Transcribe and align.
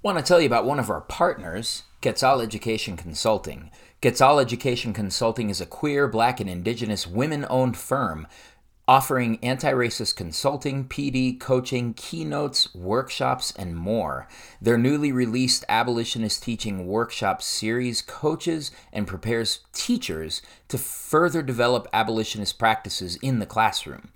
Want 0.00 0.16
to 0.16 0.22
tell 0.22 0.40
you 0.40 0.46
about 0.46 0.64
one 0.64 0.78
of 0.78 0.90
our 0.90 1.00
partners, 1.00 1.82
Quetzal 2.02 2.40
Education 2.40 2.96
Consulting. 2.96 3.72
Quetzal 4.00 4.38
Education 4.38 4.92
Consulting 4.92 5.50
is 5.50 5.60
a 5.60 5.66
queer, 5.66 6.06
black, 6.06 6.38
and 6.38 6.48
indigenous 6.48 7.04
women 7.04 7.44
owned 7.50 7.76
firm 7.76 8.28
offering 8.88 9.38
anti 9.42 9.70
racist 9.70 10.16
consulting, 10.16 10.88
PD, 10.88 11.38
coaching, 11.38 11.92
keynotes, 11.92 12.74
workshops, 12.74 13.52
and 13.58 13.76
more. 13.76 14.26
Their 14.62 14.78
newly 14.78 15.12
released 15.12 15.64
Abolitionist 15.68 16.42
Teaching 16.42 16.86
Workshop 16.86 17.42
series 17.42 18.00
coaches 18.00 18.70
and 18.90 19.06
prepares 19.06 19.60
teachers 19.74 20.40
to 20.68 20.78
further 20.78 21.42
develop 21.42 21.86
abolitionist 21.92 22.58
practices 22.58 23.16
in 23.16 23.40
the 23.40 23.46
classroom. 23.46 24.08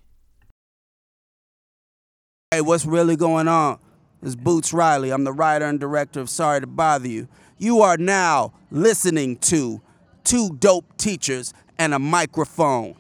Hey, 2.51 2.61
what's 2.61 2.85
really 2.85 3.15
going 3.15 3.47
on? 3.47 3.79
It's 4.21 4.35
Boots 4.35 4.71
Riley. 4.71 5.11
I'm 5.11 5.23
the 5.23 5.33
writer 5.33 5.65
and 5.65 5.79
director 5.79 6.19
of 6.19 6.29
Sorry 6.29 6.61
to 6.61 6.67
Bother 6.67 7.07
You. 7.07 7.27
You 7.57 7.81
are 7.81 7.97
now 7.97 8.53
listening 8.71 9.37
to 9.37 9.81
two 10.23 10.55
dope 10.59 10.97
teachers 10.97 11.53
and 11.77 11.93
a 11.93 11.99
microphone. 11.99 12.95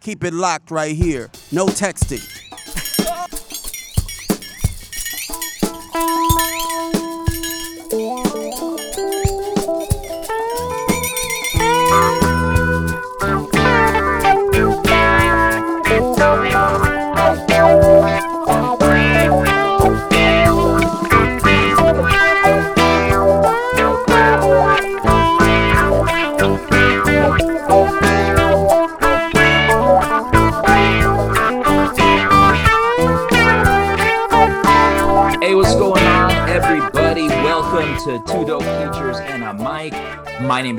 Keep 0.00 0.24
it 0.24 0.32
locked 0.32 0.70
right 0.70 0.94
here. 0.94 1.30
No 1.50 1.66
texting. 1.66 2.51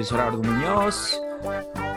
Is 0.04 0.10
Gerardo 0.10 0.38
Munoz. 0.38 1.18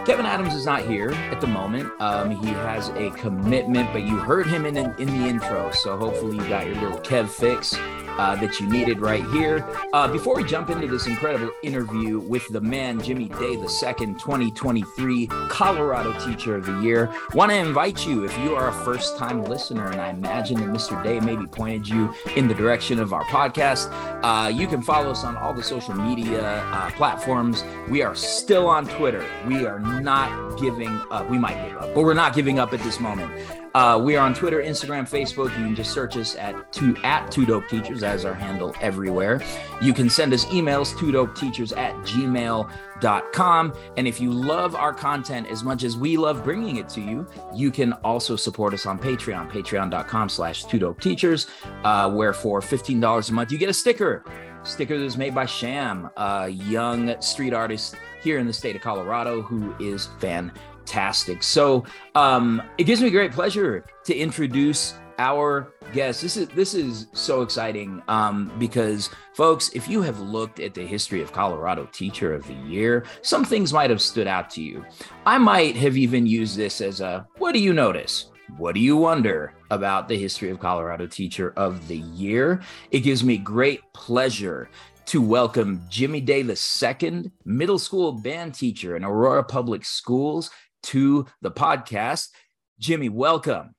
Kevin 0.07 0.27
Adams 0.27 0.55
is 0.55 0.65
not 0.65 0.83
here 0.83 1.11
at 1.11 1.41
the 1.41 1.47
moment. 1.49 1.91
Um, 2.01 2.31
he 2.31 2.47
has 2.51 2.89
a 2.91 3.11
commitment, 3.11 3.93
but 3.93 4.03
you 4.03 4.17
heard 4.17 4.47
him 4.47 4.65
in, 4.65 4.77
in 4.77 5.09
the 5.09 5.27
intro, 5.27 5.73
so 5.73 5.97
hopefully 5.97 6.37
you 6.37 6.49
got 6.49 6.67
your 6.67 6.77
little 6.77 7.01
Kev 7.01 7.29
fix 7.29 7.77
uh, 8.19 8.37
that 8.37 8.61
you 8.61 8.67
needed 8.69 9.01
right 9.01 9.25
here. 9.31 9.65
Uh, 9.93 10.09
before 10.09 10.35
we 10.37 10.45
jump 10.45 10.71
into 10.71 10.87
this 10.87 11.07
incredible 11.07 11.51
interview 11.63 12.19
with 12.21 12.47
the 12.49 12.61
man, 12.61 13.01
Jimmy 13.03 13.29
Day, 13.29 13.57
the 13.57 13.69
second 13.69 14.19
2023 14.19 15.27
Colorado 15.49 16.13
Teacher 16.25 16.57
of 16.57 16.67
the 16.67 16.81
Year, 16.81 17.13
want 17.35 17.51
to 17.51 17.57
invite 17.57 18.07
you, 18.07 18.25
if 18.25 18.37
you 18.39 18.55
are 18.55 18.69
a 18.69 18.73
first 18.73 19.17
time 19.17 19.45
listener, 19.45 19.91
and 19.91 20.01
I 20.01 20.11
imagine 20.11 20.59
that 20.61 20.69
Mr. 20.69 21.03
Day 21.03 21.21
maybe 21.21 21.47
pointed 21.47 21.89
you 21.89 22.13
in 22.35 22.49
the 22.49 22.55
direction 22.55 22.99
of 22.99 23.13
our 23.13 23.25
podcast, 23.25 23.91
uh, 24.23 24.49
you 24.49 24.67
can 24.67 24.83
follow 24.83 25.11
us 25.11 25.25
on 25.25 25.37
all 25.37 25.55
the 25.55 25.63
social 25.63 25.95
media 25.95 26.43
uh, 26.43 26.91
platforms. 26.93 27.65
We 27.89 28.03
are 28.03 28.15
still 28.15 28.67
on 28.69 28.87
Twitter. 28.87 29.25
We 29.47 29.67
are 29.67 29.79
not 29.79 30.59
giving 30.59 31.01
up. 31.11 31.29
We 31.29 31.39
might 31.39 31.69
give 31.69 31.77
up, 31.79 31.95
but 31.95 32.03
we're 32.05 32.15
not 32.15 32.35
giving 32.35 32.59
up 32.59 32.73
at 32.73 32.81
this 32.81 33.01
moment. 33.01 33.66
Uh, 33.77 33.99
we 33.99 34.17
are 34.17 34.25
on 34.25 34.33
Twitter, 34.33 34.63
Instagram, 34.63 35.03
Facebook. 35.03 35.51
You 35.59 35.67
can 35.67 35.75
just 35.75 35.93
search 35.93 36.17
us 36.17 36.35
at 36.37 36.73
two 36.73 36.97
at 37.05 37.31
two 37.31 37.45
dope 37.45 37.69
teachers 37.69 38.03
as 38.03 38.25
our 38.25 38.33
handle 38.33 38.75
everywhere. 38.81 39.43
You 39.83 39.93
can 39.93 40.09
send 40.09 40.33
us 40.33 40.47
emails, 40.47 40.99
two 40.99 41.13
dope 41.13 41.37
teachers 41.37 41.73
at 41.73 41.93
gmail.com. 41.97 43.75
And 43.99 44.09
if 44.09 44.19
you 44.19 44.31
love 44.33 44.75
our 44.75 44.95
content 44.95 45.49
as 45.49 45.63
much 45.63 45.85
as 45.85 45.95
we 45.95 46.17
love 46.17 46.43
bringing 46.43 46.77
it 46.77 46.89
to 46.89 47.03
you, 47.03 47.27
you 47.55 47.71
can 47.71 47.93
also 48.03 48.35
support 48.35 48.73
us 48.73 48.87
on 48.87 48.99
Patreon, 48.99 49.51
patreon.com 49.51 50.31
slash 50.31 50.65
two 50.65 50.79
dope 50.79 51.03
teachers, 51.03 51.47
uh, 51.85 52.11
where 52.11 52.33
for 52.33 52.63
$15 52.63 53.29
a 53.29 53.33
month, 53.35 53.53
you 53.53 53.59
get 53.59 53.69
a 53.69 53.75
sticker. 53.75 54.25
Sticker 54.63 54.99
that's 54.99 55.19
made 55.19 55.35
by 55.35 55.45
Sham, 55.45 56.09
a 56.17 56.49
young 56.49 57.21
street 57.21 57.53
artist 57.53 57.97
here 58.23 58.39
in 58.39 58.47
the 58.47 58.55
state 58.55 58.75
of 58.75 58.81
Colorado 58.81 59.43
who 59.43 59.75
is 59.79 60.09
fantastic. 60.19 60.76
So 61.45 61.85
um, 62.15 62.63
it 62.79 62.85
gives 62.85 63.01
me 63.01 63.11
great 63.11 63.33
pleasure 63.33 63.85
to 64.05 64.15
introduce 64.15 64.95
our 65.19 65.73
guest. 65.93 66.23
This 66.23 66.37
is 66.37 66.49
this 66.49 66.75
is 66.75 67.09
so 67.13 67.43
exciting 67.43 68.03
um, 68.09 68.53
because, 68.59 69.11
folks, 69.35 69.71
if 69.71 69.89
you 69.89 70.03
have 70.03 70.21
looked 70.21 70.61
at 70.61 70.75
the 70.75 70.87
history 70.87 71.23
of 71.23 71.33
Colorado 71.33 71.89
Teacher 71.93 72.35
of 72.35 72.47
the 72.47 72.55
Year, 72.55 73.05
some 73.23 73.45
things 73.45 73.73
might 73.73 73.91
have 73.91 74.03
stood 74.03 74.27
out 74.27 74.51
to 74.51 74.63
you. 74.63 74.85
I 75.25 75.39
might 75.39 75.77
have 75.77 75.97
even 75.97 76.27
used 76.27 76.57
this 76.57 76.81
as 76.81 77.01
a 77.01 77.27
"What 77.39 77.53
do 77.53 77.61
you 77.61 77.73
notice?" 77.73 78.31
What 78.59 78.77
do 78.77 78.81
you 78.81 78.97
wonder 78.97 79.55
about 79.73 80.07
the 80.07 80.17
history 80.17 80.51
of 80.51 80.61
Colorado 80.61 81.09
Teacher 81.09 81.53
of 81.57 81.89
the 81.89 81.99
Year? 81.99 82.63
It 82.93 83.01
gives 83.01 83.25
me 83.25 83.39
great 83.39 83.81
pleasure 83.93 84.71
to 85.07 85.21
welcome 85.21 85.83
Jimmy 85.89 86.21
Day 86.21 86.43
II, 86.43 87.31
middle 87.45 87.79
school 87.79 88.13
band 88.13 88.55
teacher 88.55 88.97
in 88.97 89.05
Aurora 89.05 89.43
Public 89.43 89.85
Schools, 89.85 90.51
to 90.87 91.27
the 91.43 91.51
podcast. 91.51 92.29
Jimmy, 92.79 93.09
welcome. 93.09 93.75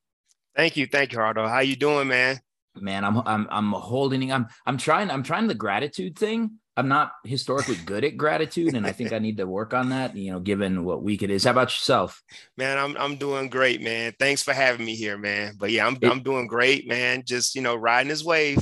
Thank 0.55 0.77
you, 0.77 0.87
thank 0.87 1.11
you, 1.11 1.19
Hardo. 1.19 1.47
How 1.47 1.59
you 1.59 1.75
doing, 1.75 2.07
man? 2.07 2.39
Man, 2.75 3.03
I'm 3.03 3.17
I'm 3.25 3.47
I'm 3.49 3.71
holding. 3.73 4.31
I'm 4.31 4.47
I'm 4.65 4.77
trying. 4.77 5.09
I'm 5.09 5.23
trying 5.23 5.47
the 5.47 5.55
gratitude 5.55 6.17
thing. 6.17 6.59
I'm 6.75 6.87
not 6.87 7.11
historically 7.23 7.75
good 7.87 8.03
at 8.03 8.17
gratitude, 8.17 8.75
and 8.75 8.85
I 8.85 8.91
think 8.91 9.11
I 9.11 9.17
need 9.17 9.37
to 9.37 9.47
work 9.47 9.73
on 9.73 9.89
that. 9.89 10.15
You 10.15 10.31
know, 10.31 10.39
given 10.39 10.83
what 10.83 11.01
week 11.01 11.23
it 11.23 11.31
is. 11.31 11.43
How 11.43 11.51
about 11.51 11.69
yourself? 11.69 12.21
Man, 12.55 12.77
I'm 12.77 12.95
I'm 12.97 13.15
doing 13.17 13.49
great, 13.49 13.81
man. 13.81 14.13
Thanks 14.19 14.43
for 14.43 14.53
having 14.53 14.85
me 14.85 14.95
here, 14.95 15.17
man. 15.17 15.55
But 15.57 15.71
yeah, 15.71 15.87
I'm 15.87 15.97
It- 15.99 16.09
I'm 16.09 16.21
doing 16.21 16.45
great, 16.45 16.87
man. 16.87 17.23
Just 17.25 17.55
you 17.55 17.61
know, 17.63 17.75
riding 17.75 18.11
his 18.11 18.23
wave. 18.23 18.59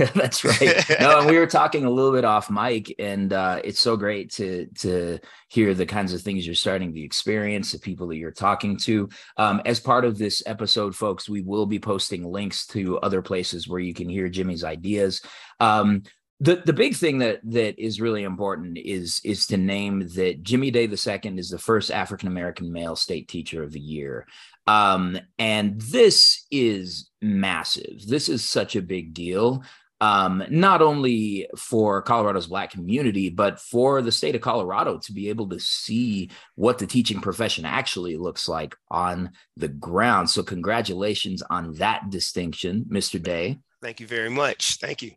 That's 0.14 0.44
right. 0.44 0.82
No, 1.00 1.20
and 1.20 1.30
we 1.30 1.38
were 1.38 1.46
talking 1.46 1.84
a 1.84 1.90
little 1.90 2.12
bit 2.12 2.24
off 2.24 2.50
mic, 2.50 2.94
and 2.98 3.32
uh, 3.32 3.60
it's 3.62 3.80
so 3.80 3.96
great 3.96 4.30
to 4.32 4.66
to 4.78 5.18
hear 5.48 5.74
the 5.74 5.84
kinds 5.84 6.14
of 6.14 6.22
things 6.22 6.46
you're 6.46 6.54
starting 6.54 6.94
to 6.94 7.00
experience, 7.00 7.72
the 7.72 7.78
people 7.78 8.06
that 8.08 8.16
you're 8.16 8.30
talking 8.30 8.78
to. 8.78 9.08
Um, 9.36 9.60
as 9.66 9.78
part 9.78 10.06
of 10.06 10.16
this 10.16 10.42
episode, 10.46 10.96
folks, 10.96 11.28
we 11.28 11.42
will 11.42 11.66
be 11.66 11.78
posting 11.78 12.24
links 12.24 12.66
to 12.68 12.98
other 13.00 13.20
places 13.20 13.68
where 13.68 13.80
you 13.80 13.92
can 13.92 14.08
hear 14.08 14.28
Jimmy's 14.30 14.64
ideas. 14.64 15.20
Um, 15.58 16.04
the 16.40 16.62
the 16.64 16.72
big 16.72 16.96
thing 16.96 17.18
that 17.18 17.40
that 17.44 17.78
is 17.78 18.00
really 18.00 18.22
important 18.22 18.78
is 18.78 19.20
is 19.22 19.46
to 19.48 19.58
name 19.58 20.08
that 20.14 20.42
Jimmy 20.42 20.70
Day 20.70 20.84
II 20.84 21.38
is 21.38 21.50
the 21.50 21.58
first 21.58 21.90
African 21.90 22.28
American 22.28 22.72
male 22.72 22.96
state 22.96 23.28
teacher 23.28 23.62
of 23.62 23.72
the 23.72 23.80
year. 23.80 24.26
Um, 24.66 25.18
and 25.38 25.80
this 25.80 26.46
is 26.50 27.10
massive. 27.20 28.06
This 28.06 28.28
is 28.28 28.48
such 28.48 28.76
a 28.76 28.82
big 28.82 29.12
deal 29.12 29.62
um, 30.00 30.42
not 30.50 30.82
only 30.82 31.48
for 31.56 32.02
Colorado's 32.02 32.46
Black 32.46 32.70
community, 32.70 33.28
but 33.28 33.60
for 33.60 34.02
the 34.02 34.12
state 34.12 34.34
of 34.34 34.40
Colorado 34.40 34.98
to 34.98 35.12
be 35.12 35.28
able 35.28 35.48
to 35.50 35.60
see 35.60 36.30
what 36.54 36.78
the 36.78 36.86
teaching 36.86 37.20
profession 37.20 37.64
actually 37.64 38.16
looks 38.16 38.48
like 38.48 38.74
on 38.90 39.30
the 39.56 39.68
ground. 39.68 40.30
So, 40.30 40.42
congratulations 40.42 41.42
on 41.42 41.74
that 41.74 42.10
distinction, 42.10 42.86
Mr. 42.90 43.22
Day. 43.22 43.58
Thank 43.82 44.00
you 44.00 44.06
very 44.06 44.30
much. 44.30 44.76
Thank 44.76 45.02
you. 45.02 45.12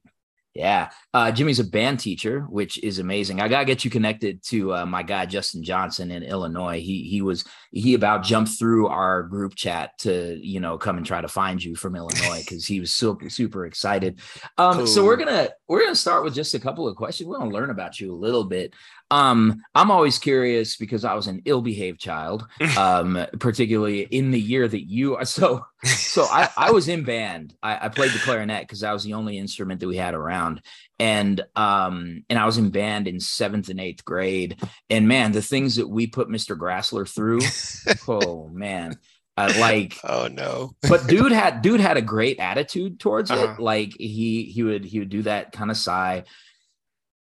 Yeah. 0.53 0.91
Uh, 1.15 1.31
Jimmy's 1.31 1.59
a 1.59 1.63
band 1.63 1.99
teacher, 1.99 2.41
which 2.41 2.81
is 2.83 2.99
amazing. 2.99 3.41
I 3.41 3.47
gotta 3.47 3.65
get 3.65 3.83
you 3.83 3.89
connected 3.89 4.43
to 4.43 4.75
uh, 4.75 4.85
my 4.85 5.01
guy 5.01 5.25
Justin 5.25 5.63
Johnson 5.63 6.11
in 6.11 6.21
Illinois. 6.21 6.79
He 6.79 7.03
he 7.03 7.23
was 7.23 7.43
he 7.71 7.95
about 7.95 8.23
jumped 8.23 8.51
through 8.59 8.87
our 8.87 9.23
group 9.23 9.55
chat 9.55 9.97
to 9.99 10.39
you 10.39 10.59
know 10.59 10.77
come 10.77 10.97
and 10.97 11.05
try 11.05 11.21
to 11.21 11.27
find 11.27 11.63
you 11.63 11.75
from 11.75 11.95
Illinois 11.95 12.41
because 12.41 12.67
he 12.67 12.79
was 12.79 12.93
super 12.93 13.31
super 13.31 13.65
excited. 13.65 14.19
Um, 14.59 14.85
So 14.85 15.03
we're 15.03 15.17
gonna 15.17 15.49
we're 15.67 15.81
gonna 15.81 15.95
start 15.95 16.23
with 16.23 16.35
just 16.35 16.53
a 16.53 16.59
couple 16.59 16.87
of 16.87 16.95
questions. 16.95 17.27
We're 17.27 17.39
gonna 17.39 17.49
learn 17.49 17.71
about 17.71 17.99
you 17.99 18.13
a 18.13 18.15
little 18.15 18.43
bit. 18.43 18.75
Um, 19.09 19.61
I'm 19.75 19.91
always 19.91 20.17
curious 20.17 20.75
because 20.75 21.05
I 21.05 21.13
was 21.13 21.27
an 21.27 21.41
ill-behaved 21.45 21.99
child, 21.99 22.47
um, 22.77 23.23
particularly 23.39 24.01
in 24.01 24.31
the 24.31 24.39
year 24.39 24.67
that 24.67 24.89
you 24.89 25.15
are. 25.17 25.25
So, 25.25 25.65
so 25.83 26.23
I, 26.23 26.49
I 26.57 26.71
was 26.71 26.87
in 26.87 27.03
band. 27.03 27.53
I, 27.61 27.85
I 27.85 27.89
played 27.89 28.11
the 28.11 28.19
clarinet 28.19 28.61
because 28.61 28.81
that 28.81 28.91
was 28.93 29.03
the 29.03 29.13
only 29.13 29.37
instrument 29.37 29.79
that 29.81 29.87
we 29.87 29.97
had 29.97 30.13
around, 30.13 30.61
and 30.99 31.41
um, 31.55 32.23
and 32.29 32.39
I 32.39 32.45
was 32.45 32.57
in 32.57 32.69
band 32.69 33.07
in 33.07 33.19
seventh 33.19 33.69
and 33.69 33.79
eighth 33.79 34.05
grade. 34.05 34.57
And 34.89 35.07
man, 35.07 35.31
the 35.31 35.41
things 35.41 35.75
that 35.75 35.87
we 35.89 36.07
put 36.07 36.29
Mr. 36.29 36.57
Grassler 36.57 37.07
through, 37.07 37.41
oh 38.07 38.49
man. 38.49 38.97
Uh, 39.35 39.51
like 39.57 39.97
oh 40.03 40.27
no 40.31 40.75
but 40.87 41.07
dude 41.07 41.31
had 41.31 41.63
dude 41.63 41.79
had 41.79 41.97
a 41.97 42.03
great 42.03 42.37
attitude 42.37 42.99
towards 42.99 43.31
Uh-huh. 43.31 43.53
it 43.53 43.59
like 43.59 43.91
he 43.99 44.43
he 44.43 44.61
would 44.61 44.85
he 44.85 44.99
would 44.99 45.09
do 45.09 45.23
that 45.23 45.51
kind 45.51 45.71
of 45.71 45.77
sigh 45.77 46.23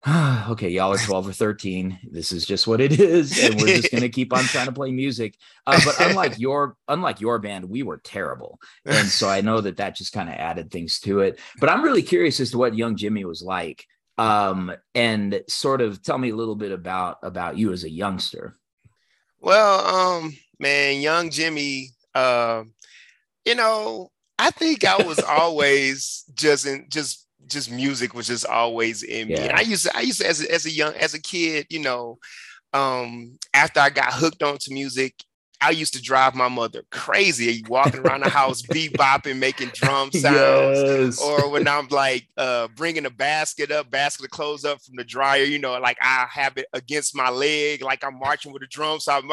okay 0.50 0.69
y'all 0.69 0.94
are 0.94 0.98
12 0.98 1.28
or 1.28 1.34
13 1.34 2.00
this 2.12 2.31
is 2.31 2.46
just 2.46 2.68
what 2.68 2.80
it 2.80 2.98
is 3.00 3.38
and 3.44 3.62
we're 3.62 3.75
just 3.75 3.92
going 3.92 4.01
to 4.01 4.07
keep 4.07 4.31
on 4.31 4.44
trying 4.46 4.66
to 4.66 4.72
play 4.72 4.92
music. 4.92 5.36
Uh, 5.68 5.80
but 5.84 6.00
unlike 6.00 6.40
your 6.40 6.78
unlike 6.88 7.19
your 7.19 7.38
band 7.38 7.66
we 7.66 7.84
were 7.84 7.98
terrible 7.98 8.60
and 8.86 9.10
so 9.10 9.28
i 9.28 9.42
know 9.42 9.60
that 9.60 9.78
that 9.78 9.96
just 9.96 10.13
kind 10.13 10.30
of 10.30 10.36
added 10.36 10.72
things 10.72 11.00
to 11.01 11.19
it. 11.19 11.40
But 11.60 11.69
i'm 11.69 11.84
really 11.84 12.01
curious 12.01 12.40
as 12.40 12.51
to 12.51 12.57
what 12.57 12.75
young 12.75 12.96
jimmy 12.96 13.25
was 13.25 13.42
like 13.42 13.86
um 14.18 14.72
and 14.96 15.42
sort 15.48 15.81
of 15.81 16.01
tell 16.01 16.18
me 16.18 16.30
a 16.30 16.36
little 16.36 16.56
bit 16.56 16.72
about 16.72 17.18
about 17.24 17.57
you 17.57 17.74
as 17.74 17.84
a 17.84 17.90
youngster. 17.90 18.57
Well, 19.42 19.86
um, 19.86 20.38
man, 20.60 21.00
young 21.00 21.30
Jimmy, 21.30 21.92
um, 22.13 22.74
you 23.46 23.56
know, 23.56 24.12
I 24.38 24.51
think 24.51 24.84
I 24.84 24.98
was 24.98 25.19
always 25.19 26.25
just 26.34 26.66
in 26.66 26.88
just 26.90 27.25
just 27.50 27.72
music 27.72 28.13
was 28.13 28.28
just 28.28 28.46
always 28.46 29.04
in 29.04 29.30
me. 29.30 29.36
And 29.36 29.54
I 29.54 29.62
used 29.62 29.86
to 29.86 29.98
I 29.98 30.01
used 30.01 30.22
to 30.22 30.28
as 30.28 30.44
a, 30.44 30.51
as 30.51 30.66
a 30.66 30.72
young 30.72 30.94
as 30.96 31.13
a 31.13 31.22
kid, 31.22 31.68
you 31.69 31.80
know, 31.80 32.19
um, 32.74 33.38
after 33.54 33.80
I 33.80 33.90
got 33.90 34.13
hooked 34.13 34.44
onto 34.44 34.74
music, 34.74 35.16
I 35.62 35.72
used 35.72 35.94
to 35.94 36.01
drive 36.01 36.36
my 36.36 36.48
mother 36.48 36.84
crazy, 36.90 37.63
walking 37.68 38.00
around 38.00 38.22
the 38.24 38.30
house, 38.30 38.62
bebopping, 38.62 39.40
making 39.40 39.72
drum 39.74 40.12
sounds. 40.13 40.80
yes 40.80 41.22
or 41.22 41.50
when 41.50 41.68
I'm 41.68 41.88
like 41.90 42.28
uh, 42.38 42.69
bringing 42.75 43.06
a 43.06 43.10
basket 43.10 43.72
up, 43.72 43.92
basket 43.92 44.25
of 44.25 44.31
clothes 44.31 44.63
up 44.63 44.81
from 44.81 44.96
the 44.96 45.04
dryer, 45.04 45.44
you 45.44 45.60
know, 45.60 45.78
like 45.80 45.98
I 46.01 46.28
have 46.31 46.57
it 46.57 46.68
against 46.74 47.16
my 47.16 47.30
leg, 47.30 47.84
like 47.84 48.04
I'm 48.06 48.18
marching 48.19 48.54
with 48.54 48.63
a 48.63 48.68
drum. 48.68 49.00
So 49.00 49.12
I'm, 49.12 49.30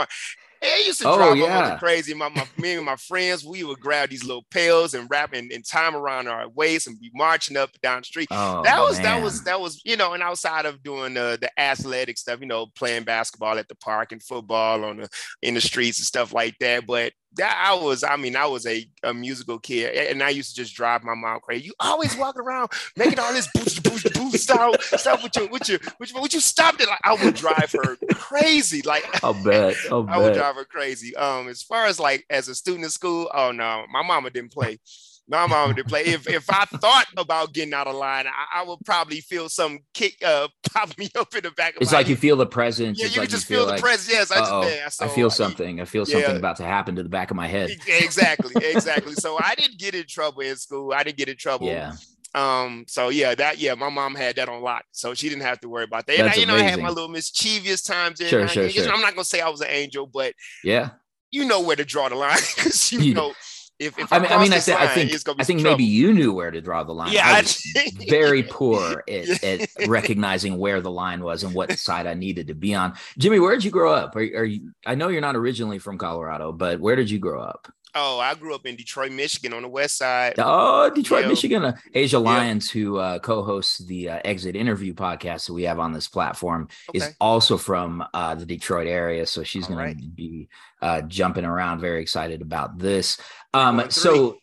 mar- 0.63 0.71
it 0.71 0.87
used 0.87 1.01
to 1.01 1.09
Oh, 1.09 1.17
drive 1.17 1.37
yeah. 1.39 1.79
crazy. 1.79 2.15
My, 2.15 2.29
my 2.29 2.47
me 2.59 2.75
and 2.75 2.85
my 2.85 2.97
friends, 2.97 3.45
we 3.45 3.65
would 3.65 3.81
grab 3.81 4.11
these 4.11 4.25
little 4.25 4.45
pails 4.51 4.95
and 4.95 5.09
wrap 5.11 5.33
and, 5.33 5.51
and 5.53 5.65
time 5.67 5.95
around 5.97 6.29
our 6.29 6.49
waist 6.49 6.87
and 6.87 6.99
be 7.01 7.11
marching 7.15 7.57
up 7.57 7.71
and 7.73 7.81
down 7.83 8.01
the 8.01 8.05
street. 8.05 8.29
oh, 8.31 8.63
that 8.63 8.81
was 8.81 8.99
that 9.01 9.23
was 9.23 9.45
that 9.45 9.61
was 9.61 9.81
you 9.85 9.97
know, 9.97 10.13
and 10.15 10.23
outside 10.23 10.67
of 10.67 10.83
doing 10.83 11.15
the 11.15 11.39
the 11.41 11.51
athletic 11.61 12.19
stuff, 12.19 12.41
you 12.41 12.47
know, 12.47 12.67
playing 12.75 13.05
basketball 13.05 13.59
at 13.59 13.69
the 13.69 13.77
park 13.77 14.13
and 14.13 14.23
football 14.23 14.85
on 14.85 14.99
the 14.99 15.09
in 15.43 15.55
the 15.55 15.61
streets 15.61 15.99
and 15.99 16.07
stuff 16.07 16.33
like 16.33 16.57
that. 16.61 16.87
But 16.87 17.13
that 17.37 17.63
I 17.65 17.75
was, 17.75 18.03
I 18.03 18.17
mean, 18.17 18.37
I 18.37 18.47
was 18.47 18.67
a, 18.67 18.87
a 19.03 19.15
musical 19.15 19.59
kid, 19.59 19.95
and 19.95 20.23
I 20.23 20.31
used 20.31 20.51
to 20.51 20.57
just 20.57 20.75
drive 20.75 21.05
my 21.05 21.15
mom 21.15 21.41
crazy. 21.41 21.67
You 21.67 21.75
always 21.81 22.17
walking 22.17 22.43
around 22.43 22.71
making 22.97 23.19
all 23.19 23.33
this 23.33 23.49
boost, 23.55 23.83
boost, 23.83 24.13
boost 24.15 24.45
stuff, 24.45 24.83
stuff 24.83 25.23
with 25.23 25.37
your, 25.37 25.49
with 25.49 25.69
your, 25.69 25.79
with 25.99 26.13
your, 26.13 26.23
with 26.23 26.35
you 26.35 26.41
stop 26.41 26.81
it. 26.81 26.89
Like 26.89 27.01
I 27.05 27.15
would 27.15 27.35
drive 27.35 27.73
her 27.73 27.97
crazy. 28.15 28.83
Like 28.83 29.05
I'll 29.25 29.35
bet. 29.35 29.77
I'll 29.91 30.07
I 30.09 30.19
would 30.19 30.35
drive 30.35 30.57
her 30.57 30.65
crazy. 30.65 31.15
Um, 31.17 31.49
as 31.49 31.63
far 31.63 31.87
as 31.87 32.01
like 32.01 32.25
as 32.31 32.49
a 32.49 32.55
student 32.55 32.85
in 32.85 32.91
school, 32.91 33.31
oh 33.35 33.53
no, 33.53 33.85
my 33.91 34.03
mama 34.03 34.31
didn't 34.31 34.53
play. 34.53 34.79
My 35.29 35.47
mom 35.47 35.75
didn't 35.75 35.89
play. 35.89 36.03
If 36.05 36.29
if 36.29 36.49
I 36.49 36.65
thought 36.67 37.07
about 37.17 37.53
getting 37.53 37.75
out 37.75 37.89
of 37.89 37.97
line, 37.97 38.27
I, 38.29 38.61
I 38.61 38.65
would 38.65 38.79
probably 38.85 39.21
feel 39.21 39.49
some 39.49 39.81
kick 39.93 40.15
uh 40.25 40.47
pop 40.73 40.97
me 40.99 41.09
up 41.19 41.35
in 41.35 41.43
the 41.43 41.51
back 41.51 41.75
of 41.77 41.83
It's 41.83 41.93
like 41.93 42.09
you 42.09 42.15
feel 42.17 42.37
the 42.37 42.47
presence. 42.47 42.99
yeah, 43.01 43.07
it's 43.07 43.17
you 43.17 43.23
like 43.23 43.31
just 43.31 43.51
you 43.51 43.57
feel, 43.57 43.65
feel 43.65 43.67
the 43.67 43.73
like, 43.73 43.81
presence. 43.83 44.09
Yes, 44.13 44.31
I 44.31 44.39
just 44.39 44.53
"Uh-oh, 44.53 44.61
man, 44.63 44.89
I 45.01 45.09
feel 45.09 45.31
something. 45.31 45.81
I 45.81 45.85
feel 45.85 46.05
yeah. 46.07 46.13
something 46.21 46.37
about 46.37 46.57
to 46.59 46.65
happen 46.65 46.95
to 46.97 47.03
the 47.03 47.09
back 47.09 47.31
of 47.33 47.37
my 47.37 47.49
head. 47.49 47.71
Exactly, 47.89 48.55
exactly. 48.65 49.15
So 49.15 49.37
I 49.39 49.55
didn't 49.57 49.79
get 49.79 49.95
in 49.97 50.05
trouble 50.09 50.43
in 50.43 50.55
school. 50.57 50.93
I 50.93 51.03
didn't 51.03 51.19
get 51.19 51.29
in 51.29 51.37
trouble. 51.37 51.67
Yeah. 51.67 51.95
Um. 52.35 52.85
So 52.87 53.09
yeah, 53.09 53.35
that 53.35 53.59
yeah, 53.59 53.75
my 53.75 53.89
mom 53.89 54.15
had 54.15 54.37
that 54.37 54.49
on 54.49 54.61
lock, 54.63 54.85
so 54.93 55.15
she 55.15 55.29
didn't 55.29 55.43
have 55.43 55.59
to 55.61 55.69
worry 55.69 55.85
about 55.85 56.07
that. 56.07 56.15
And 56.19 56.23
I, 56.25 56.27
That's 56.27 56.39
you 56.39 56.47
know, 56.47 56.55
I 56.55 56.61
had 56.63 56.81
my 56.81 56.91
little 56.91 57.09
mischievous 57.09 57.83
times. 57.83 58.21
In, 58.21 58.29
Sure, 58.29 58.45
I, 58.45 58.47
sure, 58.47 58.69
sure. 58.69 58.93
I'm 58.93 59.01
not 59.01 59.15
gonna 59.15 59.25
say 59.25 59.41
I 59.41 59.49
was 59.49 59.61
an 59.63 59.69
angel, 59.71 60.07
but 60.07 60.35
Yeah. 60.63 60.91
you 61.31 61.47
know 61.47 61.63
where 61.63 61.77
to 61.77 61.85
draw 61.85 62.09
the 62.11 62.15
line 62.15 62.39
because 62.57 62.93
you 62.93 63.01
You- 63.01 63.15
know 63.15 63.33
if 63.79 63.99
if 63.99 64.13
I 64.13 64.19
mean, 64.19 64.33
I 64.33 64.43
mean, 64.43 64.53
I, 64.53 64.57
this 64.57 64.69
I 64.71 64.87
think, 64.87 65.13
it's 65.13 65.23
gonna 65.23 65.37
be 65.37 65.43
I 65.43 65.45
think 65.45 65.59
maybe 65.59 65.69
trouble. 65.69 65.83
you 65.83 66.13
knew 66.15 66.33
where 66.33 66.51
to 66.51 66.61
draw 66.61 66.83
the 66.83 66.93
line. 66.93 67.13
Yeah, 67.13 67.27
I 67.27 67.39
I 67.39 67.43
was 67.43 67.63
very 68.09 68.43
poor 68.51 69.05
at, 69.09 69.45
at 69.45 69.69
recognizing 69.87 70.57
where 70.57 70.81
the 70.81 70.91
line 70.91 71.23
was 71.23 71.43
and 71.43 71.55
what 71.55 71.79
side 71.79 72.07
I 72.07 72.15
needed 72.15 72.47
to 72.47 72.55
be 72.55 72.75
on. 72.75 72.95
Jimmy, 73.19 73.39
where 73.39 73.55
did 73.55 73.65
you 73.65 73.71
grow 73.71 73.93
up? 73.93 74.17
Are, 74.17 74.21
are 74.21 74.45
you? 74.45 74.73
I 74.87 74.95
know 74.95 75.09
you're 75.09 75.21
not 75.21 75.37
originally 75.37 75.79
from 75.79 75.99
Colorado, 75.99 76.53
but 76.53 76.81
where 76.81 76.97
did 76.97 77.11
you 77.11 77.19
grow 77.19 77.43
up? 77.43 77.71
Oh, 77.99 78.21
I 78.21 78.35
grew 78.35 78.55
up 78.55 78.67
in 78.67 78.77
Detroit, 78.77 79.11
Michigan, 79.11 79.55
on 79.55 79.63
the 79.63 79.69
west 79.69 79.97
side. 79.97 80.35
Oh, 80.37 80.91
Detroit, 80.91 81.23
Yeah. 81.23 81.29
Michigan. 81.29 81.65
Uh, 81.65 81.77
Asia 81.95 82.19
Yeah. 82.19 82.23
Lyons, 82.23 82.71
who 82.71 82.99
uh, 82.99 83.19
co-hosts 83.21 83.79
the 83.79 84.11
uh, 84.11 84.21
Exit 84.23 84.55
Interview 84.55 84.93
podcast 84.93 85.47
that 85.47 85.55
we 85.55 85.63
have 85.63 85.79
on 85.79 85.93
this 85.93 86.07
platform, 86.07 86.69
is 86.93 87.15
also 87.23 87.57
from 87.57 88.05
uh, 88.13 88.35
the 88.35 88.45
Detroit 88.45 88.87
area. 88.87 89.25
So 89.25 89.43
she's 89.43 89.67
going 89.67 89.79
right. 89.79 89.99
to 89.99 90.09
be 90.09 90.49
uh, 90.83 91.01
jumping 91.03 91.47
around. 91.47 91.81
Very 91.81 92.03
excited 92.03 92.43
about 92.43 92.79
this. 92.79 93.19
Um, 93.55 93.85
so, 93.89 94.37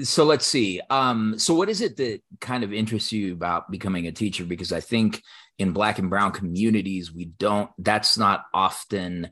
so 0.00 0.24
let's 0.24 0.46
see. 0.46 0.80
Um, 0.88 1.38
so, 1.38 1.52
what 1.52 1.68
is 1.68 1.82
it 1.82 1.98
that 1.98 2.22
kind 2.40 2.64
of 2.64 2.72
interests 2.72 3.12
you 3.12 3.34
about 3.34 3.70
becoming 3.70 4.06
a 4.06 4.12
teacher? 4.12 4.44
Because 4.44 4.72
I 4.72 4.80
think 4.80 5.22
in 5.58 5.72
Black 5.72 5.98
and 5.98 6.08
Brown 6.08 6.32
communities, 6.32 7.12
we 7.12 7.26
don't. 7.26 7.68
That's 7.76 8.16
not 8.16 8.46
often 8.54 9.28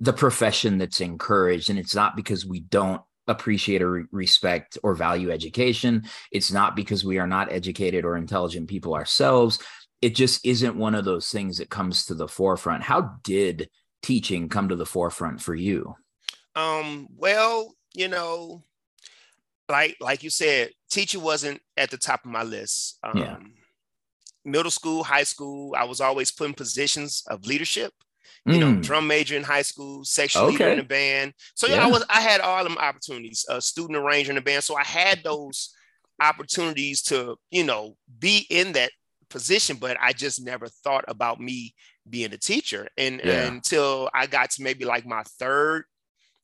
the 0.00 0.12
profession 0.12 0.78
that's 0.78 1.00
encouraged, 1.00 1.70
and 1.70 1.78
it's 1.78 1.94
not 1.94 2.16
because 2.16 2.44
we 2.44 2.58
don't 2.58 3.00
appreciate 3.26 3.82
or 3.82 4.08
respect 4.10 4.78
or 4.82 4.94
value 4.94 5.30
education. 5.30 6.04
It's 6.30 6.52
not 6.52 6.76
because 6.76 7.04
we 7.04 7.18
are 7.18 7.26
not 7.26 7.52
educated 7.52 8.04
or 8.04 8.16
intelligent 8.16 8.68
people 8.68 8.94
ourselves. 8.94 9.58
It 10.00 10.14
just 10.14 10.44
isn't 10.44 10.76
one 10.76 10.94
of 10.94 11.04
those 11.04 11.30
things 11.30 11.58
that 11.58 11.70
comes 11.70 12.06
to 12.06 12.14
the 12.14 12.28
forefront. 12.28 12.82
How 12.82 13.16
did 13.22 13.70
teaching 14.02 14.48
come 14.48 14.68
to 14.68 14.76
the 14.76 14.86
forefront 14.86 15.40
for 15.40 15.54
you? 15.54 15.94
Um, 16.56 17.08
well, 17.16 17.74
you 17.94 18.08
know, 18.08 18.64
like 19.68 19.96
like 20.00 20.22
you 20.22 20.30
said, 20.30 20.70
teacher 20.90 21.20
wasn't 21.20 21.60
at 21.76 21.90
the 21.90 21.96
top 21.96 22.24
of 22.24 22.30
my 22.30 22.42
list. 22.42 22.98
Um, 23.02 23.16
Yeah. 23.16 23.36
Middle 24.44 24.72
school, 24.72 25.04
high 25.04 25.22
school, 25.22 25.72
I 25.78 25.84
was 25.84 26.00
always 26.00 26.32
put 26.32 26.48
in 26.48 26.54
positions 26.54 27.22
of 27.28 27.46
leadership. 27.46 27.92
You 28.44 28.58
know, 28.58 28.72
Mm, 28.72 28.82
drum 28.82 29.06
major 29.06 29.36
in 29.36 29.44
high 29.44 29.62
school, 29.62 30.04
section 30.04 30.46
leader 30.48 30.68
in 30.68 30.78
the 30.78 30.84
band. 30.84 31.32
So 31.54 31.66
yeah, 31.68 31.84
I 31.84 31.86
was 31.86 32.04
I 32.08 32.20
had 32.20 32.40
all 32.40 32.64
them 32.64 32.76
opportunities. 32.78 33.44
A 33.48 33.60
student 33.62 33.96
arranger 33.98 34.32
in 34.32 34.36
the 34.36 34.40
band, 34.42 34.64
so 34.64 34.76
I 34.76 34.82
had 34.84 35.22
those 35.22 35.74
opportunities 36.20 37.02
to 37.02 37.36
you 37.50 37.64
know 37.64 37.96
be 38.18 38.46
in 38.50 38.72
that 38.72 38.90
position, 39.28 39.76
but 39.76 39.96
I 40.00 40.12
just 40.12 40.44
never 40.44 40.66
thought 40.68 41.04
about 41.08 41.40
me 41.40 41.74
being 42.08 42.32
a 42.32 42.38
teacher. 42.38 42.88
And, 42.98 43.20
Yeah. 43.24 43.46
until 43.46 44.10
I 44.12 44.26
got 44.26 44.50
to 44.52 44.62
maybe 44.62 44.84
like 44.84 45.06
my 45.06 45.22
third 45.38 45.84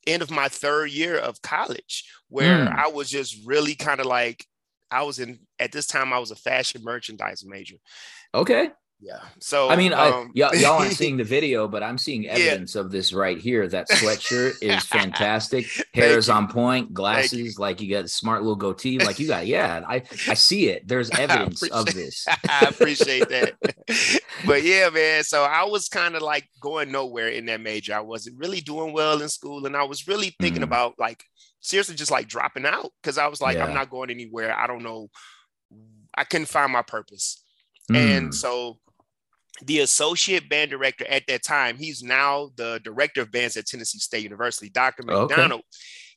end 0.07 0.23
of 0.23 0.31
my 0.31 0.49
third 0.49 0.91
year 0.91 1.17
of 1.19 1.43
college, 1.43 2.05
where 2.29 2.65
Mm. 2.67 2.75
I 2.75 2.89
was 2.89 3.11
just 3.11 3.37
really 3.45 3.75
kind 3.75 4.01
of 4.01 4.07
like 4.07 4.47
I 4.91 5.03
was 5.03 5.19
in 5.19 5.41
at 5.59 5.71
this 5.73 5.87
time 5.87 6.13
I 6.15 6.19
was 6.19 6.31
a 6.31 6.37
fashion 6.37 6.83
merchandise 6.83 7.45
major. 7.45 7.77
okay. 8.35 8.71
Yeah. 9.01 9.21
So 9.39 9.69
I 9.71 9.77
mean, 9.77 9.93
I, 9.93 10.09
um, 10.11 10.33
y'all, 10.35 10.51
aren't 10.67 10.93
seeing 11.03 11.17
the 11.19 11.25
video, 11.25 11.69
but 11.69 11.85
I'm 11.85 11.99
seeing 11.99 12.27
evidence 12.27 12.75
of 12.75 12.91
this 12.91 13.13
right 13.13 13.39
here. 13.39 13.69
That 13.69 13.89
sweatshirt 13.91 14.55
is 14.61 14.83
fantastic. 14.85 15.67
Hair 15.95 16.19
is 16.19 16.27
you. 16.27 16.35
on 16.35 16.49
point, 16.49 16.93
glasses, 16.93 17.61
like 17.61 17.81
you 17.81 17.89
got 17.95 18.07
a 18.07 18.09
smart 18.09 18.43
little 18.43 18.57
goatee. 18.57 18.99
Like 18.99 19.21
you 19.21 19.29
got, 19.29 19.47
yeah, 19.55 19.83
I, 19.87 20.03
I 20.27 20.35
see 20.35 20.69
it. 20.69 20.89
There's 20.89 21.11
evidence 21.11 21.63
of 21.71 21.87
this. 21.87 22.27
I 22.49 22.67
appreciate 22.69 23.29
that. 23.29 23.55
but 24.45 24.65
yeah, 24.65 24.91
man. 24.91 25.23
So 25.23 25.45
I 25.45 25.63
was 25.65 25.89
kind 25.89 26.17
of 26.17 26.23
like 26.23 26.49
going 26.61 26.91
nowhere 26.91 27.29
in 27.29 27.47
that 27.47 27.61
major. 27.61 27.95
I 27.95 28.01
wasn't 28.01 28.37
really 28.39 28.61
doing 28.61 28.93
well 28.93 29.23
in 29.23 29.29
school. 29.29 29.65
And 29.67 29.77
I 29.77 29.85
was 29.85 30.09
really 30.09 30.35
thinking 30.41 30.63
Mm. 30.63 30.65
about 30.65 30.95
like 30.99 31.23
seriously 31.61 31.95
just 31.95 32.11
like 32.11 32.27
dropping 32.27 32.67
out 32.67 32.91
because 33.01 33.17
I 33.17 33.29
was 33.29 33.41
like, 33.41 33.59
Yeah. 33.59 33.65
I'm 33.67 33.75
not 33.75 33.91
going 33.91 34.11
anywhere. 34.11 34.53
I 34.59 34.67
don't 34.67 34.83
know. 34.83 35.09
I 36.17 36.25
couldn't 36.25 36.47
find 36.47 36.73
my 36.73 36.83
purpose. 36.83 37.45
Mm, 37.91 37.97
And 38.17 38.35
so 38.35 38.81
the 39.65 39.81
associate 39.81 40.49
band 40.49 40.71
director 40.71 41.07
at 41.09 41.27
that 41.29 41.43
time, 41.43 41.77
he's 41.77 42.03
now 42.03 42.51
the 42.57 42.81
director 42.85 43.23
of 43.23 43.31
bands 43.31 43.57
at 43.57 43.67
Tennessee 43.67 43.99
State 43.99 44.23
University, 44.23 44.69
Dr. 44.71 45.03
Okay. 45.03 45.35
McDonald. 45.35 45.63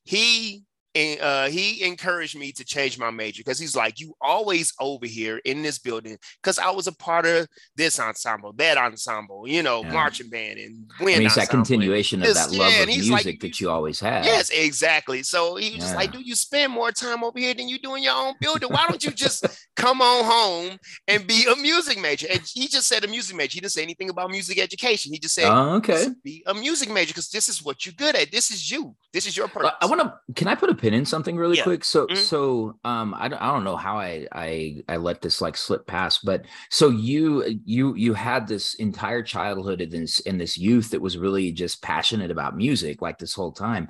He 0.03 0.63
and 0.93 1.21
uh, 1.21 1.45
he 1.45 1.83
encouraged 1.83 2.37
me 2.37 2.51
to 2.51 2.65
change 2.65 2.99
my 2.99 3.11
major 3.11 3.41
because 3.41 3.59
he's 3.59 3.75
like, 3.75 3.99
you 3.99 4.13
always 4.19 4.73
over 4.79 5.05
here 5.05 5.39
in 5.45 5.61
this 5.61 5.79
building 5.79 6.17
because 6.41 6.59
I 6.59 6.71
was 6.71 6.87
a 6.87 6.91
part 6.91 7.25
of 7.25 7.47
this 7.75 7.99
ensemble, 7.99 8.53
that 8.53 8.77
ensemble, 8.77 9.47
you 9.47 9.63
know, 9.63 9.83
yeah. 9.83 9.93
marching 9.93 10.29
band 10.29 10.59
and 10.59 10.89
wind. 10.99 11.15
I 11.15 11.19
mean, 11.19 11.25
it's 11.27 11.35
that 11.35 11.49
continuation 11.49 12.21
of 12.21 12.33
that 12.33 12.51
love 12.51 12.73
yeah, 12.73 12.81
of 12.81 12.87
music 12.87 13.25
like, 13.25 13.39
that 13.39 13.61
you 13.61 13.69
always 13.69 13.99
had. 13.99 14.25
Yes, 14.25 14.49
exactly. 14.49 15.23
So 15.23 15.55
he 15.55 15.69
was 15.69 15.75
yeah. 15.75 15.79
just 15.79 15.95
like, 15.95 16.11
do 16.11 16.19
you 16.19 16.35
spend 16.35 16.73
more 16.73 16.91
time 16.91 17.23
over 17.23 17.39
here 17.39 17.53
than 17.53 17.69
you 17.69 17.79
do 17.79 17.95
in 17.95 18.03
your 18.03 18.15
own 18.15 18.33
building? 18.41 18.69
Why 18.69 18.85
don't 18.89 19.03
you 19.03 19.11
just 19.11 19.45
come 19.75 20.01
on 20.01 20.25
home 20.25 20.77
and 21.07 21.25
be 21.25 21.45
a 21.51 21.55
music 21.55 22.01
major? 22.01 22.27
And 22.29 22.41
he 22.45 22.67
just 22.67 22.87
said 22.87 23.05
a 23.05 23.07
music 23.07 23.35
major. 23.35 23.53
He 23.53 23.59
didn't 23.61 23.71
say 23.71 23.83
anything 23.83 24.09
about 24.09 24.29
music 24.29 24.59
education. 24.59 25.13
He 25.13 25.19
just 25.19 25.35
said, 25.35 25.49
oh, 25.49 25.75
okay, 25.75 26.07
be 26.23 26.43
a 26.47 26.53
music 26.53 26.91
major 26.91 27.09
because 27.09 27.29
this 27.29 27.47
is 27.47 27.63
what 27.63 27.85
you're 27.85 27.93
good 27.93 28.15
at. 28.15 28.31
This 28.31 28.51
is 28.51 28.69
you. 28.69 28.95
This 29.13 29.25
is 29.25 29.37
your 29.37 29.47
purpose. 29.47 29.71
I 29.81 29.85
want 29.85 30.01
to. 30.01 30.13
Can 30.35 30.47
I 30.47 30.55
put 30.55 30.69
a 30.69 30.80
pin 30.81 30.93
in 30.93 31.05
something 31.05 31.37
really 31.37 31.57
yeah. 31.57 31.63
quick? 31.63 31.85
So, 31.85 32.07
mm-hmm. 32.07 32.17
so 32.17 32.77
um, 32.83 33.13
I 33.17 33.27
don't, 33.27 33.41
I 33.41 33.47
don't 33.51 33.63
know 33.63 33.77
how 33.77 33.97
I 33.97 34.27
I 34.31 34.83
I 34.89 34.97
let 34.97 35.21
this 35.21 35.39
like 35.39 35.55
slip 35.55 35.87
past, 35.87 36.25
but 36.25 36.45
so 36.69 36.89
you 36.89 37.59
you 37.63 37.95
you 37.95 38.13
had 38.13 38.47
this 38.47 38.73
entire 38.75 39.23
childhood 39.23 39.81
in 39.81 39.89
this 39.89 40.19
in 40.21 40.37
this 40.37 40.57
youth 40.57 40.89
that 40.91 41.01
was 41.01 41.17
really 41.17 41.51
just 41.51 41.81
passionate 41.81 42.31
about 42.31 42.57
music 42.57 43.01
like 43.01 43.17
this 43.19 43.33
whole 43.33 43.51
time 43.51 43.87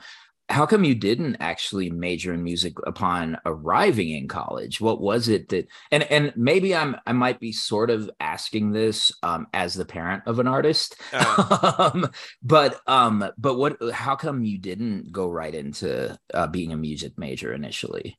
how 0.52 0.66
come 0.66 0.84
you 0.84 0.94
didn't 0.94 1.38
actually 1.40 1.90
major 1.90 2.34
in 2.34 2.44
music 2.44 2.74
upon 2.86 3.38
arriving 3.46 4.10
in 4.10 4.28
college 4.28 4.82
what 4.82 5.02
was 5.02 5.28
it 5.28 5.50
that 5.50 5.68
and 5.92 6.04
and 6.04 6.34
maybe 6.36 6.76
i'm 6.76 6.96
i 7.08 7.12
might 7.12 7.40
be 7.40 7.52
sort 7.52 7.90
of 7.90 8.10
asking 8.20 8.72
this 8.72 9.12
um, 9.24 9.48
as 9.54 9.74
the 9.74 9.86
parent 9.86 10.24
of 10.26 10.40
an 10.40 10.48
artist 10.48 11.00
uh, 11.14 11.92
um, 11.94 12.10
but 12.44 12.80
um 12.88 13.26
but 13.38 13.56
what 13.56 13.78
how 13.94 14.16
come 14.16 14.44
you 14.44 14.58
didn't 14.58 15.12
go 15.12 15.28
right 15.30 15.56
into 15.56 16.18
uh, 16.34 16.48
being 16.48 16.74
a 16.74 16.78
music 16.78 17.18
major 17.18 17.54
initially 17.54 18.18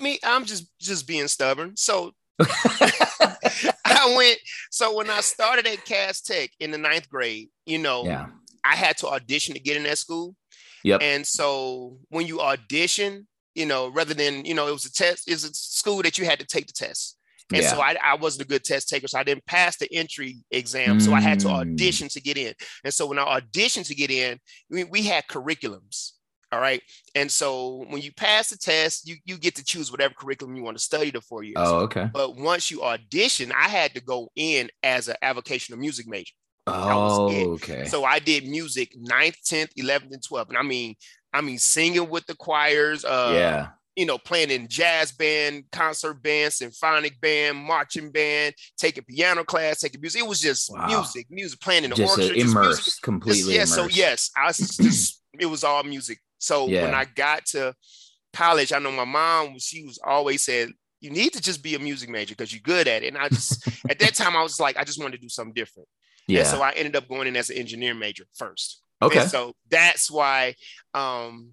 me 0.00 0.18
i'm 0.24 0.44
just 0.44 0.66
just 0.78 1.06
being 1.06 1.28
stubborn 1.28 1.76
so 1.76 2.12
I 2.40 4.14
went. 4.16 4.38
So 4.70 4.96
when 4.96 5.08
I 5.10 5.20
started 5.20 5.66
at 5.66 5.84
Cass 5.84 6.20
Tech 6.22 6.50
in 6.58 6.72
the 6.72 6.78
ninth 6.78 7.08
grade, 7.08 7.50
you 7.66 7.78
know, 7.78 8.04
yeah. 8.04 8.26
I 8.64 8.74
had 8.74 8.96
to 8.98 9.08
audition 9.08 9.54
to 9.54 9.60
get 9.60 9.76
in 9.76 9.84
that 9.84 9.98
school. 9.98 10.34
Yep. 10.84 11.00
And 11.02 11.26
so 11.26 11.98
when 12.08 12.26
you 12.26 12.40
audition, 12.40 13.26
you 13.54 13.66
know, 13.66 13.88
rather 13.88 14.14
than, 14.14 14.44
you 14.44 14.54
know, 14.54 14.66
it 14.66 14.72
was 14.72 14.84
a 14.84 14.92
test, 14.92 15.30
it's 15.30 15.44
a 15.44 15.52
school 15.52 16.02
that 16.02 16.18
you 16.18 16.24
had 16.24 16.40
to 16.40 16.46
take 16.46 16.66
the 16.66 16.72
test. 16.72 17.18
And 17.52 17.62
yeah. 17.62 17.70
so 17.70 17.80
I, 17.80 17.96
I 18.02 18.14
wasn't 18.14 18.46
a 18.46 18.48
good 18.48 18.64
test 18.64 18.88
taker. 18.88 19.08
So 19.08 19.18
I 19.18 19.24
didn't 19.24 19.44
pass 19.44 19.76
the 19.76 19.92
entry 19.92 20.38
exam. 20.50 20.98
Mm. 20.98 21.02
So 21.02 21.12
I 21.12 21.20
had 21.20 21.40
to 21.40 21.48
audition 21.48 22.08
to 22.08 22.20
get 22.20 22.38
in. 22.38 22.54
And 22.82 22.94
so 22.94 23.06
when 23.06 23.18
I 23.18 23.40
auditioned 23.40 23.86
to 23.88 23.94
get 23.94 24.10
in, 24.10 24.38
we, 24.70 24.84
we 24.84 25.02
had 25.02 25.26
curriculums. 25.26 26.12
All 26.50 26.60
right. 26.60 26.82
And 27.14 27.30
so 27.30 27.84
when 27.88 28.02
you 28.02 28.12
pass 28.12 28.50
the 28.50 28.58
test, 28.58 29.08
you, 29.08 29.16
you 29.24 29.38
get 29.38 29.54
to 29.56 29.64
choose 29.64 29.90
whatever 29.90 30.14
curriculum 30.14 30.54
you 30.54 30.62
want 30.62 30.76
to 30.76 30.82
study 30.82 31.10
the 31.10 31.20
four 31.20 31.42
years. 31.42 31.56
Oh, 31.56 31.80
okay. 31.80 32.08
But 32.12 32.36
once 32.36 32.70
you 32.70 32.82
audition, 32.82 33.52
I 33.52 33.68
had 33.68 33.94
to 33.94 34.02
go 34.02 34.30
in 34.36 34.70
as 34.82 35.08
an 35.08 35.16
avocational 35.22 35.78
music 35.78 36.06
major. 36.06 36.32
Oh, 36.66 37.52
okay. 37.54 37.86
So 37.86 38.04
I 38.04 38.18
did 38.18 38.46
music 38.46 38.94
9th, 38.96 39.36
10th, 39.44 39.74
11th, 39.74 40.12
and 40.12 40.22
12th. 40.22 40.48
And 40.48 40.58
I 40.58 40.62
mean, 40.62 40.94
I 41.32 41.40
mean, 41.40 41.58
singing 41.58 42.08
with 42.08 42.26
the 42.26 42.34
choirs. 42.34 43.04
Uh, 43.04 43.32
yeah. 43.34 43.68
You 43.94 44.06
know, 44.06 44.16
playing 44.16 44.50
in 44.50 44.68
jazz 44.68 45.12
band, 45.12 45.64
concert 45.70 46.22
band, 46.22 46.54
symphonic 46.54 47.20
band, 47.20 47.58
marching 47.58 48.10
band, 48.10 48.54
taking 48.78 49.04
piano 49.04 49.44
class, 49.44 49.80
taking 49.80 50.00
music. 50.00 50.22
It 50.22 50.28
was 50.28 50.40
just 50.40 50.72
wow. 50.72 50.86
music, 50.86 51.26
music, 51.28 51.60
playing 51.60 51.84
in 51.84 51.90
the 51.90 51.96
just 51.96 52.18
orchestra, 52.18 52.38
immersed, 52.38 52.84
just 52.84 53.02
completely. 53.02 53.52
Yes. 53.52 53.68
yeah. 53.68 53.74
So 53.74 53.88
yes, 53.88 54.30
I 54.34 54.46
was 54.46 54.56
just 54.80 55.22
it 55.38 55.44
was 55.44 55.62
all 55.62 55.82
music. 55.82 56.20
So 56.38 56.68
yeah. 56.68 56.84
when 56.84 56.94
I 56.94 57.04
got 57.04 57.44
to 57.46 57.74
college, 58.32 58.72
I 58.72 58.78
know 58.78 58.92
my 58.92 59.04
mom 59.04 59.58
she 59.58 59.84
was 59.84 59.98
always 60.02 60.42
said, 60.42 60.70
you 61.02 61.10
need 61.10 61.34
to 61.34 61.42
just 61.42 61.62
be 61.62 61.74
a 61.74 61.78
music 61.78 62.08
major 62.08 62.34
because 62.34 62.50
you're 62.50 62.62
good 62.62 62.88
at 62.88 63.02
it. 63.02 63.08
And 63.08 63.18
I 63.18 63.28
just 63.28 63.68
at 63.90 63.98
that 63.98 64.14
time 64.14 64.34
I 64.36 64.42
was 64.42 64.58
like, 64.58 64.78
I 64.78 64.84
just 64.84 64.98
wanted 64.98 65.16
to 65.16 65.22
do 65.22 65.28
something 65.28 65.52
different. 65.52 65.88
Yeah. 66.26 66.40
And 66.40 66.48
so 66.48 66.62
I 66.62 66.70
ended 66.70 66.96
up 66.96 67.08
going 67.08 67.28
in 67.28 67.36
as 67.36 67.50
an 67.50 67.58
engineer 67.58 67.94
major 67.94 68.24
first. 68.34 68.82
Okay. 69.00 69.20
And 69.20 69.30
so 69.30 69.54
that's 69.70 70.10
why, 70.10 70.54
um, 70.94 71.52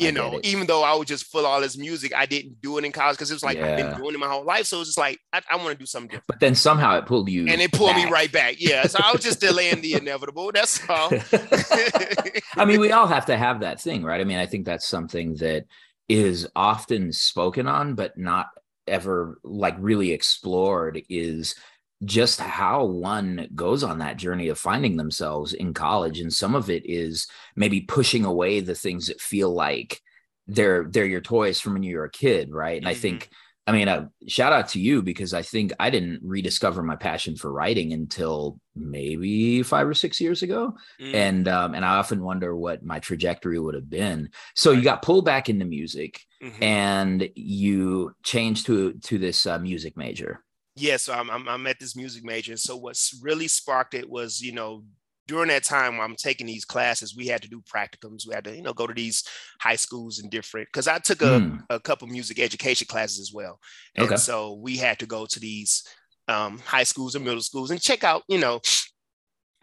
you 0.00 0.08
I 0.08 0.12
know, 0.12 0.40
even 0.42 0.66
though 0.66 0.82
I 0.82 0.94
was 0.94 1.06
just 1.06 1.26
full 1.26 1.44
all 1.44 1.60
this 1.60 1.76
music, 1.76 2.14
I 2.16 2.24
didn't 2.24 2.62
do 2.62 2.78
it 2.78 2.84
in 2.84 2.92
college 2.92 3.16
because 3.16 3.30
it 3.30 3.34
was 3.34 3.42
like 3.42 3.58
yeah. 3.58 3.72
I've 3.72 3.76
been 3.76 4.00
doing 4.00 4.14
it 4.14 4.18
my 4.18 4.28
whole 4.28 4.44
life. 4.44 4.66
So 4.66 4.76
it 4.76 4.80
was 4.80 4.88
just 4.88 4.98
like 4.98 5.18
I, 5.32 5.42
I 5.50 5.56
want 5.56 5.70
to 5.70 5.74
do 5.74 5.84
something 5.84 6.08
different. 6.08 6.26
But 6.26 6.40
then 6.40 6.54
somehow 6.54 6.96
it 6.96 7.06
pulled 7.06 7.28
you, 7.28 7.46
and 7.48 7.60
it 7.60 7.72
pulled 7.72 7.90
back. 7.90 8.06
me 8.06 8.10
right 8.10 8.32
back. 8.32 8.56
Yeah, 8.58 8.86
so 8.86 8.98
I 9.02 9.12
was 9.12 9.22
just 9.22 9.40
delaying 9.40 9.82
the 9.82 9.94
inevitable. 9.94 10.52
That's 10.54 10.80
all. 10.88 11.10
I 12.56 12.64
mean, 12.64 12.80
we 12.80 12.92
all 12.92 13.06
have 13.06 13.26
to 13.26 13.36
have 13.36 13.60
that 13.60 13.80
thing, 13.80 14.02
right? 14.02 14.20
I 14.20 14.24
mean, 14.24 14.38
I 14.38 14.46
think 14.46 14.64
that's 14.64 14.86
something 14.86 15.34
that 15.36 15.66
is 16.08 16.48
often 16.56 17.12
spoken 17.12 17.66
on, 17.66 17.94
but 17.94 18.16
not 18.16 18.46
ever 18.86 19.38
like 19.44 19.76
really 19.78 20.12
explored. 20.12 21.02
Is 21.10 21.56
just 22.04 22.40
how 22.40 22.84
one 22.84 23.48
goes 23.54 23.82
on 23.82 23.98
that 23.98 24.16
journey 24.16 24.48
of 24.48 24.58
finding 24.58 24.96
themselves 24.96 25.52
in 25.52 25.74
college 25.74 26.18
and 26.20 26.32
some 26.32 26.54
of 26.54 26.70
it 26.70 26.82
is 26.86 27.26
maybe 27.56 27.82
pushing 27.82 28.24
away 28.24 28.60
the 28.60 28.74
things 28.74 29.08
that 29.08 29.20
feel 29.20 29.52
like 29.52 30.00
they're 30.46 30.84
they're 30.84 31.04
your 31.04 31.20
toys 31.20 31.60
from 31.60 31.74
when 31.74 31.82
you 31.82 31.96
were 31.98 32.04
a 32.04 32.10
kid 32.10 32.50
right 32.52 32.78
and 32.78 32.86
mm-hmm. 32.86 32.90
i 32.90 32.94
think 32.94 33.28
i 33.66 33.72
mean 33.72 33.86
a 33.86 33.92
uh, 33.92 34.04
shout 34.26 34.52
out 34.52 34.68
to 34.68 34.80
you 34.80 35.02
because 35.02 35.34
i 35.34 35.42
think 35.42 35.72
i 35.78 35.90
didn't 35.90 36.20
rediscover 36.22 36.82
my 36.82 36.96
passion 36.96 37.36
for 37.36 37.52
writing 37.52 37.92
until 37.92 38.58
maybe 38.74 39.62
five 39.62 39.86
or 39.86 39.94
six 39.94 40.20
years 40.20 40.42
ago 40.42 40.74
mm-hmm. 41.00 41.14
and 41.14 41.48
um, 41.48 41.74
and 41.74 41.84
i 41.84 41.96
often 41.96 42.22
wonder 42.22 42.56
what 42.56 42.82
my 42.82 42.98
trajectory 42.98 43.58
would 43.58 43.74
have 43.74 43.90
been 43.90 44.30
so 44.56 44.70
right. 44.70 44.78
you 44.78 44.82
got 44.82 45.02
pulled 45.02 45.26
back 45.26 45.50
into 45.50 45.66
music 45.66 46.22
mm-hmm. 46.42 46.62
and 46.62 47.28
you 47.34 48.12
changed 48.22 48.64
to 48.66 48.94
to 48.94 49.18
this 49.18 49.46
uh, 49.46 49.58
music 49.58 49.98
major 49.98 50.42
yeah, 50.76 50.96
so 50.96 51.12
I'm, 51.12 51.30
I'm, 51.30 51.48
I'm 51.48 51.66
at 51.66 51.78
this 51.78 51.96
music 51.96 52.24
major. 52.24 52.52
And 52.52 52.60
so 52.60 52.76
what's 52.76 53.18
really 53.22 53.48
sparked 53.48 53.94
it 53.94 54.08
was, 54.08 54.40
you 54.40 54.52
know, 54.52 54.84
during 55.26 55.48
that 55.48 55.62
time 55.62 55.96
when 55.96 56.04
I'm 56.04 56.16
taking 56.16 56.46
these 56.46 56.64
classes, 56.64 57.14
we 57.16 57.26
had 57.26 57.42
to 57.42 57.48
do 57.48 57.62
practicums. 57.62 58.26
We 58.26 58.34
had 58.34 58.44
to, 58.44 58.56
you 58.56 58.62
know, 58.62 58.72
go 58.72 58.86
to 58.86 58.94
these 58.94 59.22
high 59.60 59.76
schools 59.76 60.18
and 60.18 60.30
different 60.30 60.68
because 60.68 60.88
I 60.88 60.98
took 60.98 61.22
a, 61.22 61.40
mm. 61.40 61.60
a 61.70 61.78
couple 61.78 62.08
music 62.08 62.40
education 62.40 62.88
classes 62.88 63.20
as 63.20 63.32
well. 63.32 63.60
And 63.94 64.06
okay. 64.06 64.16
so 64.16 64.54
we 64.54 64.76
had 64.76 64.98
to 64.98 65.06
go 65.06 65.26
to 65.26 65.40
these 65.40 65.84
um, 66.26 66.58
high 66.58 66.82
schools 66.82 67.14
and 67.14 67.24
middle 67.24 67.42
schools 67.42 67.70
and 67.70 67.80
check 67.80 68.02
out, 68.02 68.22
you 68.28 68.38
know, 68.38 68.60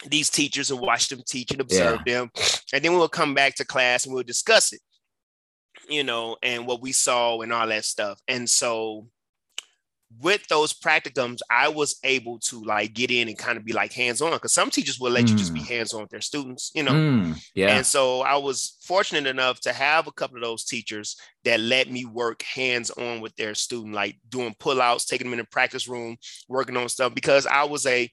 these 0.05 0.29
teachers 0.29 0.71
and 0.71 0.79
watch 0.79 1.09
them 1.09 1.21
teach 1.27 1.51
and 1.51 1.61
observe 1.61 1.99
yeah. 2.05 2.13
them. 2.13 2.29
And 2.71 2.83
then 2.83 2.93
we'll 2.93 3.09
come 3.09 3.33
back 3.33 3.55
to 3.55 3.65
class 3.65 4.05
and 4.05 4.13
we'll 4.13 4.23
discuss 4.23 4.71
it, 4.71 4.79
you 5.89 6.03
know, 6.03 6.37
and 6.41 6.65
what 6.65 6.81
we 6.81 6.91
saw 6.91 7.41
and 7.41 7.51
all 7.51 7.67
that 7.67 7.83
stuff. 7.83 8.19
And 8.27 8.49
so 8.49 9.07
with 10.19 10.47
those 10.47 10.73
practicums, 10.73 11.39
I 11.49 11.67
was 11.67 11.99
able 12.03 12.39
to 12.39 12.63
like 12.63 12.93
get 12.93 13.11
in 13.11 13.27
and 13.27 13.37
kind 13.37 13.57
of 13.57 13.65
be 13.65 13.73
like 13.73 13.91
hands 13.91 14.21
on 14.21 14.31
because 14.31 14.53
some 14.53 14.71
teachers 14.71 14.99
will 14.99 15.11
let 15.11 15.25
mm. 15.25 15.29
you 15.31 15.35
just 15.35 15.53
be 15.53 15.59
mm. 15.59 15.67
hands 15.67 15.93
on 15.93 16.01
with 16.01 16.09
their 16.09 16.21
students, 16.21 16.71
you 16.73 16.83
know. 16.83 16.91
Mm, 16.91 17.45
yeah. 17.53 17.75
And 17.75 17.85
so 17.85 18.21
I 18.21 18.37
was 18.37 18.77
fortunate 18.83 19.27
enough 19.27 19.59
to 19.61 19.73
have 19.73 20.07
a 20.07 20.11
couple 20.11 20.37
of 20.37 20.43
those 20.43 20.63
teachers 20.63 21.17
that 21.43 21.59
let 21.59 21.91
me 21.91 22.05
work 22.05 22.41
hands 22.41 22.89
on 22.91 23.19
with 23.19 23.35
their 23.35 23.53
student, 23.53 23.93
like 23.93 24.17
doing 24.29 24.55
pull 24.59 24.81
outs, 24.81 25.05
taking 25.05 25.27
them 25.27 25.33
in 25.33 25.39
the 25.39 25.45
practice 25.51 25.87
room, 25.87 26.17
working 26.47 26.77
on 26.77 26.87
stuff 26.89 27.13
because 27.13 27.45
I 27.45 27.65
was 27.65 27.85
a 27.85 28.09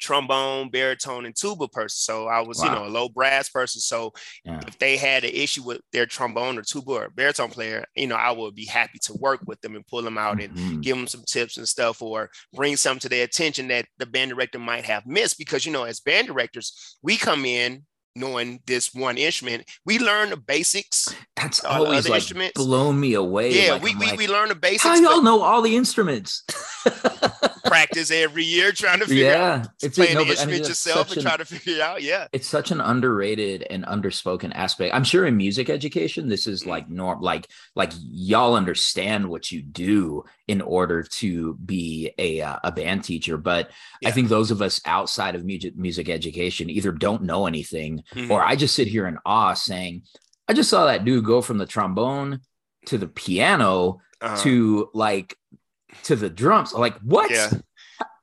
trombone, 0.00 0.70
baritone, 0.70 1.26
and 1.26 1.34
tuba 1.34 1.68
person. 1.68 1.96
So 1.96 2.26
I 2.26 2.40
was, 2.40 2.58
wow. 2.58 2.64
you 2.64 2.70
know, 2.72 2.86
a 2.86 2.88
low 2.88 3.08
brass 3.08 3.48
person. 3.48 3.80
So 3.80 4.12
yeah. 4.44 4.60
if 4.66 4.78
they 4.78 4.96
had 4.96 5.24
an 5.24 5.30
issue 5.32 5.62
with 5.62 5.80
their 5.92 6.06
trombone 6.06 6.58
or 6.58 6.62
tuba 6.62 6.92
or 6.92 7.10
baritone 7.10 7.50
player, 7.50 7.84
you 7.94 8.06
know, 8.06 8.16
I 8.16 8.30
would 8.30 8.54
be 8.54 8.66
happy 8.66 8.98
to 9.02 9.14
work 9.14 9.40
with 9.46 9.60
them 9.60 9.74
and 9.76 9.86
pull 9.86 10.02
them 10.02 10.18
out 10.18 10.38
mm-hmm. 10.38 10.58
and 10.58 10.82
give 10.82 10.96
them 10.96 11.06
some 11.06 11.22
tips 11.26 11.56
and 11.56 11.68
stuff 11.68 12.02
or 12.02 12.30
bring 12.52 12.76
something 12.76 13.00
to 13.00 13.08
their 13.08 13.24
attention 13.24 13.68
that 13.68 13.86
the 13.98 14.06
band 14.06 14.30
director 14.30 14.58
might 14.58 14.84
have 14.84 15.06
missed. 15.06 15.38
Because, 15.38 15.66
you 15.66 15.72
know, 15.72 15.84
as 15.84 16.00
band 16.00 16.28
directors, 16.28 16.98
we 17.02 17.16
come 17.16 17.44
in 17.44 17.84
knowing 18.16 18.60
this 18.66 18.94
one 18.94 19.18
instrument. 19.18 19.64
We 19.84 19.98
learn 19.98 20.30
the 20.30 20.36
basics. 20.36 21.14
That's 21.36 21.64
always 21.64 22.08
like 22.08 22.22
instruments. 22.22 22.54
blown 22.54 22.98
me 22.98 23.14
away. 23.14 23.52
Yeah, 23.52 23.74
like, 23.74 23.82
we, 23.82 23.94
we, 23.94 24.06
like, 24.06 24.18
we 24.18 24.26
learn 24.26 24.48
the 24.48 24.54
basics. 24.54 24.84
How 24.84 24.96
y'all 24.96 25.22
know 25.22 25.42
all 25.42 25.62
the 25.62 25.76
instruments? 25.76 26.42
practice 27.66 28.10
every 28.10 28.44
year 28.44 28.72
trying 28.72 29.00
to 29.00 29.06
figure 29.06 29.24
yeah, 29.24 29.54
out 29.62 29.68
it's 29.82 29.96
playing 29.96 30.14
no, 30.14 30.24
the 30.24 30.30
instrument 30.30 30.58
I 30.58 30.60
mean, 30.60 30.68
yourself 30.68 31.08
and 31.08 31.18
an, 31.18 31.22
try 31.24 31.36
to 31.36 31.44
figure 31.44 31.74
it 31.74 31.80
out. 31.80 32.02
Yeah. 32.02 32.26
It's 32.32 32.46
such 32.46 32.70
an 32.70 32.80
underrated 32.80 33.66
and 33.68 33.84
underspoken 33.84 34.52
aspect. 34.54 34.94
I'm 34.94 35.04
sure 35.04 35.26
in 35.26 35.36
music 35.36 35.68
education, 35.70 36.28
this 36.28 36.46
is 36.46 36.66
like 36.66 36.88
norm, 36.88 37.20
like, 37.20 37.48
like 37.74 37.92
y'all 37.98 38.54
understand 38.54 39.28
what 39.28 39.50
you 39.50 39.62
do 39.62 40.24
in 40.48 40.60
order 40.60 41.02
to 41.02 41.54
be 41.54 42.12
a, 42.18 42.40
uh, 42.40 42.58
a 42.64 42.72
band 42.72 43.04
teacher. 43.04 43.36
But 43.36 43.70
yeah. 44.00 44.08
I 44.08 44.12
think 44.12 44.28
those 44.28 44.50
of 44.50 44.62
us 44.62 44.80
outside 44.84 45.34
of 45.34 45.44
music, 45.44 45.76
music 45.76 46.08
education 46.08 46.70
either 46.70 46.92
don't 46.92 47.22
know 47.22 47.46
anything 47.46 48.02
mm-hmm. 48.14 48.30
or 48.30 48.42
I 48.42 48.56
just 48.56 48.74
sit 48.74 48.88
here 48.88 49.06
in 49.06 49.18
awe 49.24 49.54
saying, 49.54 50.02
I 50.48 50.52
just 50.52 50.70
saw 50.70 50.86
that 50.86 51.04
dude 51.04 51.24
go 51.24 51.42
from 51.42 51.58
the 51.58 51.66
trombone 51.66 52.40
to 52.86 52.98
the 52.98 53.08
piano 53.08 54.00
uh-huh. 54.20 54.36
to 54.42 54.90
like 54.94 55.36
to 56.04 56.16
the 56.16 56.30
drums. 56.30 56.72
Like 56.72 56.98
what? 57.00 57.30
Yeah. 57.30 57.50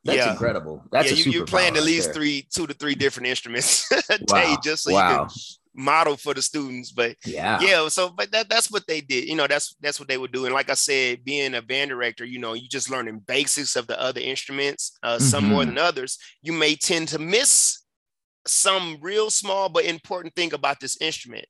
That's 0.05 0.17
yeah. 0.17 0.31
incredible. 0.31 0.83
That's 0.91 1.11
yeah, 1.11 1.23
you, 1.23 1.31
you're 1.31 1.45
playing 1.45 1.77
at 1.77 1.83
least 1.83 2.07
there. 2.07 2.15
three, 2.15 2.47
two 2.53 2.67
to 2.67 2.73
three 2.73 2.93
different 2.93 3.27
instruments 3.27 3.89
a 4.09 4.19
wow. 4.27 4.41
day 4.41 4.55
just 4.61 4.83
so 4.83 4.93
wow. 4.93 5.11
you 5.11 5.17
can 5.17 5.29
model 5.73 6.17
for 6.17 6.33
the 6.33 6.41
students. 6.41 6.91
But 6.91 7.15
yeah, 7.25 7.59
yeah. 7.61 7.87
So, 7.87 8.09
but 8.09 8.31
that, 8.31 8.49
that's 8.49 8.69
what 8.69 8.85
they 8.85 9.01
did. 9.01 9.29
You 9.29 9.35
know, 9.35 9.47
that's 9.47 9.75
that's 9.81 9.99
what 9.99 10.09
they 10.09 10.17
would 10.17 10.31
do. 10.31 10.45
And 10.45 10.53
like 10.53 10.69
I 10.69 10.73
said, 10.73 11.23
being 11.23 11.55
a 11.55 11.61
band 11.61 11.89
director, 11.89 12.25
you 12.25 12.39
know, 12.39 12.53
you 12.53 12.67
just 12.67 12.89
learning 12.89 13.23
basics 13.27 13.75
of 13.75 13.87
the 13.87 13.99
other 13.99 14.21
instruments, 14.21 14.97
uh, 15.03 15.15
mm-hmm. 15.15 15.23
some 15.23 15.45
more 15.45 15.61
mm-hmm. 15.61 15.69
than 15.75 15.77
others. 15.77 16.17
You 16.41 16.53
may 16.53 16.75
tend 16.75 17.07
to 17.09 17.19
miss 17.19 17.79
some 18.45 18.97
real 19.01 19.29
small 19.29 19.69
but 19.69 19.85
important 19.85 20.35
thing 20.35 20.53
about 20.53 20.79
this 20.79 20.99
instrument. 21.01 21.45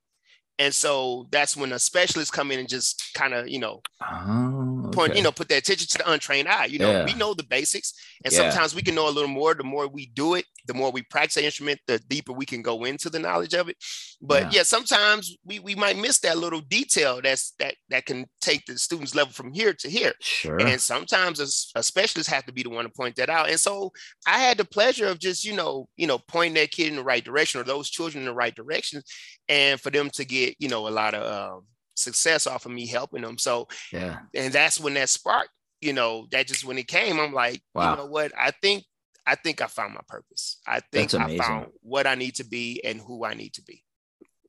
And 0.60 0.74
so 0.74 1.28
that's 1.32 1.58
when 1.58 1.74
a 1.74 1.80
specialist 1.80 2.32
come 2.32 2.52
in 2.52 2.60
and 2.60 2.70
just 2.70 3.12
kind 3.16 3.34
of, 3.34 3.50
you 3.50 3.60
know, 3.60 3.82
oh, 4.02 4.84
okay. 4.86 4.96
point, 4.96 5.16
you 5.16 5.24
know, 5.24 5.32
put 5.32 5.50
their 5.50 5.58
attention 5.58 5.88
to 5.88 5.98
the 5.98 6.12
untrained 6.12 6.48
eye. 6.48 6.66
You 6.66 6.80
know, 6.80 6.92
yeah. 6.92 7.06
we 7.06 7.16
know 7.16 7.34
the 7.34 7.44
basics, 7.44 7.94
and 8.24 8.32
yeah. 8.32 8.50
sometimes 8.50 8.76
we 8.76 8.84
can 8.84 8.94
know 8.94 9.10
a 9.10 9.12
little 9.12 9.30
more. 9.30 9.56
The 9.56 9.64
more 9.64 9.88
we 9.88 10.12
do 10.14 10.36
it, 10.36 10.46
the 10.68 10.76
more 10.76 10.92
we 10.92 11.02
practice 11.02 11.36
the 11.36 11.46
instrument, 11.46 11.80
the 11.88 11.98
deeper 12.08 12.34
we 12.34 12.46
can 12.46 12.62
go 12.62 12.84
into 12.84 13.10
the 13.10 13.18
knowledge 13.18 13.56
of 13.56 13.68
it. 13.68 13.78
But 14.22 14.44
yeah, 14.44 14.50
yeah 14.58 14.64
sometimes 14.64 15.36
we 15.44 15.58
we 15.58 15.74
might 15.74 15.98
miss 15.98 16.20
that 16.20 16.38
little 16.38 16.62
detail 16.62 17.20
that's 17.22 17.54
that 17.58 17.74
that 17.90 18.06
can 18.06 18.28
take 18.40 18.64
the 18.66 18.78
student's 18.78 19.16
level 19.16 19.34
from 19.34 19.52
here 19.54 19.74
to 19.74 19.90
here. 19.90 20.14
Sure. 20.22 20.60
And 20.60 20.80
sometimes 20.80 21.40
a, 21.40 21.80
a 21.80 21.82
specialist 21.82 22.30
have 22.30 22.46
to 22.46 22.54
be 22.54 22.62
the 22.62 22.70
one 22.70 22.86
to 22.86 22.92
point 22.92 23.16
that 23.16 23.30
out. 23.30 23.50
And 23.50 23.60
so 23.60 23.92
I 24.28 24.38
had 24.38 24.58
the 24.58 24.66
pleasure 24.66 25.08
of 25.08 25.18
just, 25.18 25.44
you 25.44 25.56
know, 25.56 25.88
you 25.98 26.06
know, 26.06 26.20
pointing 26.20 26.54
that 26.62 26.72
kid 26.72 26.90
in 26.90 26.98
the 26.98 27.04
right 27.04 27.24
direction 27.24 27.60
or 27.60 27.64
those 27.64 27.90
children 27.90 28.22
in 28.22 28.28
the 28.28 28.34
right 28.36 28.56
direction, 28.56 29.02
and 29.50 29.82
for 29.82 29.90
them 29.90 30.10
to 30.12 30.24
get 30.24 30.43
get 30.46 30.56
you 30.60 30.70
know 30.70 30.88
a 30.88 30.90
lot 30.90 31.14
of 31.14 31.24
um, 31.32 31.66
success 31.96 32.48
off 32.48 32.66
of 32.66 32.72
me 32.72 32.86
helping 32.86 33.22
them. 33.22 33.38
So 33.38 33.68
yeah, 33.92 34.20
and 34.34 34.54
that's 34.54 34.80
when 34.80 34.94
that 34.96 35.10
spark, 35.10 35.50
you 35.82 35.94
know, 35.94 36.28
that 36.32 36.48
just 36.48 36.66
when 36.66 36.78
it 36.78 36.88
came, 36.88 37.20
I'm 37.20 37.34
like, 37.34 37.62
wow. 37.74 37.92
you 37.92 37.98
know 37.98 38.06
what? 38.08 38.32
I 38.38 38.52
think 38.62 38.84
I 39.26 39.36
think 39.36 39.62
I 39.62 39.68
found 39.68 39.94
my 39.94 40.02
purpose. 40.08 40.60
I 40.68 40.82
think 40.92 41.14
I 41.14 41.38
found 41.38 41.68
what 41.82 42.08
I 42.08 42.16
need 42.16 42.36
to 42.36 42.44
be 42.44 42.82
and 42.84 43.00
who 43.00 43.26
I 43.26 43.34
need 43.34 43.54
to 43.54 43.64
be. 43.64 43.84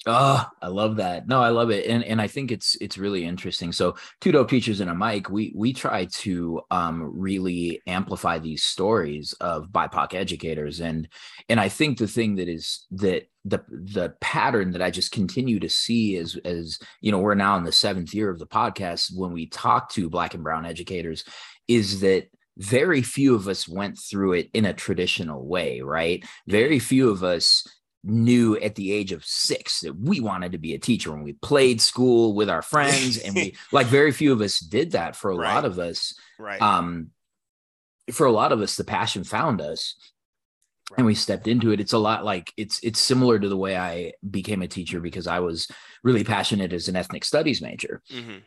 Oh, 0.06 0.46
I 0.60 0.66
love 0.68 0.96
that. 0.96 1.26
No, 1.28 1.40
I 1.40 1.48
love 1.48 1.70
it. 1.70 1.86
And 1.86 2.04
and 2.04 2.20
I 2.20 2.26
think 2.26 2.52
it's 2.52 2.76
it's 2.78 2.98
really 2.98 3.24
interesting. 3.24 3.72
So 3.72 3.96
two 4.20 4.32
dope 4.32 4.50
teachers 4.50 4.80
and 4.80 4.90
a 4.90 4.94
mic, 4.94 5.30
we 5.30 5.50
we 5.56 5.72
try 5.72 6.04
to 6.04 6.60
um 6.70 7.10
really 7.18 7.80
amplify 7.86 8.38
these 8.38 8.62
stories 8.64 9.32
of 9.40 9.70
BIPOC 9.70 10.12
educators. 10.12 10.80
And 10.80 11.08
and 11.48 11.58
I 11.58 11.70
think 11.70 11.96
the 11.96 12.06
thing 12.06 12.36
that 12.36 12.48
is 12.48 12.84
that 12.90 13.28
the 13.46 13.64
the 13.70 14.14
pattern 14.20 14.72
that 14.72 14.82
I 14.82 14.90
just 14.90 15.10
continue 15.10 15.58
to 15.60 15.70
see 15.70 16.16
is 16.16 16.36
as 16.44 16.78
you 17.00 17.10
know, 17.10 17.18
we're 17.18 17.34
now 17.34 17.56
in 17.56 17.64
the 17.64 17.72
seventh 17.72 18.12
year 18.12 18.28
of 18.28 18.38
the 18.38 18.46
podcast 18.46 19.10
when 19.16 19.32
we 19.32 19.46
talk 19.46 19.88
to 19.92 20.10
black 20.10 20.34
and 20.34 20.42
brown 20.42 20.66
educators, 20.66 21.24
is 21.66 22.00
that 22.00 22.28
very 22.58 23.02
few 23.02 23.34
of 23.34 23.48
us 23.48 23.66
went 23.68 23.98
through 23.98 24.34
it 24.34 24.50
in 24.54 24.64
a 24.64 24.72
traditional 24.72 25.44
way, 25.46 25.80
right? 25.80 26.24
Very 26.46 26.78
few 26.78 27.10
of 27.10 27.24
us 27.24 27.66
knew 28.04 28.56
at 28.58 28.74
the 28.74 28.92
age 28.92 29.12
of 29.12 29.24
six 29.24 29.80
that 29.80 29.98
we 29.98 30.20
wanted 30.20 30.52
to 30.52 30.58
be 30.58 30.74
a 30.74 30.78
teacher 30.78 31.10
when 31.10 31.22
we 31.22 31.32
played 31.32 31.80
school 31.80 32.34
with 32.34 32.50
our 32.50 32.62
friends 32.62 33.18
and 33.18 33.34
we 33.34 33.56
like 33.72 33.86
very 33.86 34.12
few 34.12 34.32
of 34.32 34.40
us 34.40 34.60
did 34.60 34.92
that 34.92 35.16
for 35.16 35.30
a 35.30 35.36
right. 35.36 35.54
lot 35.54 35.64
of 35.64 35.78
us 35.78 36.14
right 36.38 36.60
um 36.60 37.10
for 38.12 38.26
a 38.26 38.32
lot 38.32 38.52
of 38.52 38.60
us 38.60 38.76
the 38.76 38.84
passion 38.84 39.24
found 39.24 39.60
us 39.60 39.96
right. 40.90 40.98
and 40.98 41.06
we 41.06 41.14
stepped 41.14 41.48
into 41.48 41.70
it 41.70 41.80
it's 41.80 41.94
a 41.94 41.98
lot 41.98 42.24
like 42.24 42.52
it's 42.56 42.78
it's 42.82 43.00
similar 43.00 43.38
to 43.38 43.48
the 43.48 43.56
way 43.56 43.76
i 43.76 44.12
became 44.30 44.60
a 44.60 44.68
teacher 44.68 45.00
because 45.00 45.26
i 45.26 45.40
was 45.40 45.68
really 46.02 46.24
passionate 46.24 46.72
as 46.72 46.88
an 46.88 46.96
ethnic 46.96 47.24
studies 47.24 47.62
major 47.62 48.02
mm-hmm. 48.12 48.38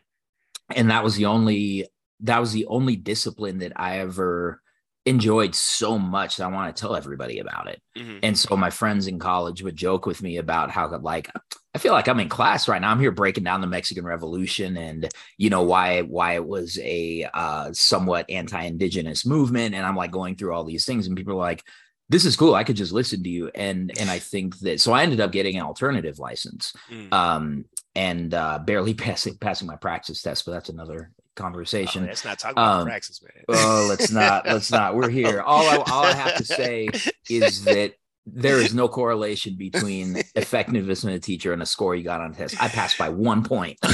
and 0.76 0.92
that 0.92 1.04
was 1.04 1.16
the 1.16 1.26
only 1.26 1.88
that 2.20 2.40
was 2.40 2.52
the 2.52 2.68
only 2.68 2.96
discipline 2.96 3.58
that 3.58 3.74
i 3.76 4.00
ever 4.00 4.62
enjoyed 5.08 5.56
so 5.56 5.98
much 5.98 6.38
that 6.38 6.44
I 6.44 6.48
want 6.48 6.76
to 6.76 6.80
tell 6.80 6.96
everybody 6.96 7.40
about 7.40 7.68
it. 7.68 7.82
Mm-hmm. 7.98 8.20
And 8.24 8.38
so 8.38 8.58
my 8.58 8.70
friends 8.70 9.08
in 9.08 9.20
college 9.20 9.64
would 9.64 9.76
joke 9.76 10.06
with 10.06 10.22
me 10.22 10.38
about 10.38 10.70
how 10.70 10.88
like 10.98 11.32
I 11.74 11.80
feel 11.80 11.94
like 11.94 12.08
I'm 12.08 12.20
in 12.20 12.30
class 12.30 12.68
right 12.68 12.82
now. 12.82 12.92
I'm 12.92 13.00
here 13.00 13.12
breaking 13.12 13.44
down 13.44 13.62
the 13.62 13.68
Mexican 13.68 14.06
Revolution 14.06 14.78
and 14.78 15.08
you 15.38 15.50
know 15.50 15.64
why 15.64 16.02
why 16.02 16.34
it 16.34 16.46
was 16.46 16.78
a 16.80 17.28
uh, 17.34 17.72
somewhat 17.72 18.30
anti-indigenous 18.30 19.26
movement 19.26 19.76
and 19.76 19.86
I'm 19.86 19.96
like 19.96 20.12
going 20.12 20.36
through 20.36 20.54
all 20.54 20.66
these 20.66 20.86
things 20.86 21.08
and 21.08 21.16
people 21.16 21.34
are 21.34 21.38
like 21.38 21.64
this 22.10 22.26
is 22.26 22.38
cool. 22.38 22.56
I 22.56 22.64
could 22.64 22.78
just 22.78 22.94
listen 22.94 23.24
to 23.24 23.30
you 23.30 23.50
and 23.56 23.92
and 24.00 24.10
I 24.10 24.20
think 24.20 24.60
that 24.60 24.82
so 24.82 24.92
I 24.92 25.04
ended 25.04 25.22
up 25.22 25.32
getting 25.32 25.56
an 25.56 25.64
alternative 25.64 26.20
license. 26.20 26.74
Mm. 26.92 27.14
Um 27.14 27.66
and 27.96 28.34
uh, 28.34 28.60
barely 28.60 28.94
passing 29.06 29.38
passing 29.38 29.68
my 29.68 29.78
praxis 29.78 30.22
test, 30.22 30.46
but 30.46 30.52
that's 30.52 30.70
another 30.70 31.12
conversation. 31.38 32.03
Oh, 32.03 32.08
let's 32.08 32.25
not 32.25 32.39
talk 32.39 32.51
about 32.51 32.79
um, 32.82 32.86
praxis, 32.86 33.22
man. 33.22 33.44
oh, 33.48 33.86
let's 33.88 34.12
not. 34.12 34.46
Let's 34.46 34.72
not. 34.72 34.96
We're 34.96 35.10
here. 35.10 35.41
All 35.48 35.63
I, 35.63 35.77
all 35.77 36.03
I 36.03 36.13
have 36.13 36.36
to 36.36 36.44
say 36.44 36.89
is 37.29 37.63
that 37.63 37.94
there 38.25 38.60
is 38.60 38.74
no 38.74 38.89
correlation 38.89 39.56
between 39.56 40.17
effectiveness 40.36 41.03
in 41.03 41.12
a 41.12 41.20
teacher 41.20 41.53
and 41.53 41.62
a 41.62 41.65
score 41.65 41.96
you 41.96 42.03
got 42.03 42.20
on 42.20 42.32
a 42.32 42.34
test. 42.34 42.62
I 42.62 42.67
passed 42.67 42.98
by 42.98 43.10
one 43.10 43.44
point. 43.44 43.77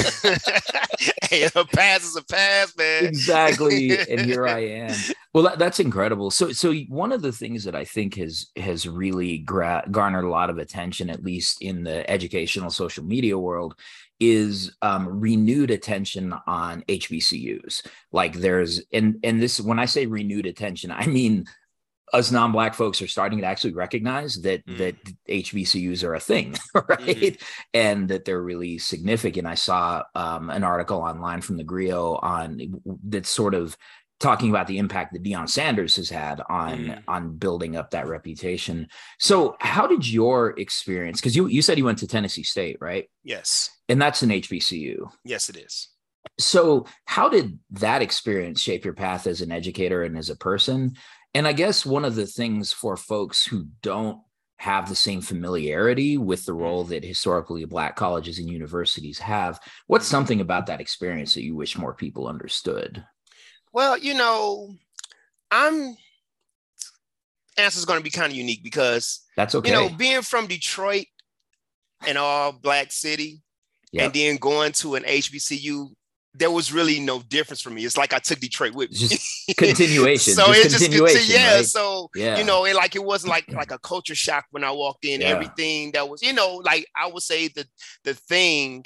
hey, 1.29 1.47
a 1.55 1.65
pass 1.65 2.03
is 2.03 2.15
a 2.15 2.24
pass, 2.24 2.75
man. 2.75 3.05
Exactly, 3.05 3.98
and 3.98 4.22
here 4.22 4.48
I 4.48 4.59
am. 4.59 4.96
Well, 5.33 5.44
that, 5.44 5.59
that's 5.59 5.79
incredible. 5.79 6.31
So, 6.31 6.51
so 6.51 6.74
one 6.89 7.11
of 7.11 7.22
the 7.22 7.31
things 7.31 7.63
that 7.65 7.75
I 7.75 7.85
think 7.85 8.15
has 8.15 8.48
has 8.55 8.87
really 8.87 9.39
gra- 9.39 9.87
garnered 9.89 10.25
a 10.25 10.29
lot 10.29 10.50
of 10.50 10.57
attention, 10.57 11.09
at 11.09 11.24
least 11.24 11.61
in 11.61 11.83
the 11.83 12.09
educational 12.09 12.72
social 12.72 13.03
media 13.03 13.37
world, 13.37 13.75
is 14.31 14.75
um, 14.81 15.20
renewed 15.20 15.72
attention 15.72 16.33
on 16.48 16.83
HBCUs. 16.83 17.86
Like 18.12 18.33
there's 18.33 18.81
and 18.92 19.20
and 19.24 19.42
this 19.42 19.59
when 19.59 19.79
I 19.79 19.86
say 19.86 20.05
renewed 20.05 20.46
attention, 20.46 20.92
I 20.92 21.07
mean 21.07 21.46
us 22.14 22.31
non-black 22.31 22.75
folks 22.75 23.01
are 23.01 23.07
starting 23.07 23.40
to 23.40 23.46
actually 23.46 23.74
recognize 23.74 24.36
that 24.44 24.66
mm. 24.68 24.77
that 24.77 24.96
HBCUs 25.27 26.03
are 26.03 26.14
a 26.14 26.20
thing, 26.20 26.55
right? 26.75 27.00
Mm-hmm. 27.00 27.44
And 27.74 28.07
that 28.09 28.25
they're 28.25 28.42
really 28.42 28.77
significant. 28.77 29.48
I 29.48 29.55
saw 29.55 30.03
um, 30.14 30.50
an 30.50 30.64
article 30.64 31.00
online 31.00 31.42
from 31.42 31.57
the 31.57 31.64
Grio 31.64 32.16
on 32.16 32.81
that 33.09 33.25
sort 33.25 33.55
of 33.55 33.75
talking 34.24 34.50
about 34.50 34.68
the 34.68 34.77
impact 34.77 35.14
that 35.14 35.22
Deion 35.22 35.50
Sanders 35.50 35.98
has 35.98 36.09
had 36.09 36.42
on 36.50 36.86
mm. 36.86 37.03
on 37.07 37.36
building 37.36 37.75
up 37.75 37.92
that 37.92 38.07
reputation. 38.07 38.88
So, 39.20 39.55
how 39.59 39.86
did 39.86 40.09
your 40.09 40.57
experience? 40.59 41.20
Because 41.20 41.36
you 41.36 41.48
you 41.48 41.62
said 41.62 41.77
you 41.77 41.86
went 41.86 42.00
to 42.00 42.07
Tennessee 42.07 42.44
State, 42.44 42.77
right? 42.79 43.09
Yes, 43.24 43.70
and 43.90 44.01
that's 44.01 44.24
an 44.24 44.29
HBCU. 44.29 45.12
Yes, 45.25 45.50
it 45.50 45.57
is. 45.57 45.90
So, 46.40 46.86
how 47.05 47.29
did 47.29 47.59
that 47.72 48.01
experience 48.01 48.62
shape 48.62 48.86
your 48.86 48.94
path 48.94 49.27
as 49.27 49.42
an 49.42 49.51
educator 49.51 50.03
and 50.03 50.18
as 50.18 50.29
a 50.29 50.38
person? 50.38 50.96
And 51.36 51.48
I 51.48 51.53
guess 51.53 51.86
one 51.86 52.05
of 52.05 52.16
the 52.16 52.27
things 52.27 52.72
for 52.72 52.96
folks 52.96 53.46
who 53.46 53.68
don't 53.81 54.20
have 54.57 54.88
the 54.88 54.96
same 54.96 55.20
familiarity 55.20 56.18
with 56.18 56.46
the 56.46 56.53
role 56.53 56.86
that 56.86 57.03
historically 57.03 57.66
black 57.66 57.98
colleges 57.98 58.40
and 58.40 58.50
universities 58.50 59.20
have, 59.20 59.59
what's 59.88 60.05
something 60.05 60.40
about 60.40 60.68
that 60.68 60.79
experience 60.79 61.33
that 61.33 61.44
you 61.44 61.55
wish 61.55 61.77
more 61.77 61.94
people 61.94 62.27
understood? 62.27 63.03
Well, 63.74 63.98
you 63.98 64.14
know, 64.14 64.75
I'm 65.51 65.98
answer 67.57 67.77
is 67.77 67.86
going 67.86 68.00
to 68.00 68.03
be 68.03 68.09
kind 68.09 68.31
of 68.31 68.38
unique 68.38 68.64
because 68.64 69.22
that's 69.36 69.55
okay. 69.55 69.70
You 69.70 69.75
know, 69.75 69.90
being 69.96 70.22
from 70.22 70.48
Detroit, 70.48 71.05
an 72.07 72.18
all 72.18 72.51
black 72.51 72.92
city, 72.92 73.42
yep. 73.92 74.05
and 74.05 74.14
then 74.14 74.38
going 74.38 74.72
to 74.74 74.96
an 74.96 75.03
HBCU, 75.03 75.90
there 76.36 76.51
was 76.51 76.74
really 76.74 77.00
no 77.00 77.22
difference 77.22 77.62
for 77.62 77.70
me. 77.70 77.86
It's 77.86 77.98
like 77.98 78.14
I 78.14 78.20
took 78.20 78.40
Detroit 78.40 78.74
with 78.74 78.92
me. 78.92 78.98
Just 78.98 79.55
continuation. 79.57 80.33
so 80.33 80.48
just 80.48 80.66
it's 80.66 80.74
just 80.74 80.86
continuation, 80.86 81.36
yeah. 81.36 81.55
Right? 81.55 81.66
So 81.66 82.09
yeah. 82.16 82.38
you 82.38 82.44
know, 82.44 82.66
it 82.66 82.75
like 82.75 82.96
it 82.96 83.03
wasn't 83.03 83.31
like 83.31 83.51
like 83.51 83.72
a 83.72 83.77
culture 83.83 84.16
shock 84.16 84.46
when 84.51 84.64
I 84.64 84.72
walked 84.72 85.05
in. 85.05 85.22
Yeah. 85.22 85.27
Everything 85.27 85.92
that 85.94 86.07
was, 86.07 86.22
you 86.22 86.33
know, 86.33 86.62
like 86.64 86.88
I 86.96 87.07
would 87.07 87.24
say 87.24 87.48
the 87.48 87.66
the 88.03 88.14
thing 88.14 88.86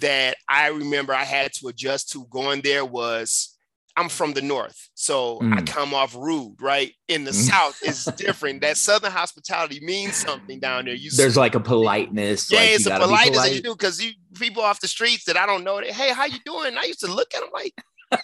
that 0.00 0.36
I 0.48 0.68
remember 0.68 1.14
I 1.14 1.24
had 1.24 1.52
to 1.54 1.68
adjust 1.68 2.10
to 2.12 2.26
going 2.26 2.60
there 2.60 2.84
was 2.84 3.55
I'm 3.96 4.10
from 4.10 4.34
the 4.34 4.42
north, 4.42 4.90
so 4.94 5.38
mm. 5.38 5.56
I 5.56 5.62
come 5.62 5.94
off 5.94 6.14
rude, 6.14 6.56
right? 6.60 6.92
In 7.08 7.24
the 7.24 7.30
mm. 7.30 7.34
south, 7.50 7.78
it's 7.82 8.04
different. 8.12 8.60
That 8.60 8.76
southern 8.76 9.12
hospitality 9.12 9.80
means 9.80 10.16
something 10.16 10.60
down 10.60 10.84
there. 10.84 10.94
You 10.94 11.10
there's 11.10 11.34
see, 11.34 11.40
like 11.40 11.54
a 11.54 11.60
politeness. 11.60 12.50
Yeah, 12.50 12.60
like 12.60 12.70
it's 12.70 12.86
a 12.86 12.90
politeness 12.90 13.30
polite. 13.30 13.34
that 13.34 13.54
you 13.54 13.62
do 13.62 13.72
because 13.72 14.02
you 14.02 14.12
people 14.34 14.62
off 14.62 14.80
the 14.80 14.88
streets 14.88 15.24
that 15.24 15.36
I 15.36 15.46
don't 15.46 15.64
know. 15.64 15.80
That, 15.80 15.90
hey, 15.90 16.12
how 16.12 16.26
you 16.26 16.38
doing? 16.44 16.68
And 16.68 16.78
I 16.78 16.84
used 16.84 17.00
to 17.00 17.12
look 17.12 17.34
at 17.34 17.40
them 17.40 17.50
like, 17.52 17.74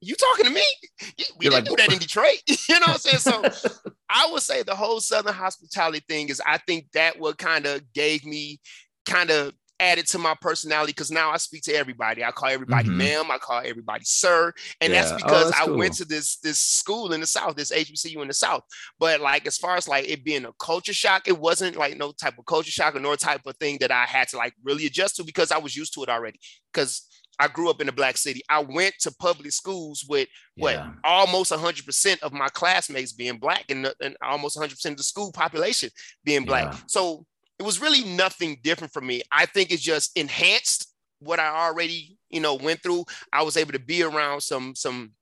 you 0.00 0.14
talking 0.14 0.46
to 0.46 0.50
me? 0.50 0.64
We 1.38 1.46
You're 1.46 1.50
didn't 1.50 1.52
like, 1.52 1.64
do 1.64 1.76
that 1.76 1.92
in 1.92 1.98
Detroit. 1.98 2.42
you 2.46 2.80
know 2.80 2.86
what 2.86 2.90
I'm 2.90 2.98
saying? 2.98 3.18
So 3.18 3.70
I 4.08 4.28
would 4.32 4.42
say 4.42 4.62
the 4.62 4.74
whole 4.74 5.00
southern 5.00 5.34
hospitality 5.34 6.04
thing 6.08 6.28
is 6.28 6.40
I 6.44 6.58
think 6.58 6.86
that 6.92 7.18
what 7.18 7.38
kind 7.38 7.66
of 7.66 7.92
gave 7.92 8.24
me 8.24 8.60
kind 9.04 9.30
of 9.30 9.52
added 9.82 10.06
to 10.08 10.18
my 10.18 10.34
personality 10.40 10.92
because 10.92 11.10
now 11.10 11.30
I 11.30 11.36
speak 11.36 11.62
to 11.64 11.74
everybody. 11.74 12.24
I 12.24 12.30
call 12.30 12.48
everybody 12.48 12.88
mm-hmm. 12.88 12.98
ma'am, 12.98 13.30
I 13.30 13.38
call 13.38 13.62
everybody 13.64 14.04
sir, 14.04 14.52
and 14.80 14.92
yeah. 14.92 15.02
that's 15.02 15.12
oh, 15.12 15.16
because 15.16 15.42
oh, 15.42 15.50
that's 15.50 15.60
I 15.60 15.66
cool. 15.66 15.78
went 15.78 15.94
to 15.94 16.04
this 16.04 16.36
this 16.36 16.58
school 16.58 17.12
in 17.12 17.20
the 17.20 17.26
South, 17.26 17.56
this 17.56 17.72
HBCU 17.72 18.22
in 18.22 18.28
the 18.28 18.34
South. 18.34 18.62
But 18.98 19.20
like 19.20 19.46
as 19.46 19.58
far 19.58 19.76
as 19.76 19.88
like 19.88 20.08
it 20.08 20.24
being 20.24 20.44
a 20.44 20.52
culture 20.58 20.94
shock, 20.94 21.26
it 21.26 21.38
wasn't 21.38 21.76
like 21.76 21.96
no 21.96 22.12
type 22.12 22.38
of 22.38 22.46
culture 22.46 22.70
shock 22.70 22.94
or 22.94 23.00
no 23.00 23.14
type 23.16 23.42
of 23.46 23.56
thing 23.56 23.78
that 23.80 23.90
I 23.90 24.04
had 24.04 24.28
to 24.28 24.36
like 24.36 24.54
really 24.62 24.86
adjust 24.86 25.16
to 25.16 25.24
because 25.24 25.50
I 25.50 25.58
was 25.58 25.76
used 25.76 25.94
to 25.94 26.02
it 26.02 26.08
already. 26.08 26.38
Because 26.72 27.06
I 27.38 27.48
grew 27.48 27.70
up 27.70 27.80
in 27.80 27.88
a 27.88 27.92
black 27.92 28.16
city. 28.16 28.42
I 28.48 28.60
went 28.60 28.94
to 29.00 29.14
public 29.18 29.52
schools 29.52 30.04
with 30.08 30.28
what 30.56 30.74
yeah. 30.74 30.90
almost 31.02 31.50
100% 31.50 32.22
of 32.22 32.32
my 32.32 32.48
classmates 32.48 33.12
being 33.12 33.38
black 33.38 33.64
and, 33.68 33.92
and 34.00 34.16
almost 34.22 34.56
100% 34.56 34.90
of 34.90 34.96
the 34.96 35.02
school 35.02 35.32
population 35.32 35.90
being 36.24 36.44
black. 36.44 36.72
Yeah. 36.72 36.78
So 36.86 37.26
it 37.62 37.64
was 37.64 37.80
really 37.80 38.02
nothing 38.02 38.58
different 38.64 38.92
for 38.92 39.00
me. 39.00 39.22
I 39.30 39.46
think 39.46 39.70
it's 39.70 39.82
just 39.82 40.16
enhanced 40.18 40.92
what 41.20 41.38
I 41.38 41.46
already, 41.46 42.18
you 42.28 42.40
know, 42.40 42.56
went 42.56 42.82
through. 42.82 43.04
I 43.32 43.44
was 43.44 43.56
able 43.56 43.70
to 43.70 43.78
be 43.78 44.02
around 44.02 44.40
some 44.40 44.74
some 44.74 45.12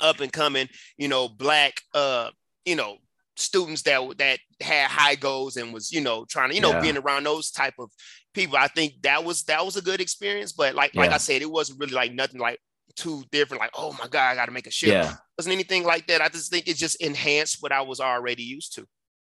up 0.00 0.20
and 0.20 0.32
coming, 0.32 0.68
you 0.96 1.08
know, 1.08 1.28
black 1.28 1.80
uh, 1.92 2.30
you 2.64 2.76
know, 2.76 2.98
students 3.34 3.82
that 3.82 4.00
that 4.18 4.38
had 4.60 4.90
high 4.90 5.16
goals 5.16 5.56
and 5.56 5.74
was, 5.74 5.90
you 5.90 6.00
know, 6.00 6.24
trying 6.24 6.50
to, 6.50 6.54
you 6.54 6.60
know, 6.60 6.70
yeah. 6.70 6.80
being 6.80 6.96
around 6.98 7.24
those 7.24 7.50
type 7.50 7.74
of 7.80 7.90
people. 8.32 8.56
I 8.56 8.68
think 8.68 9.02
that 9.02 9.24
was 9.24 9.42
that 9.44 9.64
was 9.64 9.76
a 9.76 9.82
good 9.82 10.00
experience. 10.00 10.52
But 10.52 10.76
like 10.76 10.94
yeah. 10.94 11.00
like 11.00 11.10
I 11.10 11.18
said, 11.18 11.42
it 11.42 11.50
wasn't 11.50 11.80
really 11.80 11.94
like 11.94 12.12
nothing 12.12 12.40
like 12.40 12.60
too 12.94 13.24
different, 13.32 13.60
like, 13.60 13.72
oh 13.74 13.92
my 13.98 14.06
God, 14.06 14.30
I 14.30 14.36
gotta 14.36 14.52
make 14.52 14.68
a 14.68 14.70
shift. 14.70 14.92
Yeah. 14.92 15.14
It 15.14 15.18
wasn't 15.36 15.54
anything 15.54 15.82
like 15.82 16.06
that. 16.06 16.22
I 16.22 16.28
just 16.28 16.52
think 16.52 16.68
it 16.68 16.76
just 16.76 17.02
enhanced 17.02 17.56
what 17.58 17.72
I 17.72 17.80
was 17.80 17.98
already 17.98 18.44
used 18.44 18.76
to. 18.76 18.86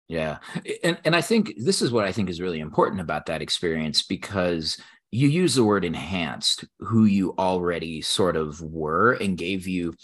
Yeah. 0.09 0.39
And 0.83 0.99
and 1.05 1.17
I 1.17 1.21
think 1.21 1.55
this 1.57 1.81
is 1.81 1.91
what 1.91 2.05
I 2.05 2.13
think 2.13 2.29
is 2.29 2.41
really 2.41 2.61
important 2.61 3.01
about 3.01 3.27
that 3.27 3.43
experience 3.43 4.03
because 4.03 4.79
you 5.11 5.29
use 5.29 5.55
the 5.55 5.65
word 5.65 5.85
enhanced 5.85 6.65
who 6.81 7.05
you 7.05 7.35
already 7.39 8.03
sort 8.03 8.37
of 8.37 8.61
were 8.61 9.13
and 9.13 9.39
gave 9.39 9.67
you 9.67 9.95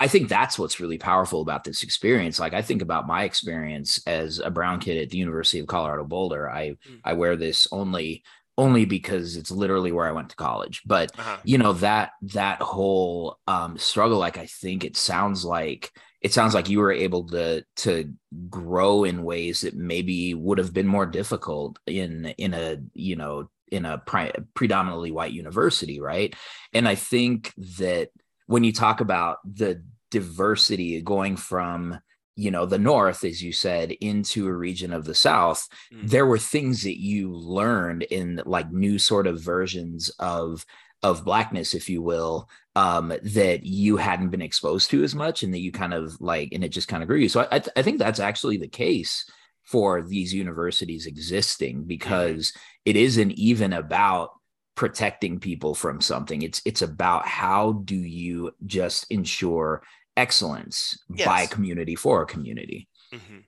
I 0.00 0.08
think 0.08 0.28
that's 0.28 0.58
what's 0.58 0.80
really 0.80 0.98
powerful 0.98 1.40
about 1.40 1.64
this 1.64 1.82
experience. 1.82 2.38
Like 2.38 2.52
I 2.52 2.62
think 2.62 2.82
about 2.82 3.06
my 3.06 3.24
experience 3.24 4.06
as 4.06 4.38
a 4.38 4.50
brown 4.50 4.80
kid 4.80 5.02
at 5.02 5.10
the 5.10 5.18
University 5.18 5.60
of 5.60 5.66
Colorado 5.66 6.04
Boulder. 6.04 6.50
I 6.50 6.70
mm. 6.70 7.00
I 7.04 7.14
wear 7.14 7.36
this 7.36 7.68
only 7.72 8.22
only 8.56 8.84
because 8.84 9.36
it's 9.36 9.52
literally 9.52 9.92
where 9.92 10.06
I 10.06 10.12
went 10.12 10.30
to 10.30 10.36
college. 10.36 10.82
But 10.84 11.18
uh-huh. 11.18 11.38
you 11.44 11.58
know 11.58 11.72
that 11.74 12.10
that 12.22 12.60
whole 12.60 13.38
um, 13.46 13.78
struggle, 13.78 14.18
like 14.18 14.36
I 14.36 14.46
think 14.46 14.84
it 14.84 14.96
sounds 14.96 15.44
like 15.44 15.92
it 16.20 16.32
sounds 16.32 16.54
like 16.54 16.68
you 16.68 16.80
were 16.80 16.92
able 16.92 17.28
to 17.28 17.64
to 17.76 18.12
grow 18.50 19.04
in 19.04 19.22
ways 19.22 19.60
that 19.62 19.74
maybe 19.74 20.34
would 20.34 20.58
have 20.58 20.74
been 20.74 20.86
more 20.86 21.06
difficult 21.06 21.78
in 21.86 22.26
in 22.38 22.54
a 22.54 22.78
you 22.94 23.16
know 23.16 23.48
in 23.70 23.84
a 23.84 23.98
pre- 23.98 24.32
predominantly 24.54 25.10
white 25.10 25.32
university, 25.32 26.00
right? 26.00 26.34
And 26.72 26.88
I 26.88 26.94
think 26.94 27.52
that 27.78 28.08
when 28.46 28.64
you 28.64 28.72
talk 28.72 29.00
about 29.00 29.38
the 29.44 29.82
diversity 30.10 31.00
going 31.02 31.36
from 31.36 31.98
you 32.34 32.50
know 32.50 32.64
the 32.64 32.78
north 32.78 33.24
as 33.24 33.42
you 33.42 33.52
said 33.52 33.90
into 34.00 34.46
a 34.46 34.52
region 34.52 34.92
of 34.92 35.04
the 35.04 35.14
south 35.14 35.68
mm-hmm. 35.92 36.06
there 36.06 36.24
were 36.24 36.38
things 36.38 36.84
that 36.84 36.98
you 36.98 37.34
learned 37.34 38.04
in 38.04 38.40
like 38.46 38.72
new 38.72 38.98
sort 38.98 39.26
of 39.26 39.42
versions 39.42 40.08
of 40.18 40.64
of 41.02 41.24
blackness 41.24 41.74
if 41.74 41.90
you 41.90 42.00
will 42.00 42.48
um 42.78 43.12
that 43.24 43.64
you 43.64 43.96
hadn't 43.96 44.30
been 44.30 44.40
exposed 44.40 44.88
to 44.88 45.02
as 45.02 45.12
much 45.12 45.42
and 45.42 45.52
that 45.52 45.58
you 45.58 45.72
kind 45.72 45.92
of 45.92 46.20
like 46.20 46.50
and 46.52 46.62
it 46.62 46.68
just 46.68 46.86
kind 46.86 47.02
of 47.02 47.08
grew 47.08 47.18
you. 47.18 47.28
So 47.28 47.48
i, 47.50 47.60
I 47.76 47.82
think 47.82 47.98
that's 47.98 48.20
actually 48.20 48.56
the 48.56 48.68
case 48.68 49.28
for 49.64 50.00
these 50.02 50.32
universities 50.32 51.06
existing 51.06 51.84
because 51.84 52.52
it 52.84 52.96
isn't 52.96 53.32
even 53.32 53.72
about 53.72 54.30
protecting 54.76 55.40
people 55.40 55.74
from 55.74 56.00
something. 56.00 56.42
It's 56.42 56.62
it's 56.64 56.82
about 56.82 57.26
how 57.26 57.72
do 57.84 57.96
you 57.96 58.52
just 58.64 59.10
ensure 59.10 59.82
excellence 60.16 60.98
yes. 61.12 61.26
by 61.26 61.46
community 61.46 61.96
for 61.96 62.22
a 62.22 62.26
community. 62.26 62.88
Mm-hmm. 63.12 63.38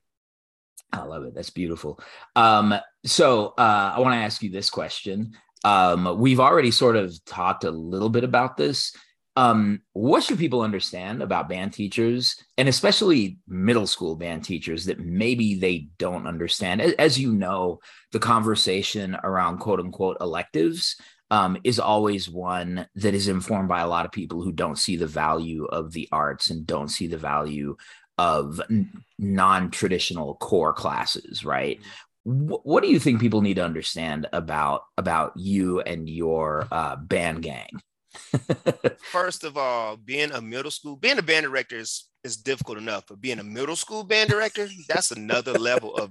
i 0.92 1.02
love 1.04 1.22
it. 1.24 1.34
That's 1.34 1.50
beautiful. 1.50 2.00
Um 2.34 2.74
so 3.04 3.54
uh 3.56 3.92
i 3.94 4.00
want 4.00 4.14
to 4.14 4.24
ask 4.26 4.42
you 4.42 4.50
this 4.50 4.70
question. 4.70 5.36
Um 5.62 6.18
we've 6.18 6.40
already 6.40 6.72
sort 6.72 6.96
of 6.96 7.14
talked 7.24 7.62
a 7.62 7.70
little 7.70 8.10
bit 8.10 8.24
about 8.24 8.56
this 8.56 8.92
um, 9.36 9.82
what 9.92 10.22
should 10.22 10.38
people 10.38 10.62
understand 10.62 11.22
about 11.22 11.48
band 11.48 11.72
teachers 11.72 12.36
and 12.58 12.68
especially 12.68 13.38
middle 13.46 13.86
school 13.86 14.16
band 14.16 14.44
teachers 14.44 14.86
that 14.86 15.00
maybe 15.00 15.54
they 15.54 15.88
don't 15.98 16.26
understand? 16.26 16.80
As 16.80 17.18
you 17.18 17.32
know, 17.32 17.78
the 18.12 18.18
conversation 18.18 19.16
around 19.22 19.58
quote 19.58 19.80
unquote 19.80 20.16
electives 20.20 20.96
um, 21.30 21.56
is 21.62 21.78
always 21.78 22.28
one 22.28 22.86
that 22.96 23.14
is 23.14 23.28
informed 23.28 23.68
by 23.68 23.80
a 23.80 23.88
lot 23.88 24.04
of 24.04 24.12
people 24.12 24.42
who 24.42 24.52
don't 24.52 24.78
see 24.78 24.96
the 24.96 25.06
value 25.06 25.64
of 25.66 25.92
the 25.92 26.08
arts 26.10 26.50
and 26.50 26.66
don't 26.66 26.88
see 26.88 27.06
the 27.06 27.18
value 27.18 27.76
of 28.18 28.60
n- 28.68 28.90
non-traditional 29.18 30.34
core 30.36 30.74
classes 30.74 31.44
right 31.44 31.78
mm-hmm. 32.26 32.48
w- 32.48 32.60
what 32.64 32.82
do 32.82 32.90
you 32.90 32.98
think 32.98 33.20
people 33.20 33.40
need 33.40 33.54
to 33.54 33.64
understand 33.64 34.26
about 34.32 34.82
about 34.98 35.32
you 35.36 35.80
and 35.80 36.08
your 36.08 36.66
uh, 36.70 36.96
band 36.96 37.42
gang 37.42 37.70
first 39.12 39.44
of 39.44 39.56
all 39.56 39.96
being 39.96 40.32
a 40.32 40.40
middle 40.40 40.70
school 40.70 40.96
being 40.96 41.18
a 41.18 41.22
band 41.22 41.46
director 41.46 41.76
is 41.78 42.08
is 42.24 42.36
difficult 42.36 42.76
enough 42.76 43.04
but 43.08 43.20
being 43.20 43.38
a 43.38 43.44
middle 43.44 43.76
school 43.76 44.02
band 44.02 44.28
director 44.28 44.68
that's 44.88 45.10
another 45.12 45.52
level 45.52 45.94
of 45.96 46.10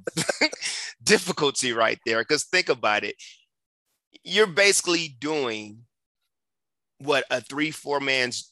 difficulty 1.04 1.74
right 1.74 2.00
there 2.06 2.22
because 2.22 2.46
think 2.46 2.70
about 2.70 3.04
it 3.04 3.16
you're 4.24 4.48
basically 4.48 5.16
doing 5.20 5.80
what 7.00 7.24
a 7.32 7.42
three, 7.42 7.72
four 7.72 8.00
man's, 8.00 8.52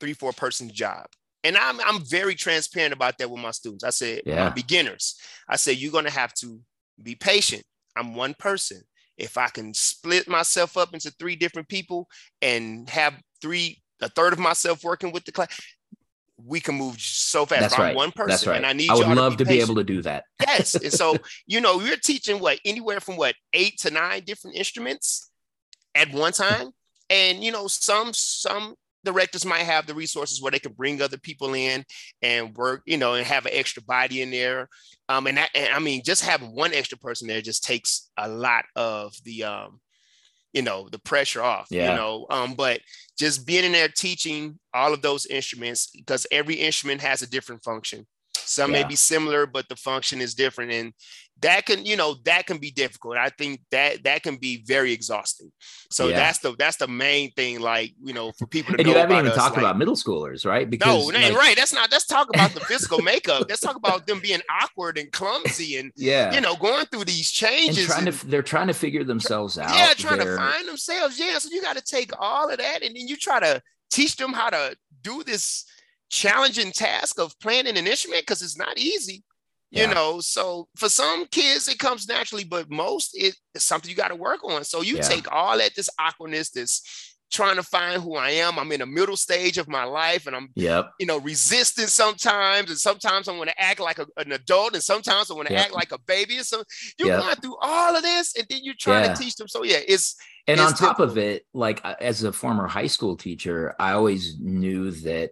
three, 0.00 0.12
four 0.12 0.32
person's 0.32 0.72
job. 0.72 1.06
And 1.44 1.56
I'm, 1.56 1.80
I'm 1.80 2.04
very 2.04 2.34
transparent 2.34 2.92
about 2.92 3.18
that 3.18 3.30
with 3.30 3.40
my 3.40 3.52
students. 3.52 3.84
I 3.84 3.90
said, 3.90 4.22
yeah. 4.26 4.50
beginners, 4.50 5.16
I 5.48 5.56
said, 5.56 5.76
you're 5.76 5.92
going 5.92 6.04
to 6.04 6.10
have 6.10 6.34
to 6.34 6.60
be 7.02 7.14
patient. 7.14 7.62
I'm 7.96 8.14
one 8.14 8.34
person. 8.38 8.82
If 9.18 9.36
I 9.36 9.48
can 9.48 9.74
split 9.74 10.28
myself 10.28 10.76
up 10.76 10.94
into 10.94 11.10
three 11.10 11.36
different 11.36 11.68
people 11.68 12.08
and 12.40 12.88
have 12.88 13.14
three, 13.42 13.82
a 14.00 14.08
third 14.08 14.32
of 14.32 14.38
myself 14.38 14.84
working 14.84 15.12
with 15.12 15.24
the 15.24 15.32
class, 15.32 15.60
we 16.44 16.60
can 16.60 16.76
move 16.76 17.00
so 17.00 17.44
fast. 17.44 17.60
That's 17.62 17.78
right. 17.78 17.96
one 17.96 18.12
person. 18.12 18.28
That's 18.28 18.46
right. 18.46 18.56
And 18.56 18.66
I 18.66 18.72
need 18.72 18.90
I 18.90 18.94
would 18.94 19.08
love 19.08 19.36
to, 19.38 19.44
be, 19.44 19.50
to 19.50 19.56
be, 19.56 19.60
able 19.60 19.74
to 19.74 19.84
do 19.84 20.02
that. 20.02 20.24
yes. 20.46 20.74
And 20.74 20.92
so, 20.92 21.16
you 21.46 21.60
know, 21.60 21.80
you're 21.80 21.96
teaching 21.96 22.38
what 22.38 22.60
anywhere 22.64 23.00
from 23.00 23.16
what 23.16 23.34
eight 23.52 23.78
to 23.80 23.90
nine 23.90 24.22
different 24.24 24.56
instruments 24.56 25.30
at 25.94 26.12
one 26.12 26.32
time. 26.32 26.70
And 27.10 27.42
you 27.42 27.50
know, 27.50 27.66
some 27.66 28.12
some 28.12 28.74
directors 29.12 29.44
might 29.44 29.64
have 29.64 29.86
the 29.86 29.94
resources 29.94 30.42
where 30.42 30.52
they 30.52 30.58
can 30.58 30.72
bring 30.72 31.00
other 31.00 31.18
people 31.18 31.54
in 31.54 31.84
and 32.22 32.56
work, 32.56 32.82
you 32.86 32.98
know, 32.98 33.14
and 33.14 33.26
have 33.26 33.46
an 33.46 33.52
extra 33.54 33.82
body 33.82 34.22
in 34.22 34.30
there. 34.30 34.68
Um, 35.08 35.26
and, 35.26 35.38
that, 35.38 35.50
and 35.54 35.72
I 35.74 35.78
mean, 35.78 36.02
just 36.04 36.24
having 36.24 36.54
one 36.54 36.74
extra 36.74 36.98
person 36.98 37.28
there 37.28 37.40
just 37.40 37.64
takes 37.64 38.10
a 38.18 38.28
lot 38.28 38.64
of 38.76 39.14
the 39.24 39.44
um, 39.44 39.80
you 40.52 40.62
know 40.62 40.88
the 40.90 40.98
pressure 40.98 41.42
off 41.42 41.66
yeah. 41.70 41.90
you 41.90 41.96
know 41.96 42.26
um 42.30 42.54
but 42.54 42.80
just 43.18 43.46
being 43.46 43.64
in 43.64 43.72
there 43.72 43.86
teaching 43.86 44.58
all 44.72 44.94
of 44.94 45.02
those 45.02 45.26
instruments 45.26 45.90
because 45.94 46.26
every 46.32 46.54
instrument 46.54 47.02
has 47.02 47.20
a 47.20 47.30
different 47.30 47.62
function 47.62 48.06
some 48.34 48.72
yeah. 48.72 48.82
may 48.82 48.88
be 48.88 48.96
similar 48.96 49.46
but 49.46 49.68
the 49.68 49.76
function 49.76 50.22
is 50.22 50.34
different 50.34 50.72
and 50.72 50.94
that 51.40 51.66
can 51.66 51.84
you 51.86 51.96
know 51.96 52.16
that 52.24 52.46
can 52.46 52.58
be 52.58 52.70
difficult 52.70 53.16
i 53.16 53.28
think 53.30 53.60
that 53.70 54.02
that 54.04 54.22
can 54.22 54.36
be 54.36 54.62
very 54.66 54.92
exhausting. 54.92 55.50
So 55.90 56.08
yeah. 56.08 56.16
that's 56.16 56.38
the 56.38 56.54
that's 56.58 56.76
the 56.76 56.88
main 56.88 57.30
thing 57.32 57.60
like 57.60 57.94
you 58.02 58.12
know 58.12 58.32
for 58.32 58.46
people 58.46 58.74
to 58.74 58.80
and 58.80 58.88
you 58.88 58.94
haven't 58.94 59.16
even 59.16 59.30
us, 59.30 59.36
talked 59.36 59.56
like, 59.56 59.62
about 59.62 59.78
middle 59.78 59.94
schoolers 59.94 60.44
right? 60.46 60.68
Because 60.68 61.08
no 61.08 61.18
like, 61.18 61.34
right. 61.34 61.56
That's 61.56 61.72
not 61.72 61.90
let's 61.90 62.06
talk 62.06 62.28
about 62.34 62.52
the 62.52 62.60
physical 62.70 63.00
makeup. 63.00 63.46
Let's 63.48 63.60
talk 63.60 63.76
about 63.76 64.06
them 64.06 64.20
being 64.20 64.40
awkward 64.62 64.98
and 64.98 65.10
clumsy 65.12 65.76
and 65.76 65.92
yeah. 65.96 66.32
you 66.32 66.40
know 66.40 66.56
going 66.56 66.86
through 66.86 67.04
these 67.04 67.30
changes 67.30 67.78
and 67.78 67.86
trying 67.86 68.08
and, 68.08 68.16
to 68.16 68.26
they're 68.26 68.42
trying 68.42 68.68
to 68.68 68.74
figure 68.74 69.04
themselves 69.04 69.58
out 69.58 69.74
yeah 69.74 69.92
trying 69.94 70.18
they're... 70.18 70.36
to 70.36 70.36
find 70.36 70.68
themselves. 70.68 71.18
Yeah 71.18 71.38
so 71.38 71.48
you 71.50 71.62
got 71.62 71.76
to 71.76 71.82
take 71.82 72.10
all 72.18 72.50
of 72.50 72.58
that 72.58 72.82
and 72.82 72.94
then 72.94 73.08
you 73.08 73.16
try 73.16 73.40
to 73.40 73.62
teach 73.90 74.16
them 74.16 74.32
how 74.32 74.50
to 74.50 74.76
do 75.02 75.22
this 75.24 75.64
challenging 76.10 76.72
task 76.72 77.18
of 77.18 77.38
playing 77.40 77.66
an 77.66 77.76
instrument 77.76 78.22
because 78.22 78.42
it's 78.42 78.58
not 78.58 78.78
easy 78.78 79.22
you 79.70 79.82
yeah. 79.82 79.92
know 79.92 80.20
so 80.20 80.68
for 80.76 80.88
some 80.88 81.26
kids 81.26 81.68
it 81.68 81.78
comes 81.78 82.08
naturally 82.08 82.44
but 82.44 82.70
most 82.70 83.10
it 83.14 83.34
is 83.54 83.62
something 83.62 83.90
you 83.90 83.96
got 83.96 84.08
to 84.08 84.16
work 84.16 84.42
on 84.44 84.64
so 84.64 84.80
you 84.80 84.96
yeah. 84.96 85.02
take 85.02 85.30
all 85.32 85.58
that 85.58 85.74
this 85.74 85.90
awkwardness 85.98 86.50
this 86.50 87.14
trying 87.30 87.56
to 87.56 87.62
find 87.62 88.02
who 88.02 88.16
i 88.16 88.30
am 88.30 88.58
i'm 88.58 88.72
in 88.72 88.80
a 88.80 88.86
middle 88.86 89.16
stage 89.16 89.58
of 89.58 89.68
my 89.68 89.84
life 89.84 90.26
and 90.26 90.34
i'm 90.34 90.48
yep. 90.54 90.90
you 90.98 91.04
know 91.04 91.18
resistant 91.20 91.90
sometimes 91.90 92.70
and 92.70 92.78
sometimes 92.78 93.28
i 93.28 93.36
want 93.36 93.50
to 93.50 93.60
act 93.60 93.80
like 93.80 93.98
a, 93.98 94.06
an 94.16 94.32
adult 94.32 94.72
and 94.72 94.82
sometimes 94.82 95.30
i 95.30 95.34
want 95.34 95.46
to 95.46 95.52
yep. 95.52 95.66
act 95.66 95.74
like 95.74 95.92
a 95.92 95.98
baby 96.06 96.38
and 96.38 96.46
so 96.46 96.62
you're 96.98 97.08
yep. 97.08 97.20
going 97.20 97.36
through 97.36 97.56
all 97.60 97.94
of 97.94 98.02
this 98.02 98.34
and 98.36 98.46
then 98.48 98.60
you're 98.62 98.74
trying 98.78 99.04
yeah. 99.04 99.14
to 99.14 99.22
teach 99.22 99.36
them 99.36 99.48
so 99.48 99.62
yeah 99.62 99.80
it's 99.86 100.16
and 100.46 100.58
it's 100.58 100.70
on 100.70 100.74
top 100.74 100.96
difficult. 100.96 101.10
of 101.10 101.18
it 101.18 101.44
like 101.52 101.82
uh, 101.84 101.94
as 102.00 102.22
a 102.22 102.32
former 102.32 102.66
high 102.66 102.86
school 102.86 103.14
teacher 103.14 103.74
i 103.78 103.92
always 103.92 104.40
knew 104.40 104.90
that 104.90 105.30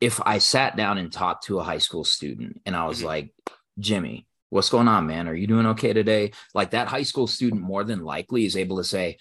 if 0.00 0.20
I 0.24 0.38
sat 0.38 0.76
down 0.76 0.98
and 0.98 1.12
talked 1.12 1.44
to 1.44 1.58
a 1.58 1.64
high 1.64 1.78
school 1.78 2.04
student 2.04 2.62
and 2.64 2.74
I 2.74 2.86
was 2.86 2.98
mm-hmm. 2.98 3.06
like, 3.06 3.34
Jimmy, 3.78 4.26
what's 4.48 4.70
going 4.70 4.88
on, 4.88 5.06
man? 5.06 5.28
Are 5.28 5.34
you 5.34 5.46
doing 5.46 5.66
okay 5.66 5.92
today? 5.92 6.32
Like 6.54 6.70
that 6.70 6.88
high 6.88 7.02
school 7.02 7.26
student 7.26 7.62
more 7.62 7.84
than 7.84 8.04
likely 8.04 8.44
is 8.46 8.56
able 8.56 8.78
to 8.78 8.84
say, 8.84 9.18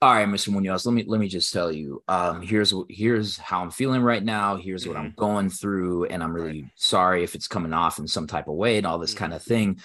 all 0.00 0.12
right, 0.12 0.28
Mr. 0.28 0.50
Munoz, 0.50 0.86
let 0.86 0.92
me 0.92 1.04
let 1.06 1.20
me 1.20 1.28
just 1.28 1.52
tell 1.52 1.72
you. 1.72 2.02
Um, 2.06 2.42
here's 2.42 2.74
here's 2.88 3.36
how 3.36 3.62
I'm 3.62 3.70
feeling 3.70 4.02
right 4.02 4.22
now. 4.22 4.56
Here's 4.56 4.82
mm-hmm. 4.82 4.90
what 4.90 4.98
I'm 4.98 5.10
mm-hmm. 5.10 5.20
going 5.20 5.50
through, 5.50 6.06
and 6.06 6.22
I'm 6.22 6.32
really 6.32 6.62
right. 6.62 6.70
sorry 6.76 7.24
if 7.24 7.34
it's 7.34 7.48
coming 7.48 7.72
off 7.72 7.98
in 7.98 8.06
some 8.06 8.26
type 8.26 8.48
of 8.48 8.54
way 8.54 8.78
and 8.78 8.86
all 8.86 8.98
this 8.98 9.12
mm-hmm. 9.12 9.18
kind 9.18 9.34
of 9.34 9.42
thing. 9.42 9.80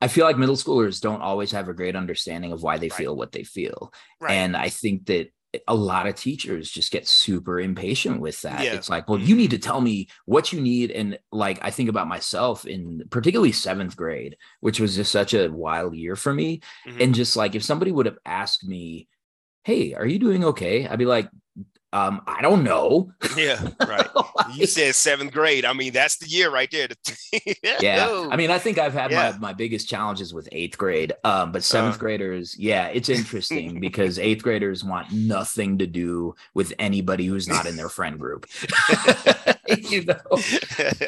I 0.00 0.08
feel 0.08 0.26
like 0.26 0.36
middle 0.36 0.56
schoolers 0.56 1.00
don't 1.00 1.22
always 1.22 1.52
have 1.52 1.68
a 1.68 1.74
great 1.74 1.96
understanding 1.96 2.52
of 2.52 2.62
why 2.62 2.78
they 2.78 2.88
right. 2.88 2.98
feel 2.98 3.16
what 3.16 3.32
they 3.32 3.42
feel, 3.42 3.92
right. 4.20 4.32
and 4.32 4.56
I 4.56 4.68
think 4.68 5.06
that 5.06 5.30
a 5.68 5.74
lot 5.74 6.06
of 6.06 6.14
teachers 6.14 6.70
just 6.70 6.90
get 6.90 7.06
super 7.06 7.60
impatient 7.60 8.20
with 8.20 8.40
that. 8.42 8.62
Yeah. 8.62 8.74
It's 8.74 8.88
like, 8.88 9.08
well, 9.08 9.18
you 9.18 9.36
need 9.36 9.50
to 9.50 9.58
tell 9.58 9.80
me 9.80 10.08
what 10.26 10.52
you 10.52 10.60
need. 10.60 10.90
And 10.90 11.18
like, 11.32 11.58
I 11.62 11.70
think 11.70 11.88
about 11.88 12.08
myself 12.08 12.66
in 12.66 13.02
particularly 13.10 13.52
seventh 13.52 13.96
grade, 13.96 14.36
which 14.60 14.80
was 14.80 14.96
just 14.96 15.12
such 15.12 15.34
a 15.34 15.48
wild 15.48 15.94
year 15.94 16.16
for 16.16 16.32
me. 16.32 16.60
Mhm. 16.86 17.02
And 17.02 17.14
just 17.14 17.36
like, 17.36 17.54
if 17.54 17.62
somebody 17.62 17.92
would 17.92 18.06
have 18.06 18.18
asked 18.24 18.64
me, 18.64 19.08
Hey, 19.64 19.94
are 19.94 20.06
you 20.06 20.18
doing 20.18 20.44
okay? 20.44 20.86
I'd 20.86 20.98
be 20.98 21.06
like, 21.06 21.28
um, 21.94 22.20
I 22.26 22.42
don't 22.42 22.62
know. 22.64 23.10
yeah, 23.36 23.66
right. 23.88 24.06
You 24.54 24.66
said 24.66 24.94
seventh 24.94 25.32
grade. 25.32 25.64
I 25.64 25.72
mean, 25.72 25.92
that's 25.92 26.18
the 26.18 26.26
year 26.26 26.50
right 26.50 26.70
there. 26.70 26.88
yeah 27.80 28.28
i 28.30 28.36
mean 28.36 28.50
i 28.50 28.58
think 28.58 28.78
i've 28.78 28.92
had 28.94 29.10
Yeah. 29.10 29.32
my, 29.32 29.38
my 29.48 29.52
biggest 29.52 29.88
challenges 29.88 30.32
with 30.34 30.48
eighth 30.52 30.76
grade 30.78 31.12
um 31.24 31.50
but 31.52 31.62
seventh 31.64 31.96
Uh. 31.96 31.98
graders 31.98 32.56
yeah 32.58 32.86
it's 32.88 33.08
interesting 33.08 33.80
because 33.88 34.18
eighth 34.18 34.42
graders 34.42 34.84
want 34.84 35.10
nothing 35.12 35.78
to 35.78 35.86
do 35.86 36.34
with 36.54 36.72
anybody 36.78 37.26
who's 37.26 37.48
not 37.48 37.66
in 37.66 37.76
their 37.76 37.88
friend 37.88 38.18
group 38.18 38.46
you 39.90 40.04
know 40.04 40.38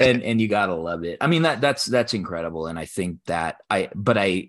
and 0.01 0.23
and 0.23 0.41
you 0.41 0.49
gotta 0.49 0.75
love 0.75 1.05
it 1.05 1.19
i 1.21 1.27
mean 1.27 1.43
that 1.43 1.61
that's 1.61 1.85
that's 1.85 2.15
incredible 2.15 2.67
and 2.67 2.79
i 2.79 2.85
think 2.85 3.19
that 3.27 3.57
i 3.71 3.89
but 3.95 4.17
i 4.19 4.49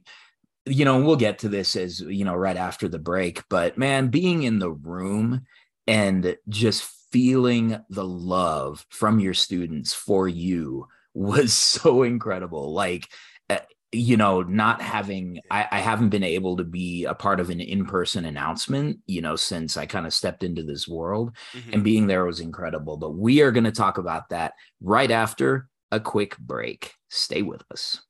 you 0.65 0.85
know 0.85 1.01
we'll 1.03 1.15
get 1.15 1.39
to 1.39 1.49
this 1.49 1.75
as 1.75 1.99
you 1.99 2.25
know 2.25 2.35
right 2.35 2.57
after 2.57 2.87
the 2.87 2.99
break 2.99 3.43
but 3.49 3.77
man 3.77 4.07
being 4.07 4.43
in 4.43 4.59
the 4.59 4.71
room 4.71 5.45
and 5.87 6.35
just 6.49 6.83
feeling 7.11 7.77
the 7.89 8.05
love 8.05 8.85
from 8.89 9.19
your 9.19 9.33
students 9.33 9.93
for 9.93 10.27
you 10.27 10.87
was 11.13 11.53
so 11.73 12.03
incredible 12.03 12.73
like 12.73 13.07
uh, 13.49 13.59
you 13.93 14.17
know 14.17 14.43
not 14.43 14.81
having 14.81 15.39
I, 15.49 15.67
I 15.71 15.79
haven't 15.79 16.09
been 16.09 16.23
able 16.23 16.57
to 16.57 16.65
be 16.65 17.05
a 17.05 17.13
part 17.15 17.39
of 17.39 17.49
an 17.49 17.61
in-person 17.61 18.25
announcement 18.25 18.99
you 19.07 19.21
know 19.21 19.37
since 19.37 19.77
i 19.77 19.85
kind 19.85 20.05
of 20.05 20.13
stepped 20.13 20.43
into 20.43 20.63
this 20.63 20.87
world 20.87 21.31
Mhm. 21.55 21.73
and 21.73 21.83
being 21.83 22.07
there 22.07 22.25
was 22.25 22.41
incredible. 22.41 22.97
But 22.97 23.11
we 23.11 23.41
are 23.41 23.51
going 23.51 23.63
to 23.63 23.71
talk 23.71 23.97
about 23.97 24.29
that 24.29 24.53
right 24.81 25.09
after 25.09 25.69
a 25.91 25.99
quick 26.01 26.37
break. 26.37 26.91
Stay 27.09 27.41
with 27.41 27.63
us. 27.71 28.01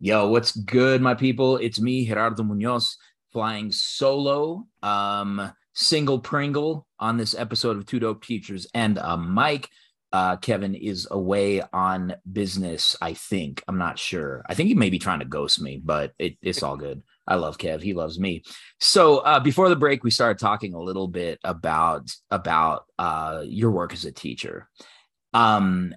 Yo, 0.00 0.28
what's 0.28 0.56
good, 0.56 1.00
my 1.00 1.14
people? 1.14 1.56
It's 1.58 1.80
me, 1.80 2.06
Gerardo 2.06 2.42
Munoz, 2.42 2.96
flying 3.32 3.72
solo, 3.72 4.66
um, 4.82 5.52
single 5.74 6.18
Pringle 6.18 6.86
on 6.98 7.16
this 7.16 7.34
episode 7.34 7.76
of 7.76 7.86
Two 7.86 8.00
Dope 8.00 8.24
Teachers 8.24 8.66
and 8.74 8.98
uh, 8.98 9.16
Mic. 9.16 9.68
Uh, 10.12 10.36
Kevin 10.36 10.74
is 10.74 11.08
away 11.10 11.62
on 11.72 12.14
business, 12.30 12.94
I 13.00 13.14
think. 13.14 13.62
I'm 13.66 13.78
not 13.78 13.98
sure. 13.98 14.44
I 14.46 14.54
think 14.54 14.68
he 14.68 14.74
may 14.74 14.90
be 14.90 14.98
trying 14.98 15.20
to 15.20 15.24
ghost 15.24 15.60
me, 15.60 15.80
but 15.82 16.12
it, 16.18 16.36
it's 16.42 16.62
all 16.62 16.76
good. 16.76 17.02
I 17.26 17.36
love 17.36 17.56
Kev. 17.56 17.80
He 17.80 17.94
loves 17.94 18.18
me. 18.18 18.42
So 18.78 19.18
uh, 19.18 19.40
before 19.40 19.70
the 19.70 19.76
break, 19.76 20.04
we 20.04 20.10
started 20.10 20.38
talking 20.38 20.74
a 20.74 20.80
little 20.80 21.08
bit 21.08 21.38
about 21.44 22.10
about 22.30 22.84
uh, 22.98 23.42
your 23.46 23.70
work 23.70 23.94
as 23.94 24.04
a 24.04 24.12
teacher. 24.12 24.68
Um, 25.32 25.94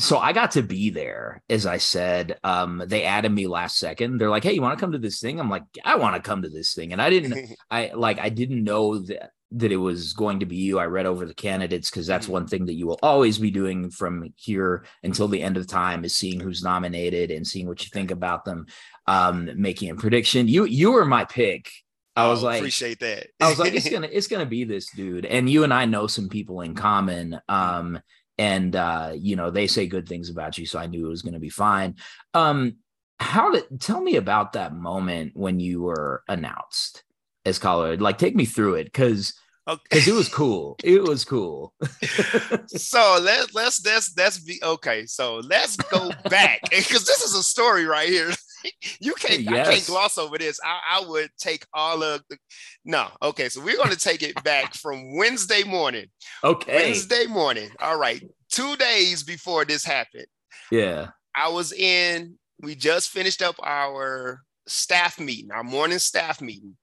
so 0.00 0.18
I 0.18 0.32
got 0.32 0.52
to 0.52 0.62
be 0.62 0.90
there, 0.90 1.42
as 1.48 1.66
I 1.66 1.76
said. 1.78 2.38
Um, 2.42 2.82
they 2.86 3.04
added 3.04 3.30
me 3.32 3.46
last 3.46 3.78
second. 3.78 4.18
They're 4.18 4.30
like, 4.30 4.42
"Hey, 4.44 4.54
you 4.54 4.62
want 4.62 4.78
to 4.78 4.82
come 4.82 4.92
to 4.92 4.98
this 4.98 5.20
thing?" 5.20 5.38
I'm 5.38 5.50
like, 5.50 5.62
"I 5.84 5.96
want 5.96 6.16
to 6.16 6.28
come 6.28 6.42
to 6.42 6.48
this 6.48 6.74
thing," 6.74 6.92
and 6.92 7.00
I 7.00 7.10
didn't. 7.10 7.50
I 7.70 7.92
like 7.94 8.18
I 8.18 8.28
didn't 8.28 8.64
know 8.64 8.98
that 8.98 9.30
that 9.52 9.72
it 9.72 9.76
was 9.78 10.12
going 10.12 10.40
to 10.40 10.46
be 10.46 10.56
you. 10.56 10.78
I 10.78 10.84
read 10.86 11.06
over 11.06 11.26
the 11.26 11.34
candidates 11.34 11.90
because 11.90 12.06
that's 12.06 12.26
Mhm. 12.28 12.30
one 12.30 12.46
thing 12.46 12.66
that 12.66 12.74
you 12.74 12.86
will 12.86 13.00
always 13.02 13.36
be 13.38 13.50
doing 13.50 13.90
from 13.90 14.32
here 14.36 14.84
until 15.02 15.26
the 15.26 15.42
end 15.42 15.56
of 15.56 15.66
time 15.66 16.04
is 16.04 16.14
seeing 16.14 16.38
who's 16.38 16.62
nominated 16.62 17.30
and 17.32 17.44
seeing 17.46 17.66
what 17.66 17.82
you 17.82 17.90
think 17.92 18.12
about 18.12 18.44
them, 18.44 18.66
um, 19.08 19.50
making 19.56 19.90
a 19.90 19.96
prediction. 19.96 20.46
You 20.48 20.64
you 20.64 20.92
were 20.92 21.04
my 21.04 21.24
pick. 21.24 21.68
I 22.16 22.28
was 22.28 22.42
Oh, 22.42 22.46
like, 22.46 22.58
appreciate 22.58 23.00
that. 23.00 23.28
I 23.40 23.48
was 23.48 23.58
like, 23.58 23.74
it's 23.74 23.88
gonna 23.90 24.08
it's 24.10 24.28
gonna 24.28 24.46
be 24.46 24.64
this 24.64 24.88
dude. 24.94 25.26
And 25.26 25.48
you 25.50 25.64
and 25.64 25.74
I 25.74 25.84
know 25.84 26.06
some 26.06 26.28
people 26.28 26.60
in 26.60 26.74
common. 26.74 27.40
Um, 27.48 28.00
and 28.40 28.74
uh, 28.74 29.12
you 29.14 29.36
know, 29.36 29.50
they 29.50 29.66
say 29.66 29.86
good 29.86 30.08
things 30.08 30.30
about 30.30 30.56
you, 30.56 30.64
so 30.64 30.78
I 30.78 30.86
knew 30.86 31.06
it 31.06 31.10
was 31.10 31.20
gonna 31.20 31.38
be 31.38 31.50
fine. 31.50 31.96
Um, 32.32 32.76
how 33.18 33.52
did 33.52 33.78
tell 33.82 34.00
me 34.00 34.16
about 34.16 34.54
that 34.54 34.74
moment 34.74 35.32
when 35.34 35.60
you 35.60 35.82
were 35.82 36.24
announced 36.26 37.04
as 37.44 37.58
caller? 37.58 37.98
Like, 37.98 38.16
take 38.16 38.34
me 38.34 38.46
through 38.46 38.76
it, 38.76 38.84
because 38.84 39.34
okay. 39.68 39.82
because 39.90 40.08
it 40.08 40.14
was 40.14 40.30
cool. 40.30 40.76
It 40.82 41.02
was 41.02 41.26
cool. 41.26 41.74
so 42.66 43.20
let's 43.22 43.54
let's 43.54 43.84
let's 43.84 44.16
let's 44.16 44.38
be 44.38 44.58
okay. 44.62 45.04
So 45.04 45.36
let's 45.40 45.76
go 45.76 46.10
back 46.30 46.62
because 46.70 47.04
this 47.04 47.22
is 47.22 47.34
a 47.34 47.42
story 47.42 47.84
right 47.84 48.08
here. 48.08 48.32
you 49.00 49.14
can't 49.14 49.48
I 49.48 49.64
can't 49.64 49.86
gloss 49.86 50.18
over 50.18 50.38
this. 50.38 50.60
I, 50.64 50.98
I 50.98 51.06
would 51.06 51.30
take 51.38 51.64
all 51.72 52.02
of 52.02 52.22
the 52.28 52.38
no. 52.84 53.08
Okay, 53.22 53.48
so 53.48 53.62
we're 53.62 53.76
gonna 53.76 53.96
take 53.96 54.22
it 54.22 54.42
back 54.44 54.74
from 54.82 55.16
Wednesday 55.16 55.62
morning. 55.64 56.06
Okay. 56.44 56.74
Wednesday 56.74 57.26
morning. 57.26 57.70
All 57.80 57.98
right, 57.98 58.22
two 58.50 58.76
days 58.76 59.22
before 59.22 59.64
this 59.64 59.84
happened. 59.84 60.26
Yeah. 60.70 61.08
I 61.34 61.48
was 61.48 61.72
in, 61.72 62.38
we 62.60 62.74
just 62.74 63.10
finished 63.10 63.42
up 63.42 63.56
our 63.62 64.40
staff 64.66 65.18
meeting, 65.20 65.50
our 65.52 65.64
morning 65.64 65.98
staff 65.98 66.40
meeting. 66.40 66.76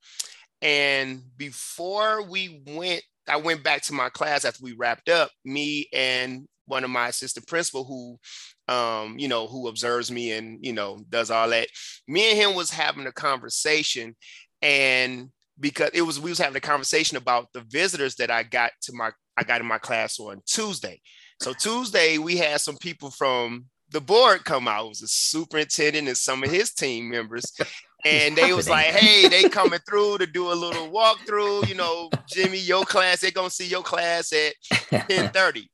And 0.61 1.21
before 1.37 2.23
we 2.23 2.61
went, 2.65 3.03
I 3.27 3.37
went 3.37 3.63
back 3.63 3.81
to 3.83 3.93
my 3.93 4.09
class 4.09 4.45
after 4.45 4.63
we 4.63 4.73
wrapped 4.73 5.09
up, 5.09 5.31
me 5.43 5.87
and 5.93 6.47
one 6.65 6.83
of 6.83 6.89
my 6.89 7.09
assistant 7.09 7.47
principal 7.47 7.83
who 7.83 8.17
um, 8.67 9.17
you 9.17 9.27
know, 9.27 9.47
who 9.47 9.67
observes 9.67 10.11
me 10.11 10.31
and 10.33 10.63
you 10.65 10.73
know 10.73 10.99
does 11.09 11.31
all 11.31 11.49
that. 11.49 11.67
Me 12.07 12.29
and 12.29 12.37
him 12.37 12.55
was 12.55 12.69
having 12.69 13.07
a 13.07 13.11
conversation, 13.11 14.15
and 14.61 15.29
because 15.59 15.91
it 15.93 16.01
was 16.01 16.19
we 16.19 16.29
was 16.29 16.39
having 16.39 16.57
a 16.57 16.61
conversation 16.61 17.17
about 17.17 17.47
the 17.53 17.61
visitors 17.69 18.15
that 18.15 18.31
I 18.31 18.43
got 18.43 18.71
to 18.83 18.93
my 18.93 19.11
I 19.37 19.43
got 19.43 19.61
in 19.61 19.67
my 19.67 19.77
class 19.77 20.19
on 20.19 20.41
Tuesday. 20.45 21.01
So 21.41 21.53
Tuesday 21.53 22.17
we 22.17 22.37
had 22.37 22.61
some 22.61 22.77
people 22.77 23.11
from 23.11 23.65
the 23.91 24.01
board 24.01 24.43
come 24.43 24.67
out. 24.67 24.85
It 24.85 24.89
was 24.89 24.99
the 24.99 25.07
superintendent 25.07 26.07
and 26.07 26.17
some 26.17 26.43
of 26.43 26.51
his 26.51 26.73
team 26.73 27.09
members. 27.09 27.51
And 28.05 28.35
they 28.37 28.53
was 28.53 28.69
like, 28.69 28.85
hey, 28.85 29.27
they 29.27 29.49
coming 29.49 29.79
through 29.79 30.19
to 30.19 30.27
do 30.27 30.51
a 30.51 30.53
little 30.53 30.87
walkthrough. 30.89 31.67
You 31.67 31.73
know, 31.75 32.11
Jimmy, 32.29 32.59
your 32.59 32.85
class, 32.85 33.21
they're 33.21 33.31
gonna 33.31 33.49
see 33.49 33.65
your 33.67 33.81
class 33.81 34.31
at 34.31 34.53
10:30. 35.09 35.65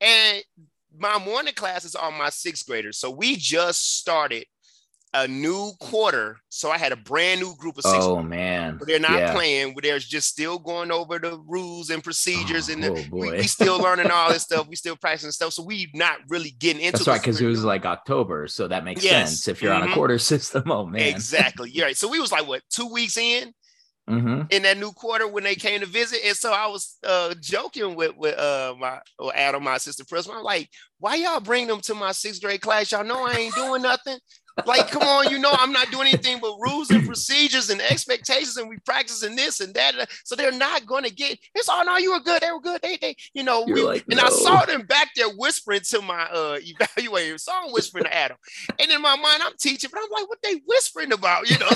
And 0.00 0.44
my 0.98 1.18
morning 1.24 1.54
classes 1.54 1.94
are 1.94 2.10
my 2.10 2.30
sixth 2.30 2.66
graders. 2.66 2.98
So 2.98 3.10
we 3.10 3.36
just 3.36 3.98
started 3.98 4.44
a 5.14 5.28
new 5.28 5.72
quarter. 5.78 6.38
So 6.48 6.70
I 6.70 6.78
had 6.78 6.90
a 6.92 6.96
brand 6.96 7.40
new 7.42 7.54
group 7.56 7.76
of 7.76 7.84
six. 7.84 7.98
oh 8.02 8.22
man. 8.22 8.76
But 8.78 8.88
They're 8.88 8.98
not 8.98 9.18
Yeah. 9.18 9.32
playing. 9.34 9.76
They're 9.82 9.98
just 9.98 10.28
still 10.28 10.58
going 10.58 10.90
over 10.90 11.18
the 11.18 11.38
rules 11.46 11.90
and 11.90 12.02
procedures, 12.02 12.70
and 12.70 12.82
the, 12.82 12.90
Oh, 12.92 13.06
we, 13.10 13.30
we 13.32 13.42
still 13.46 13.78
learning 13.82 14.10
all 14.10 14.30
this 14.32 14.44
stuff. 14.44 14.66
We 14.68 14.76
still 14.76 14.96
practicing 14.96 15.30
stuff. 15.32 15.52
So 15.52 15.64
we 15.64 15.90
not 15.92 16.16
really 16.28 16.52
getting 16.52 16.80
into 16.80 16.92
That's 16.98 17.08
right, 17.08 17.20
because 17.20 17.40
it 17.42 17.46
was 17.46 17.62
like 17.62 17.84
October, 17.84 18.46
so 18.48 18.68
that 18.68 18.84
makes 18.84 19.04
Yes. 19.04 19.28
sense 19.28 19.48
if 19.48 19.60
you're 19.60 19.74
on 19.74 19.82
a 19.82 19.88
Mhm. 19.88 19.92
quarter 19.94 20.18
system. 20.32 20.70
Oh 20.70 20.86
man. 20.86 21.02
exactly. 21.02 21.70
You're 21.70 21.84
right. 21.86 21.96
So 21.96 22.08
we 22.08 22.18
was 22.18 22.32
like 22.32 22.46
what 22.46 22.62
two 22.70 22.86
weeks 22.86 23.18
in 23.18 23.52
hmm 24.08 24.42
in 24.50 24.62
that 24.64 24.78
new 24.78 24.92
quarter 24.92 25.26
when 25.26 25.44
they 25.44 25.54
came 25.54 25.80
to 25.80 25.86
visit, 25.86 26.20
and 26.24 26.36
so 26.36 26.52
I 26.52 26.66
was 26.66 26.98
uh, 27.04 27.34
joking 27.40 27.94
with 27.94 28.16
with 28.16 28.38
uh, 28.38 28.74
my 28.78 29.00
or 29.18 29.32
Adam, 29.34 29.64
my 29.64 29.76
assistant 29.76 30.08
principal. 30.08 30.38
I'm 30.38 30.44
like, 30.44 30.68
why 30.98 31.16
y'all 31.16 31.40
bring 31.40 31.66
them 31.66 31.80
to 31.82 31.94
my 31.94 32.12
sixth 32.12 32.42
grade 32.42 32.60
class? 32.60 32.92
Y'all 32.92 33.04
know 33.04 33.24
I 33.26 33.36
ain't 33.36 33.54
doing 33.54 33.82
nothing. 33.82 34.18
Like, 34.64 34.88
come 34.90 35.02
on, 35.02 35.28
you 35.28 35.38
know 35.38 35.52
I'm 35.58 35.72
not 35.72 35.90
doing 35.90 36.06
anything 36.06 36.38
but 36.40 36.56
rules 36.60 36.92
and 36.92 37.04
procedures 37.04 37.70
and 37.70 37.80
expectations, 37.80 38.56
and 38.56 38.68
we 38.68 38.78
practicing 38.78 39.34
this 39.34 39.60
and 39.60 39.74
that. 39.74 40.08
So 40.24 40.36
they're 40.36 40.52
not 40.52 40.86
going 40.86 41.04
to 41.04 41.12
get. 41.12 41.38
It's 41.54 41.68
oh 41.68 41.82
no, 41.84 41.96
you 41.96 42.12
were 42.12 42.20
good. 42.20 42.42
They 42.42 42.52
were 42.52 42.60
good. 42.60 42.80
They 42.82 42.96
they 42.96 43.16
you 43.34 43.42
know. 43.42 43.66
We, 43.66 43.82
like, 43.82 44.04
and 44.10 44.20
I 44.20 44.28
saw 44.28 44.64
them 44.66 44.82
back 44.82 45.10
there 45.16 45.30
whispering 45.30 45.80
to 45.88 46.02
my 46.02 46.22
uh 46.24 46.58
evaluator. 46.60 47.40
So 47.40 47.52
I'm 47.54 47.72
whispering 47.72 48.04
to 48.04 48.14
Adam, 48.14 48.36
and 48.78 48.90
in 48.90 49.02
my 49.02 49.16
mind 49.16 49.42
I'm 49.42 49.56
teaching, 49.58 49.90
but 49.92 50.00
I'm 50.02 50.10
like, 50.10 50.28
what 50.28 50.38
they 50.42 50.60
whispering 50.66 51.12
about? 51.12 51.48
You 51.48 51.58
know. 51.58 51.70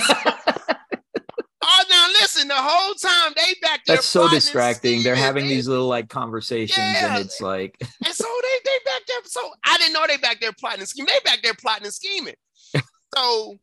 Now 2.12 2.20
listen, 2.20 2.48
the 2.48 2.54
whole 2.56 2.94
time 2.94 3.32
they 3.36 3.54
back 3.62 3.84
there. 3.86 3.96
That's 3.96 4.06
so 4.06 4.28
distracting. 4.28 5.02
They're 5.02 5.14
having 5.14 5.44
they- 5.44 5.54
these 5.54 5.68
little 5.68 5.86
like 5.88 6.08
conversations, 6.08 6.78
Yeah. 6.78 7.16
and 7.16 7.24
it's 7.24 7.40
like, 7.40 7.76
and 7.80 8.14
so 8.14 8.24
they 8.42 8.58
they 8.64 8.78
back 8.84 9.02
there. 9.06 9.18
So 9.24 9.40
I 9.64 9.76
didn't 9.78 9.92
know 9.92 10.04
they 10.06 10.16
back 10.16 10.40
there 10.40 10.52
plotting 10.52 10.80
and 10.80 10.88
scheming. 10.88 11.12
They 11.12 11.30
back 11.30 11.42
there 11.42 11.54
plotting 11.54 11.84
and 11.84 11.94
scheming. 11.94 12.34
so, 13.16 13.56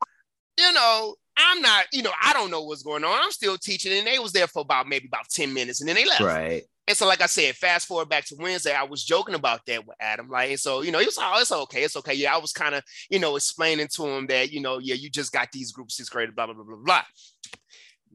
you 0.60 0.74
know, 0.74 1.16
I'm 1.38 1.62
not, 1.62 1.86
you 1.92 2.04
know, 2.04 2.12
I 2.22 2.34
don't 2.34 2.52
know 2.52 2.64
what's 2.64 2.84
going 2.84 3.04
on. 3.04 3.20
I'm 3.24 3.32
still 3.32 3.58
teaching, 3.58 3.92
and 3.94 4.06
they 4.08 4.20
was 4.20 4.32
there 4.34 4.48
for 4.48 4.62
about 4.62 4.88
maybe 4.88 5.08
about 5.08 5.30
10 5.30 5.54
minutes, 5.54 5.82
and 5.82 5.88
then 5.90 5.96
they 5.96 6.06
left. 6.06 6.22
right. 6.22 6.64
And 6.86 6.98
so, 6.98 7.08
like 7.08 7.22
I 7.22 7.28
said, 7.28 7.56
fast 7.56 7.88
forward 7.88 8.10
back 8.10 8.26
to 8.26 8.36
Wednesday, 8.38 8.74
I 8.74 8.84
was 8.84 9.06
joking 9.06 9.36
about 9.36 9.62
that 9.68 9.88
with 9.88 9.96
Adam. 10.02 10.28
Like, 10.28 10.50
and 10.50 10.60
so, 10.60 10.82
you 10.82 10.92
know, 10.92 11.00
he 11.00 11.06
was 11.06 11.16
like, 11.18 11.32
oh, 11.34 11.40
it's 11.40 11.52
okay. 11.52 11.84
It's 11.84 11.96
okay. 11.96 12.14
Yeah, 12.14 12.36
I 12.36 12.40
was 12.40 12.52
kind 12.52 12.76
of, 12.76 12.84
you 13.10 13.20
know, 13.20 13.38
explaining 13.38 13.88
to 13.96 14.06
him 14.06 14.28
that, 14.28 14.52
you 14.52 14.60
know, 14.60 14.80
yeah, 14.80 14.96
you 14.96 15.10
just 15.10 15.32
got 15.32 15.50
these 15.54 15.72
groups, 15.72 15.96
sixth 15.96 16.12
grade, 16.12 16.36
blah, 16.36 16.46
blah, 16.46 16.56
blah, 16.56 16.66
blah, 16.66 16.76
blah. 16.76 17.04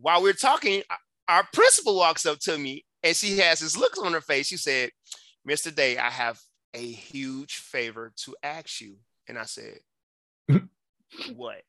While 0.01 0.23
we're 0.23 0.33
talking, 0.33 0.83
our 1.29 1.47
principal 1.53 1.97
walks 1.97 2.25
up 2.27 2.39
to 2.41 2.57
me 2.59 2.85
and 3.03 3.15
she 3.17 3.39
has 3.39 3.61
this 3.61 3.77
look 3.77 3.97
on 4.03 4.13
her 4.13 4.21
face. 4.21 4.47
She 4.47 4.57
said, 4.57 4.91
Mr. 5.49 5.75
Day, 5.75 5.99
I 5.99 6.11
have 6.11 6.39
a 6.75 6.79
huge 6.91 7.57
favor 7.57 8.13
to 8.25 8.37
ask 8.43 8.81
you. 8.81 8.97
And 9.29 9.39
I 9.39 9.45
said, 9.45 9.79
What? 11.35 11.63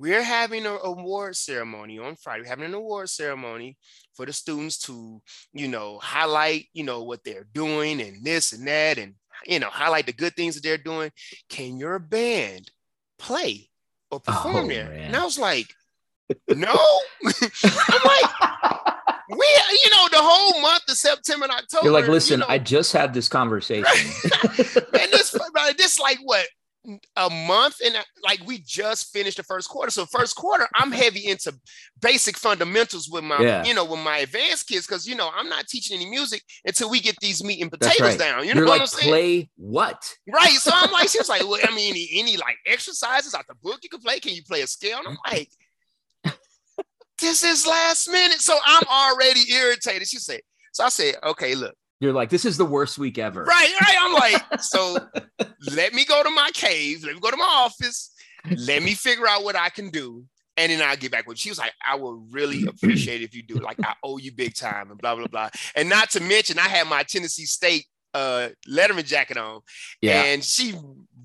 we're 0.00 0.22
having 0.22 0.64
an 0.64 0.78
award 0.84 1.34
ceremony 1.34 1.98
on 1.98 2.14
Friday. 2.14 2.42
We're 2.42 2.48
having 2.50 2.66
an 2.66 2.74
award 2.74 3.08
ceremony 3.10 3.76
for 4.14 4.24
the 4.26 4.32
students 4.32 4.78
to, 4.82 5.20
you 5.52 5.66
know, 5.66 5.98
highlight, 6.00 6.66
you 6.72 6.84
know, 6.84 7.02
what 7.02 7.24
they're 7.24 7.48
doing 7.52 8.00
and 8.00 8.24
this 8.24 8.52
and 8.52 8.66
that, 8.68 8.98
and 8.98 9.14
you 9.44 9.58
know, 9.58 9.68
highlight 9.68 10.06
the 10.06 10.12
good 10.12 10.34
things 10.36 10.54
that 10.54 10.62
they're 10.62 10.78
doing. 10.78 11.10
Can 11.48 11.78
your 11.78 11.98
band 11.98 12.70
play 13.18 13.68
or 14.10 14.20
perform 14.20 14.56
Oh, 14.66 14.68
there? 14.68 14.88
man. 14.88 15.00
And 15.00 15.16
I 15.16 15.24
was 15.24 15.36
like, 15.38 15.66
no. 16.48 16.74
I'm 17.24 18.02
like, 18.04 18.30
we, 19.30 19.46
you 19.84 19.90
know, 19.90 20.08
the 20.10 20.20
whole 20.20 20.60
month 20.62 20.82
of 20.88 20.96
September 20.96 21.44
and 21.44 21.52
October. 21.52 21.84
You're 21.84 21.92
like, 21.92 22.08
listen, 22.08 22.40
you 22.40 22.46
know, 22.46 22.46
I 22.48 22.58
just 22.58 22.92
had 22.92 23.12
this 23.12 23.28
conversation. 23.28 23.84
and 24.44 25.12
this, 25.12 25.36
this 25.76 26.00
like 26.00 26.18
what 26.22 26.46
a 27.16 27.28
month 27.28 27.76
and 27.84 27.94
like 28.22 28.40
we 28.46 28.58
just 28.64 29.12
finished 29.12 29.36
the 29.36 29.42
first 29.42 29.68
quarter. 29.68 29.90
So 29.90 30.06
first 30.06 30.36
quarter, 30.36 30.66
I'm 30.74 30.90
heavy 30.90 31.26
into 31.26 31.52
basic 32.00 32.36
fundamentals 32.36 33.08
with 33.10 33.24
my, 33.24 33.38
Yeah. 33.40 33.64
you 33.64 33.74
know, 33.74 33.84
with 33.84 34.00
my 34.00 34.18
advanced 34.18 34.68
kids 34.68 34.86
because 34.86 35.06
you 35.06 35.14
know 35.14 35.30
I'm 35.34 35.48
not 35.48 35.66
teaching 35.66 35.96
any 35.96 36.08
music 36.08 36.42
until 36.64 36.88
we 36.88 37.00
get 37.00 37.16
these 37.20 37.44
meat 37.44 37.60
and 37.60 37.70
potatoes 37.70 38.00
right. 38.00 38.18
down. 38.18 38.46
You 38.46 38.54
know 38.54 38.60
You're 38.60 38.68
what 38.68 38.72
like, 38.72 38.80
I'm 38.82 38.86
saying? 38.86 39.10
play 39.10 39.50
what? 39.56 40.14
Right. 40.32 40.52
So 40.52 40.70
I'm 40.72 40.90
like, 40.90 41.08
she 41.08 41.18
was 41.18 41.28
like, 41.28 41.42
well, 41.48 41.60
I 41.62 41.74
mean, 41.74 41.90
any, 41.90 42.08
any 42.14 42.36
like 42.36 42.56
exercises 42.66 43.34
out 43.34 43.46
the 43.48 43.54
book 43.62 43.80
you 43.82 43.90
can 43.90 44.00
play? 44.00 44.20
Can 44.20 44.32
you 44.32 44.42
play 44.42 44.62
a 44.62 44.66
scale? 44.66 44.98
And 44.98 45.08
I'm 45.08 45.18
like, 45.30 45.50
this 47.20 47.42
is 47.42 47.66
last 47.66 48.10
minute. 48.10 48.40
So 48.40 48.56
I'm 48.64 48.84
already 48.90 49.52
irritated. 49.52 50.08
She 50.08 50.18
said, 50.18 50.40
so 50.72 50.84
I 50.84 50.88
said, 50.88 51.16
okay, 51.24 51.54
look. 51.54 51.74
You're 52.00 52.12
like, 52.12 52.30
this 52.30 52.44
is 52.44 52.56
the 52.56 52.64
worst 52.64 52.96
week 52.98 53.18
ever. 53.18 53.42
Right, 53.42 53.72
right. 53.80 53.96
I'm 53.98 54.12
like, 54.12 54.60
so 54.60 54.98
let 55.74 55.92
me 55.92 56.04
go 56.04 56.22
to 56.22 56.30
my 56.30 56.50
cave, 56.54 57.02
let 57.04 57.14
me 57.14 57.20
go 57.20 57.30
to 57.30 57.36
my 57.36 57.44
office, 57.44 58.12
let 58.56 58.82
me 58.82 58.94
figure 58.94 59.26
out 59.26 59.42
what 59.42 59.56
I 59.56 59.68
can 59.68 59.90
do. 59.90 60.24
And 60.56 60.72
then 60.72 60.82
I'll 60.82 60.96
get 60.96 61.12
back 61.12 61.26
with 61.26 61.38
you. 61.38 61.42
She 61.42 61.50
was 61.50 61.58
like, 61.58 61.72
I 61.86 61.94
would 61.94 62.32
really 62.32 62.66
appreciate 62.66 63.20
it 63.20 63.24
if 63.24 63.34
you 63.34 63.44
do. 63.44 63.56
Like, 63.56 63.78
I 63.80 63.94
owe 64.02 64.18
you 64.18 64.32
big 64.32 64.54
time 64.54 64.90
and 64.90 64.98
blah, 64.98 65.14
blah, 65.14 65.28
blah. 65.28 65.50
And 65.76 65.88
not 65.88 66.10
to 66.10 66.20
mention, 66.20 66.58
I 66.58 66.68
had 66.68 66.88
my 66.88 67.02
Tennessee 67.04 67.44
State 67.44 67.86
uh 68.14 68.48
Letterman 68.68 69.04
jacket 69.04 69.36
on. 69.36 69.60
Yeah. 70.00 70.22
And 70.24 70.42
she 70.42 70.74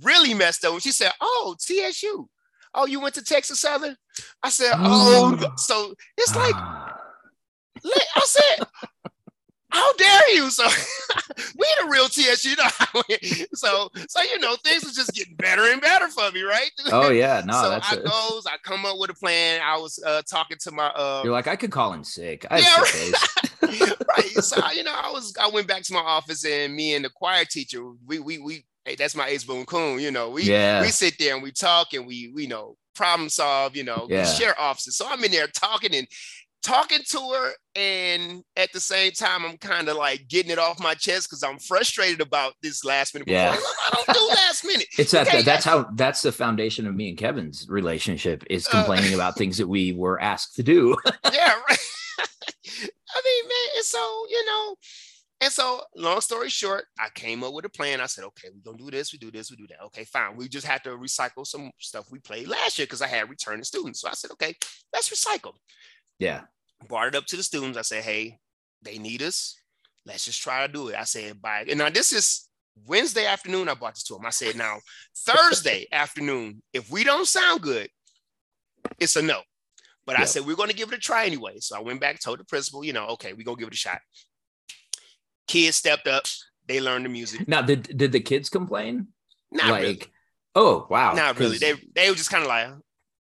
really 0.04 0.34
messed 0.34 0.66
up. 0.66 0.72
When 0.72 0.82
she 0.82 0.92
said, 0.92 1.12
Oh, 1.22 1.56
TSU. 1.60 2.30
Oh, 2.76 2.86
you 2.86 3.00
went 3.00 3.16
to 3.16 3.24
Texas 3.24 3.62
Southern? 3.62 3.96
I 4.42 4.50
said, 4.50 4.74
Oh, 4.78 5.38
so 5.58 5.94
it's 6.18 6.36
like 6.36 6.54
Ah. 6.56 6.84
I 7.86 8.22
said, 8.26 8.66
"How 9.72 9.94
dare 9.94 10.36
you?" 10.36 10.50
So 10.50 10.64
we 11.58 11.68
the 11.82 11.90
real 11.90 12.08
TSU, 12.08 12.50
you 12.50 12.56
know. 12.56 13.02
so 13.54 13.90
so 14.08 14.22
you 14.22 14.40
know 14.40 14.56
things 14.64 14.84
are 14.86 14.94
just 14.94 15.14
getting 15.14 15.36
better 15.36 15.64
and 15.64 15.82
better 15.82 16.08
for 16.10 16.32
me, 16.32 16.44
right? 16.44 16.70
oh 16.92 17.10
yeah, 17.10 17.42
no, 17.46 17.54
so 17.54 17.70
that's 17.70 17.92
I 17.92 17.96
goes, 17.98 18.46
I 18.46 18.58
come 18.64 18.86
up 18.86 18.98
with 18.98 19.10
a 19.10 19.16
plan. 19.16 19.62
I 19.64 19.78
was 19.78 20.02
uh, 20.06 20.22
talking 20.30 20.58
to 20.62 20.72
my 20.72 20.88
uh, 20.88 21.22
You're 21.24 21.34
like, 21.34 21.48
I 21.48 21.56
could 21.56 21.72
call 21.72 21.94
him 21.94 22.04
sick. 22.04 22.46
I 22.50 22.60
Yeah, 22.60 22.84
days. 22.94 23.94
right. 24.08 24.44
So 24.44 24.58
you 24.72 24.84
know, 24.84 24.94
I 24.94 25.12
was 25.12 25.34
I 25.42 25.50
went 25.50 25.68
back 25.68 25.84
to 25.84 25.94
my 25.94 26.02
office 26.02 26.46
and 26.46 26.76
me 26.76 26.96
and 26.96 27.04
the 27.04 27.10
choir 27.10 27.46
teacher, 27.46 27.84
we 28.06 28.20
we 28.20 28.38
we 28.40 28.66
hey, 28.86 28.96
that's 28.96 29.16
my 29.16 29.28
ace 29.28 29.44
boom 29.44 29.66
coon, 29.66 30.00
you 30.00 30.12
know. 30.12 30.30
We 30.30 30.44
Yeah. 30.44 30.82
we 30.82 30.90
sit 30.90 31.18
there 31.20 31.34
and 31.34 31.44
we 31.44 31.52
talk 31.52 31.94
and 31.94 32.06
we 32.06 32.32
we 32.34 32.48
know 32.48 32.76
problem 32.96 33.30
solve, 33.30 33.76
you 33.76 33.84
know, 33.84 34.08
Yeah. 34.10 34.26
share 34.26 34.60
offices. 34.60 34.98
So 34.98 35.08
I'm 35.08 35.24
in 35.24 35.32
there 35.32 35.48
talking 35.48 35.96
and 35.96 36.08
talking 36.62 37.00
to 37.10 37.20
her 37.34 37.52
and 37.76 38.42
at 38.56 38.72
the 38.72 38.80
same 38.80 39.12
time 39.12 39.44
I'm 39.46 39.58
kind 39.58 39.90
of 39.90 39.98
like 39.98 40.28
getting 40.30 40.50
it 40.52 40.58
off 40.60 40.80
my 40.80 40.94
chest 40.94 41.28
because 41.30 41.44
I'm 41.44 41.60
frustrated 41.60 42.22
about 42.22 42.54
this 42.62 42.86
last 42.86 43.14
minute 43.14 43.28
Yeah. 43.28 43.52
I 43.52 43.90
don't 43.92 44.14
do 44.14 44.28
last 44.30 44.64
minute. 44.66 44.88
It's 44.98 45.12
that 45.12 45.28
Okay, 45.28 45.42
that's 45.42 45.66
how 45.66 45.90
that's 45.96 46.22
the 46.22 46.32
foundation 46.32 46.88
of 46.88 46.96
me 46.96 47.10
and 47.10 47.18
Kevin's 47.18 47.68
relationship 47.68 48.44
is 48.50 48.66
Uh, 48.68 48.72
complaining 48.72 49.14
about 49.20 49.38
things 49.38 49.58
that 49.58 49.68
we 49.68 49.92
were 49.94 50.22
asked 50.22 50.56
to 50.56 50.64
do. 50.64 50.96
yeah, 51.34 51.54
right. 51.70 51.80
I 53.16 53.22
mean, 53.26 53.44
man, 53.48 53.84
so 53.84 54.00
you 54.30 54.46
know, 54.46 54.76
and 55.44 55.52
so 55.52 55.82
long 55.96 56.22
story 56.22 56.50
short, 56.50 56.86
I 56.98 57.10
came 57.14 57.44
up 57.44 57.54
with 57.54 57.66
a 57.66 57.70
plan. 57.70 58.02
I 58.02 58.06
said, 58.06 58.24
okay, 58.26 58.48
we're 58.54 58.72
gonna 58.72 58.84
do 58.84 58.90
this, 58.92 59.12
we 59.12 59.20
do 59.20 59.32
this, 59.32 59.52
we 59.52 59.58
do 59.58 59.68
that. 59.68 59.84
Okay, 59.86 60.06
fine. 60.06 60.36
We 60.36 60.48
just 60.48 60.66
had 60.66 60.84
to 60.86 60.92
recycle 60.92 61.46
some 61.46 61.72
stuff 61.80 62.08
we 62.12 62.20
played 62.20 62.48
last 62.48 62.78
year 62.78 62.86
because 62.86 63.02
I 63.02 63.08
had 63.08 63.30
returning 63.30 63.64
students. 63.64 64.02
So 64.02 64.08
I 64.10 64.14
said, 64.14 64.32
okay, 64.32 64.56
let's 64.94 65.10
recycle. 65.10 65.54
yeah. 66.20 66.42
Brought 66.88 67.08
it 67.08 67.16
up 67.16 67.26
to 67.28 67.38
the 67.38 67.44
students. 67.44 67.78
I 67.78 67.82
said, 67.84 68.04
hey, 68.04 68.38
they 68.82 68.98
need 68.98 69.22
us. 69.22 69.58
Let's 70.06 70.26
just 70.26 70.42
try 70.42 70.68
to 70.68 70.72
do 70.72 70.90
it. 70.90 70.96
I 70.96 71.06
said, 71.06 71.42
bye. 71.42 71.66
And 71.70 71.80
now 71.80 71.90
this 71.90 72.12
is 72.12 72.50
Wednesday 72.86 73.26
afternoon. 73.26 73.70
I 73.70 73.74
brought 73.74 73.94
this 73.94 74.04
to 74.06 74.16
them. 74.16 74.26
I 74.26 74.32
said, 74.32 74.58
now 74.58 74.80
Thursday 75.18 75.88
afternoon, 75.92 76.62
if 76.74 76.92
we 76.92 77.06
don't 77.06 77.28
sound 77.28 77.62
good, 77.62 77.88
it's 79.00 79.16
a 79.16 79.22
no. 79.22 79.40
But 80.06 80.20
I 80.20 80.26
said, 80.26 80.46
we're 80.46 80.58
going 80.58 80.70
to 80.70 80.76
give 80.76 80.92
it 80.92 80.98
a 80.98 81.00
try 81.00 81.26
anyway. 81.26 81.60
So 81.60 81.78
I 81.78 81.80
went 81.80 82.02
back, 82.02 82.20
told 82.20 82.40
the 82.40 82.44
principal, 82.44 82.84
you 82.84 82.92
know, 82.92 83.08
okay, 83.12 83.32
we're 83.32 83.46
going 83.46 83.56
to 83.56 83.62
give 83.62 83.70
it 83.70 83.74
a 83.74 83.78
shot. 83.78 84.00
Kids 85.48 85.78
stepped 85.78 86.08
up. 86.08 86.24
They 86.68 86.80
learned 86.80 87.06
the 87.06 87.10
music. 87.10 87.48
Now, 87.48 87.62
did 87.62 87.98
did 87.98 88.12
the 88.12 88.20
kids 88.20 88.50
complain? 88.50 89.08
Not 89.52 89.70
like, 89.70 89.82
really. 89.82 90.02
oh 90.56 90.88
wow, 90.90 91.14
Not 91.14 91.38
really. 91.40 91.58
They, 91.58 91.74
they 91.94 92.10
were 92.10 92.16
just 92.16 92.32
kind 92.32 92.44
of 92.44 92.48
like, 92.48 92.70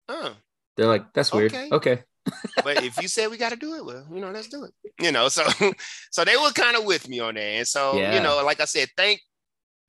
oh. 0.09 0.35
they're 0.77 0.87
like, 0.87 1.13
that's 1.13 1.33
weird. 1.33 1.53
Okay. 1.53 1.69
Okay. 1.73 2.03
but 2.65 2.85
if 2.85 3.03
you 3.03 3.09
said 3.09 3.31
we 3.31 3.37
got 3.37 3.51
to 3.51 3.57
do 3.57 3.75
it, 3.75 3.85
well, 3.85 4.07
you 4.13 4.21
know, 4.21 4.31
let's 4.31 4.49
do 4.49 4.65
it. 4.65 4.73
You 5.01 5.11
know, 5.13 5.29
so 5.29 5.45
so 6.11 6.25
they 6.25 6.37
were 6.37 6.51
kind 6.51 6.77
of 6.77 6.85
with 6.85 7.09
me 7.09 7.21
on 7.21 7.35
that, 7.35 7.41
and 7.41 7.69
so 7.69 7.99
Yeah. 7.99 8.15
you 8.15 8.23
know, 8.23 8.43
like 8.45 8.61
I 8.61 8.65
said, 8.65 8.89
thank 8.97 9.21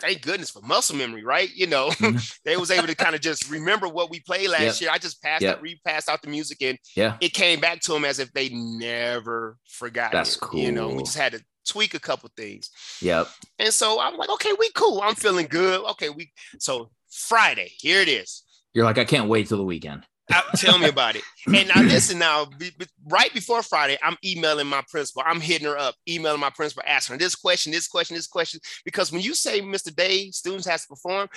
thank 0.04 0.22
goodness 0.22 0.50
for 0.50 0.62
muscle 0.62 0.96
memory, 0.98 1.24
right? 1.24 1.50
You 1.56 1.68
know, 1.68 1.90
Mhm. 2.00 2.40
they 2.44 2.58
was 2.58 2.70
able 2.72 2.88
to 2.88 2.96
kind 2.96 3.16
of 3.16 3.22
just 3.22 3.50
remember 3.50 3.88
what 3.88 4.10
we 4.10 4.20
played 4.20 4.50
last 4.50 4.80
Yep. 4.80 4.82
year. 4.82 4.90
I 4.92 4.98
just 4.98 5.22
passed 5.22 5.42
Yep. 5.44 5.62
repassed 5.62 6.10
out 6.10 6.22
the 6.22 6.28
music, 6.28 6.62
and 6.62 6.78
Yeah. 6.96 7.18
it 7.22 7.30
came 7.34 7.60
back 7.62 7.80
to 7.82 7.94
them 7.94 8.04
as 8.06 8.20
if 8.20 8.32
they 8.34 8.50
never 8.50 9.58
forgot. 9.66 10.12
That's 10.12 10.36
it, 10.36 10.42
You 10.54 10.72
know, 10.72 10.90
we 10.90 11.04
just 11.04 11.18
had 11.18 11.32
to 11.32 11.42
tweak 11.66 11.94
a 11.94 12.00
couple 12.00 12.30
things, 12.36 12.70
Yep. 13.02 13.30
and 13.60 13.74
so 13.74 14.02
I'm 14.02 14.18
like, 14.18 14.30
okay, 14.30 14.52
we 14.60 14.70
cool. 14.72 15.02
I'm 15.02 15.16
feeling 15.16 15.48
good. 15.48 15.80
Okay, 15.92 16.10
we 16.10 16.32
so 16.60 16.92
Friday, 17.10 17.72
here 17.80 18.02
it 18.02 18.10
is. 18.10 18.44
You're 18.74 18.86
like, 18.86 18.98
I 18.98 19.06
can't 19.06 19.30
wait 19.30 19.48
till 19.48 19.58
the 19.58 19.64
weekend. 19.64 20.04
Uh, 20.32 20.42
tell 20.56 20.78
me 20.78 20.88
about 20.88 21.16
it. 21.16 21.24
And 21.48 21.68
now 21.68 21.82
listen, 21.84 22.18
now 22.20 22.46
be, 22.46 22.72
be- 22.78 22.86
right 23.08 23.34
before 23.34 23.62
Friday, 23.64 23.98
I'm 24.02 24.18
emailing 24.24 24.68
my 24.68 24.82
principal. 24.90 25.24
I'm 25.26 25.42
hitting 25.42 25.68
her 25.68 25.78
up, 25.78 25.96
emailing 26.08 26.40
my 26.40 26.50
principal, 26.50 26.84
asking 26.88 27.16
her 27.16 27.20
this 27.20 27.36
question, 27.36 27.72
this 27.72 27.88
question, 27.88 28.16
this 28.16 28.28
question. 28.28 28.60
Because 28.86 29.12
when 29.12 29.22
you 29.22 29.36
say 29.36 29.62
Mr. 29.62 29.94
Day, 29.94 30.32
students 30.32 30.66
has 30.68 30.84
to 30.84 30.88
perform, 30.88 31.28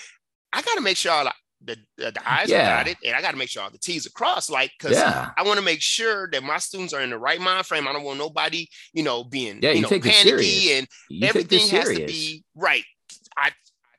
I 0.52 0.62
got 0.62 0.74
to 0.76 0.80
make 0.80 0.96
sure 0.96 1.12
all 1.12 1.24
the 1.24 1.32
the, 1.64 1.76
the, 1.96 2.12
I's 2.30 2.50
Yeah. 2.50 2.66
are 2.74 2.84
dotted, 2.84 2.98
and 3.04 3.16
I 3.16 3.22
got 3.22 3.30
to 3.30 3.36
make 3.38 3.48
sure 3.48 3.62
all 3.62 3.70
the 3.70 3.78
T's 3.78 4.06
are 4.06 4.10
crossed. 4.10 4.50
Like, 4.50 4.70
because 4.78 4.96
Yeah. 4.96 5.30
I 5.36 5.42
want 5.42 5.58
to 5.58 5.64
make 5.64 5.80
sure 5.80 6.28
that 6.30 6.42
my 6.42 6.58
students 6.58 6.92
are 6.92 7.00
in 7.00 7.10
the 7.10 7.18
right 7.18 7.40
mind 7.40 7.64
frame. 7.66 7.88
I 7.88 7.92
don't 7.94 8.04
want 8.04 8.18
nobody, 8.18 8.68
you 8.92 9.02
know, 9.02 9.24
being 9.24 9.60
Yeah, 9.62 9.70
you 9.70 9.76
you 9.76 9.82
know 9.82 9.88
panicky 9.88 10.72
and 10.74 10.86
You 11.08 11.26
everything 11.26 11.66
has 11.68 11.88
to 11.88 12.06
be 12.06 12.44
right. 12.54 12.84
I 13.38 13.50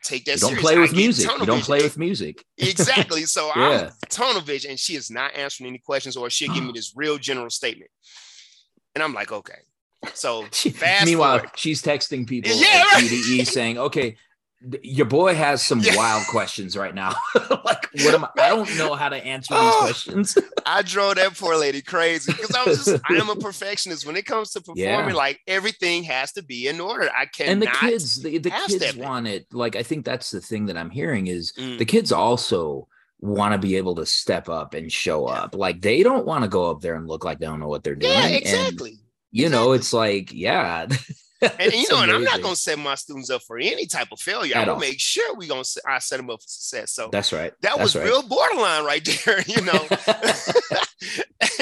take 0.08 0.26
that 0.26 0.36
you 0.36 0.40
don't 0.40 0.50
serious. 0.50 0.62
play 0.64 0.78
with 0.80 0.94
music. 0.96 1.24
You 1.30 1.38
don't 1.40 1.46
vision. 1.48 1.62
play 1.62 1.82
with 1.82 1.98
music. 1.98 2.46
exactly. 2.58 3.24
So 3.26 3.52
Yeah. 3.56 3.86
I'm 3.88 3.92
tunnel 4.10 4.42
vision, 4.42 4.72
and 4.72 4.80
she 4.80 4.96
is 4.96 5.10
not 5.12 5.36
answering 5.36 5.68
any 5.70 5.80
questions, 5.80 6.16
or 6.18 6.30
she'll 6.30 6.54
give 6.54 6.64
me 6.64 6.72
this 6.76 6.94
real 6.96 7.18
general 7.18 7.50
statement, 7.50 7.92
and 8.96 9.04
I'm 9.04 9.14
like, 9.14 9.32
okay. 9.32 9.60
So 10.14 10.44
fast 10.52 11.06
Meanwhile, 11.06 11.40
forward. 11.40 11.52
she's 11.58 11.82
texting 11.82 12.28
people 12.28 12.52
Yeah, 12.52 12.84
at 12.96 13.02
right. 13.02 13.48
Saying, 13.48 13.78
"Okay, 13.78 14.16
your 14.82 15.06
boy 15.06 15.36
has 15.36 15.64
some 15.64 15.80
Yeah. 15.82 15.96
wild 15.96 16.26
questions 16.28 16.76
right 16.76 16.94
now. 16.96 17.14
like, 17.64 17.88
what 18.04 18.14
am 18.16 18.26
I? 18.26 18.30
I 18.38 18.50
don't 18.50 18.78
know 18.78 18.96
how 18.96 19.08
to 19.10 19.16
answer 19.16 19.54
these 19.54 19.64
Oh. 19.64 19.80
questions." 19.82 20.38
I 20.66 20.82
drove 20.82 21.16
that 21.16 21.38
poor 21.38 21.56
lady 21.56 21.82
crazy 21.82 22.32
because 22.32 22.56
I 22.56 22.64
was 22.66 22.84
just 22.86 23.02
I 23.10 23.14
am 23.14 23.30
a 23.30 23.36
perfectionist 23.48 24.06
when 24.06 24.16
it 24.16 24.26
comes 24.26 24.52
to 24.52 24.60
performing. 24.62 24.84
Yeah. 24.84 25.14
Like 25.14 25.40
everything 25.48 26.04
has 26.04 26.32
to 26.34 26.44
be 26.44 26.68
in 26.68 26.80
order. 26.80 27.10
I 27.16 27.26
cannot. 27.28 27.52
and 27.52 27.62
the 27.62 27.68
kids, 27.68 28.22
the, 28.22 28.38
the 28.40 28.50
kids 28.50 28.96
want 28.96 29.28
it. 29.28 29.46
Like, 29.54 29.76
I 29.76 29.84
think 29.84 30.06
that's 30.06 30.32
the 30.32 30.42
thing 30.42 30.66
that 30.68 30.78
I'm 30.78 30.90
hearing 30.90 31.28
is 31.28 31.54
Mm. 31.58 31.78
the 31.78 31.86
kids 31.86 32.12
also 32.12 32.88
want 33.20 33.54
to 33.54 33.58
be 33.60 33.78
able 33.78 33.96
to 33.96 34.06
step 34.06 34.50
up 34.50 34.74
and 34.74 34.92
show 34.92 35.26
up. 35.26 35.56
Like, 35.56 35.82
they 35.82 36.04
don't 36.04 36.26
want 36.26 36.44
to 36.44 36.48
go 36.50 36.70
up 36.70 36.82
there 36.82 36.96
and 36.96 37.08
look 37.08 37.24
like 37.24 37.40
they 37.40 37.46
don't 37.46 37.60
know 37.60 37.68
what 37.68 37.84
they're 37.84 37.96
doing. 37.96 38.14
yeah, 38.14 38.26
And, 38.26 38.36
exactly. 38.36 39.00
you 39.32 39.50
know, 39.50 39.72
it's 39.72 39.92
like, 39.94 40.32
yeah. 40.34 40.88
And, 41.42 41.74
you 41.74 41.88
know, 41.90 42.02
and 42.02 42.12
I'm 42.12 42.24
not 42.24 42.42
going 42.42 42.56
to 42.56 42.60
set 42.60 42.80
my 42.80 42.96
students 42.96 43.30
up 43.30 43.42
for 43.44 43.58
any 43.58 43.86
type 43.86 44.08
of 44.12 44.20
failure. 44.20 44.56
At 44.56 44.66
going 44.66 44.80
to 44.80 44.86
make 44.88 45.00
sure 45.00 45.36
we 45.36 45.48
going 45.48 45.64
to 45.64 45.82
I 45.88 46.00
set 46.00 46.18
them 46.18 46.30
up 46.30 46.42
for 46.42 46.48
success. 46.48 46.94
So 46.94 47.10
That's 47.12 47.32
right. 47.32 47.52
that 47.62 47.78
That's 47.78 47.80
was 47.80 47.96
right. 47.96 48.06
real 48.06 48.24
borderline 48.24 48.86
right 48.86 49.04
there, 49.26 49.42
you 49.48 49.62
know. 49.62 49.88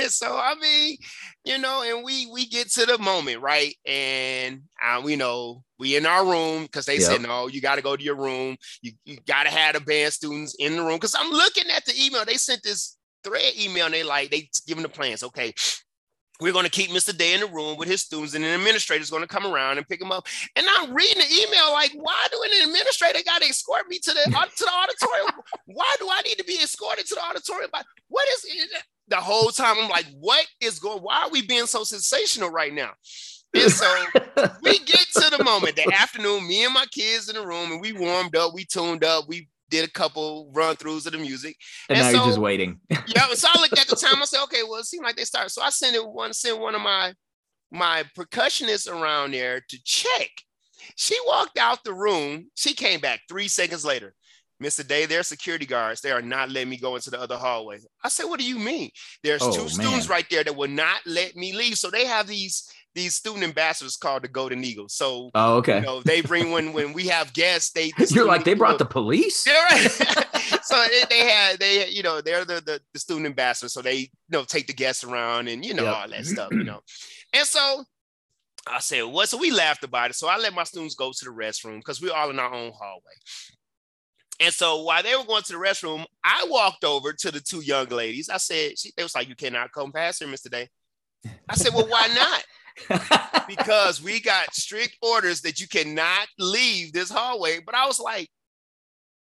So 0.08 0.36
I 0.38 0.56
mean, 0.56 0.98
you 1.44 1.58
know, 1.58 1.84
and 1.84 2.04
we 2.06 2.28
we 2.32 2.46
get 2.46 2.70
to 2.74 2.86
the 2.86 2.98
moment, 2.98 3.42
right? 3.42 3.76
And 3.86 4.62
uh, 4.84 5.02
we 5.04 5.16
know 5.16 5.64
we 5.78 5.96
in 5.96 6.06
our 6.06 6.26
room 6.26 6.64
because 6.64 6.86
they 6.86 6.94
Yep. 6.96 7.02
said 7.04 7.22
no, 7.22 7.48
you 7.48 7.62
got 7.62 7.76
to 7.76 7.82
go 7.82 7.96
to 7.96 8.04
your 8.04 8.16
room. 8.16 8.56
You 8.82 8.94
you 9.04 9.18
got 9.28 9.44
to 9.44 9.50
have 9.50 9.74
the 9.74 9.82
band 9.82 10.14
students 10.14 10.56
in 10.58 10.76
the 10.78 10.84
room 10.84 10.96
because 10.96 11.16
I'm 11.18 11.32
looking 11.32 11.70
at 11.70 11.86
the 11.86 11.94
email. 12.02 12.24
They 12.26 12.36
sent 12.36 12.64
this 12.64 12.98
thread 13.24 13.54
email 13.60 13.86
and 13.86 13.94
they 13.94 14.04
like 14.04 14.32
they 14.32 14.50
giving 14.68 14.84
the 14.84 14.90
plans. 14.90 15.24
Okay, 15.24 15.54
we're 16.40 16.54
going 16.54 16.66
to 16.66 16.72
keep 16.72 16.92
Mr. 16.92 17.16
Day 17.16 17.34
in 17.34 17.40
the 17.40 17.48
room 17.48 17.78
with 17.78 17.88
his 17.88 18.02
students, 18.02 18.34
and 18.34 18.44
an 18.44 18.60
administrator 18.60 19.02
is 19.02 19.10
going 19.10 19.24
to 19.24 19.28
come 19.28 19.46
around 19.46 19.78
and 19.78 19.88
pick 19.88 20.02
him 20.02 20.12
up. 20.12 20.28
And 20.56 20.66
I'm 20.70 20.94
reading 20.94 21.22
the 21.22 21.48
email 21.48 21.72
like, 21.72 21.92
why 21.96 22.28
do 22.32 22.42
an 22.44 22.68
administrator 22.68 23.20
got 23.26 23.42
to 23.42 23.48
escort 23.48 23.88
me 23.88 24.00
to 24.00 24.12
the 24.12 24.24
to 24.24 24.64
the 24.64 24.72
auditorium? 24.72 25.42
Why 25.66 25.96
do 26.00 26.10
I 26.12 26.22
need 26.22 26.38
to 26.38 26.44
be 26.44 26.60
escorted 26.62 27.06
to 27.08 27.16
the 27.16 27.24
auditorium? 27.24 27.72
What 28.10 28.28
is 28.30 28.46
it? 28.46 28.84
the 29.08 29.18
whole 29.18 29.50
time? 29.50 29.76
I'm 29.80 29.90
like, 29.90 30.08
what 30.20 30.46
is 30.62 30.80
going? 30.80 31.00
Why 31.00 31.24
are 31.24 31.30
we 31.30 31.42
being 31.42 31.68
so 31.68 31.84
sensational 31.84 32.50
right 32.50 32.74
now? 32.74 32.92
And 33.54 33.72
so 33.72 34.06
we 34.62 34.80
get 34.80 35.06
to 35.14 35.36
the 35.38 35.44
moment, 35.44 35.76
the 35.76 35.92
afternoon, 35.94 36.48
me 36.48 36.66
and 36.66 36.74
my 36.74 36.86
kids 36.92 37.30
in 37.30 37.36
the 37.36 37.46
room, 37.46 37.72
and 37.72 37.82
we 37.82 37.94
warmed 37.94 38.36
up, 38.36 38.54
we 38.54 38.66
tuned 38.66 39.04
up, 39.04 39.28
we 39.28 39.48
did 39.76 39.88
a 39.88 39.92
couple 39.92 40.50
run 40.54 40.76
throughs 40.76 41.06
of 41.06 41.12
the 41.12 41.18
music. 41.18 41.58
And, 41.90 41.98
and 41.98 42.06
now 42.06 42.12
so, 42.12 42.18
you're 42.18 42.28
just 42.28 42.42
waiting. 42.42 42.80
yeah. 42.90 43.28
So 43.34 43.48
I 43.52 43.60
looked 43.60 43.80
at 43.80 43.88
the 43.88 43.96
time. 43.96 44.22
I 44.22 44.26
said, 44.26 44.44
okay, 44.44 44.64
well, 44.64 44.80
it 44.80 44.86
seemed 44.86 45.04
like 45.04 45.16
they 45.16 45.24
started. 45.24 45.50
So 45.50 45.62
I 45.62 45.70
sent 45.70 45.96
it 45.96 46.08
one, 46.08 46.34
sent 46.34 46.60
one 46.60 46.76
of 46.76 46.82
my 46.82 47.14
my 47.72 48.04
percussionists 48.18 48.90
around 48.90 49.34
there 49.34 49.62
to 49.70 49.84
check. 49.84 50.30
She 50.96 51.18
walked 51.28 51.58
out 51.58 51.84
the 51.84 51.94
room. 51.94 52.50
She 52.56 52.74
came 52.74 53.00
back 53.00 53.22
three 53.28 53.48
seconds 53.48 53.84
later. 53.84 54.14
Mr. 54.64 54.88
Day, 54.88 55.06
they're 55.06 55.24
security 55.24 55.66
guards. 55.66 56.00
They 56.00 56.12
are 56.12 56.22
not 56.22 56.50
letting 56.50 56.70
me 56.70 56.78
go 56.78 56.96
into 56.96 57.10
the 57.10 57.20
other 57.20 57.36
hallway. 57.36 57.80
I 58.04 58.10
said, 58.10 58.26
What 58.26 58.40
do 58.40 58.46
you 58.46 58.58
mean? 58.58 58.90
There's 59.24 59.42
oh, 59.42 59.52
two 59.52 59.62
man. 59.62 59.70
students 59.70 60.10
right 60.10 60.26
there 60.30 60.44
that 60.44 60.56
will 60.56 60.70
not 60.70 61.02
let 61.06 61.36
me 61.36 61.54
leave. 61.54 61.78
So 61.78 61.90
they 61.90 62.06
have 62.06 62.28
these 62.28 62.70
these 62.96 63.14
student 63.14 63.44
ambassadors 63.44 63.98
called 63.98 64.24
the 64.24 64.28
Golden 64.28 64.64
Eagles. 64.64 64.94
So 64.94 65.30
oh, 65.36 65.58
okay. 65.58 65.80
You 65.80 65.86
know, 65.86 66.02
they 66.02 66.22
bring 66.22 66.52
when 66.52 66.74
when 66.74 66.94
we 66.94 67.08
have 67.08 67.34
guests, 67.34 67.72
they 67.72 67.92
the 67.92 68.10
You're 68.16 68.26
like 68.26 68.46
they 68.46 68.54
brought 68.54 68.80
the 68.80 68.86
police? 68.86 69.46
Yeah, 69.56 69.64
right. 69.66 69.92
so 70.64 70.84
they, 71.10 71.28
had 71.28 71.60
they 71.60 71.88
you 71.90 72.02
know, 72.02 72.22
they're 72.22 72.46
the, 72.46 72.62
the, 72.66 72.82
the 72.94 73.00
student 73.00 73.28
ambassadors. 73.28 73.74
So 73.74 73.82
they 73.82 73.98
you 73.98 74.10
know 74.30 74.44
take 74.44 74.68
the 74.68 74.74
guests 74.74 75.04
around 75.04 75.50
and 75.50 75.64
you 75.64 75.74
know 75.74 75.84
yep. 75.84 75.96
all 75.96 76.10
that 76.10 76.26
stuff, 76.26 76.52
you 76.52 76.64
know. 76.64 76.82
And 77.34 77.46
so 77.46 77.84
I 78.68 78.80
said, 78.80 79.04
what? 79.04 79.30
So 79.30 79.38
we 79.38 79.52
laughed 79.52 79.84
about 79.84 80.10
it. 80.10 80.16
So 80.16 80.28
I 80.28 80.38
let 80.38 80.54
my 80.54 80.64
students 80.64 80.96
go 80.96 81.12
to 81.12 81.26
the 81.26 81.32
restroom 81.32 81.78
because 81.78 82.02
we're 82.02 82.14
all 82.14 82.30
in 82.30 82.40
our 82.40 82.54
own 82.54 82.72
hallway. 82.72 83.14
And 84.40 84.54
so 84.54 84.82
while 84.82 85.04
they 85.04 85.16
were 85.16 85.24
going 85.24 85.44
to 85.44 85.54
the 85.54 85.60
restroom, 85.60 86.06
I 86.24 86.46
walked 86.50 86.84
over 86.84 87.14
to 87.14 87.32
the 87.32 87.40
two 87.40 87.62
young 87.62 87.88
ladies. 87.88 88.30
I 88.30 88.38
said, 88.38 88.78
she, 88.78 88.92
they 88.98 89.04
was 89.04 89.16
like, 89.16 89.30
you 89.30 89.36
cannot 89.36 89.72
come 89.72 89.92
past 89.92 90.22
here, 90.22 90.28
Mr. 90.28 90.50
Day. 90.50 90.68
I 91.48 91.56
said, 91.56 91.74
well, 91.74 91.88
why 91.88 92.08
not? 92.14 92.44
Because 93.48 94.02
we 94.02 94.20
got 94.20 94.54
strict 94.54 94.98
orders 95.02 95.42
that 95.42 95.60
you 95.60 95.68
cannot 95.68 96.28
leave 96.40 96.94
this 96.94 97.10
hallway. 97.10 97.60
But 97.66 97.76
I 97.76 97.86
was 97.86 98.00
like, 98.00 98.30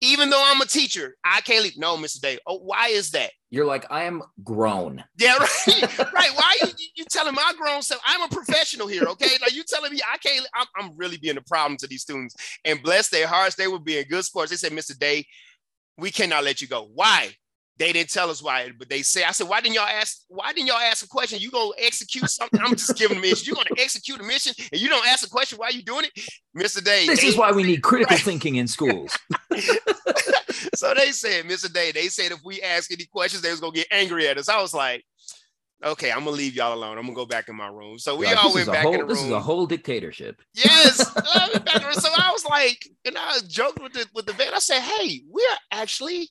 even 0.02 0.30
though 0.30 0.42
I'm 0.46 0.62
a 0.62 0.66
teacher, 0.66 1.18
I 1.24 1.42
can't 1.42 1.64
leave. 1.64 1.78
No, 1.78 1.98
Mr. 1.98 2.22
Day. 2.22 2.38
Oh, 2.48 2.60
why 2.60 2.88
is 2.88 3.12
that? 3.12 3.32
You're 3.52 3.66
like, 3.66 3.86
I 3.90 4.04
am 4.04 4.22
grown. 4.44 5.04
Yeah, 5.18 5.36
right. 5.38 6.00
right. 6.14 6.32
Why 6.36 6.58
are 6.62 6.68
you, 6.68 6.88
you 6.96 7.06
telling 7.10 7.36
my 7.36 7.52
grown 7.58 7.82
self? 7.82 8.02
I'm 8.06 8.22
a 8.22 8.30
professional 8.30 8.88
here, 8.88 9.04
okay? 9.04 9.32
Like 9.42 9.54
you 9.54 9.64
telling 9.64 9.92
me 9.92 10.00
I 10.10 10.18
can't, 10.18 10.48
I'm, 10.54 10.68
I'm 10.78 10.92
really 10.96 11.18
being 11.18 11.38
a 11.38 11.42
problem 11.42 11.78
to 11.78 11.88
these 11.88 12.04
students. 12.04 12.36
And 12.64 12.82
bless 12.82 13.10
their 13.10 13.28
hearts, 13.28 13.56
they 13.56 13.68
were 13.68 13.80
being 13.80 14.06
good 14.10 14.24
sports. 14.24 14.52
They 14.52 14.58
said, 14.58 14.72
Mr. 14.72 14.98
Day, 14.98 15.26
we 15.98 16.12
cannot 16.12 16.46
let 16.46 16.62
you 16.62 16.68
go. 16.68 16.90
Why? 16.94 17.36
They 17.80 17.94
didn't 17.94 18.10
tell 18.10 18.30
us 18.30 18.44
why, 18.44 18.72
but 18.78 18.90
they 18.90 19.02
say, 19.02 19.24
I 19.24 19.32
said, 19.32 19.48
why 19.48 19.62
didn't 19.62 19.76
y'all 19.76 19.88
ask? 19.88 20.24
Why 20.28 20.52
didn't 20.52 20.68
y'all 20.68 20.76
ask 20.76 21.06
a 21.06 21.08
question? 21.08 21.40
You 21.40 21.50
gonna 21.50 21.72
execute 21.78 22.30
something? 22.30 22.60
I'm 22.62 22.76
just 22.76 22.98
giving 22.98 23.18
a 23.18 23.22
mission. 23.22 23.46
You're 23.46 23.56
gonna 23.56 23.82
execute 23.82 24.20
a 24.20 24.24
mission 24.24 24.54
and 24.74 24.82
you 24.82 24.90
don't 24.90 25.08
ask 25.08 25.26
a 25.26 25.30
question 25.30 25.58
why 25.58 25.68
are 25.68 25.72
you 25.72 25.82
doing 25.82 26.04
it, 26.04 26.30
Mr. 26.58 26.84
Day. 26.84 27.08
This 27.08 27.24
is 27.24 27.38
why 27.38 27.54
we 27.54 27.64
need 27.64 27.82
critical 27.84 28.16
right. 28.16 28.24
thinking 28.24 28.58
in 28.58 28.68
schools. 28.68 29.18
so 30.76 30.94
they 30.94 31.12
said, 31.12 31.46
Mr. 31.46 31.72
Day, 31.72 31.94
they 31.94 32.10
said 32.10 32.34
if 32.34 32.40
we 32.44 32.62
ask 32.62 32.92
any 32.92 33.06
questions, 33.06 33.42
they 33.42 33.52
was 33.52 33.62
gonna 33.62 33.72
get 33.72 33.88
angry 33.92 34.28
at 34.28 34.38
us. 34.38 34.50
I 34.50 34.62
was 34.62 34.74
like, 34.74 35.06
okay, 35.82 36.12
I'm 36.12 36.26
gonna 36.26 36.32
leave 36.32 36.56
y'all 36.56 36.74
alone. 36.74 36.98
I'm 36.98 37.06
gonna 37.06 37.16
go 37.16 37.26
back 37.26 37.48
in 37.48 37.56
my 37.56 37.68
room. 37.68 37.98
So 37.98 38.18
we 38.18 38.26
all 38.28 38.54
went 38.54 38.68
back 38.68 38.84
whole, 38.84 38.94
in 38.94 39.00
the 39.00 39.06
room. 39.06 39.16
This 39.16 39.24
is 39.24 39.32
a 39.32 39.40
whole 39.40 39.66
dictatorship. 39.66 40.42
Yes. 40.54 41.00
Uh, 41.30 41.92
so 41.94 42.10
I 42.18 42.32
was 42.32 42.46
like, 42.46 42.88
and 43.06 43.16
I 43.18 43.40
joked 43.48 43.82
with 43.82 43.94
the 43.94 44.06
with 44.14 44.26
the 44.26 44.34
vet. 44.34 44.54
I 44.54 44.60
said, 44.60 44.82
hey, 44.82 45.22
we're 45.30 45.42
actually 45.72 46.30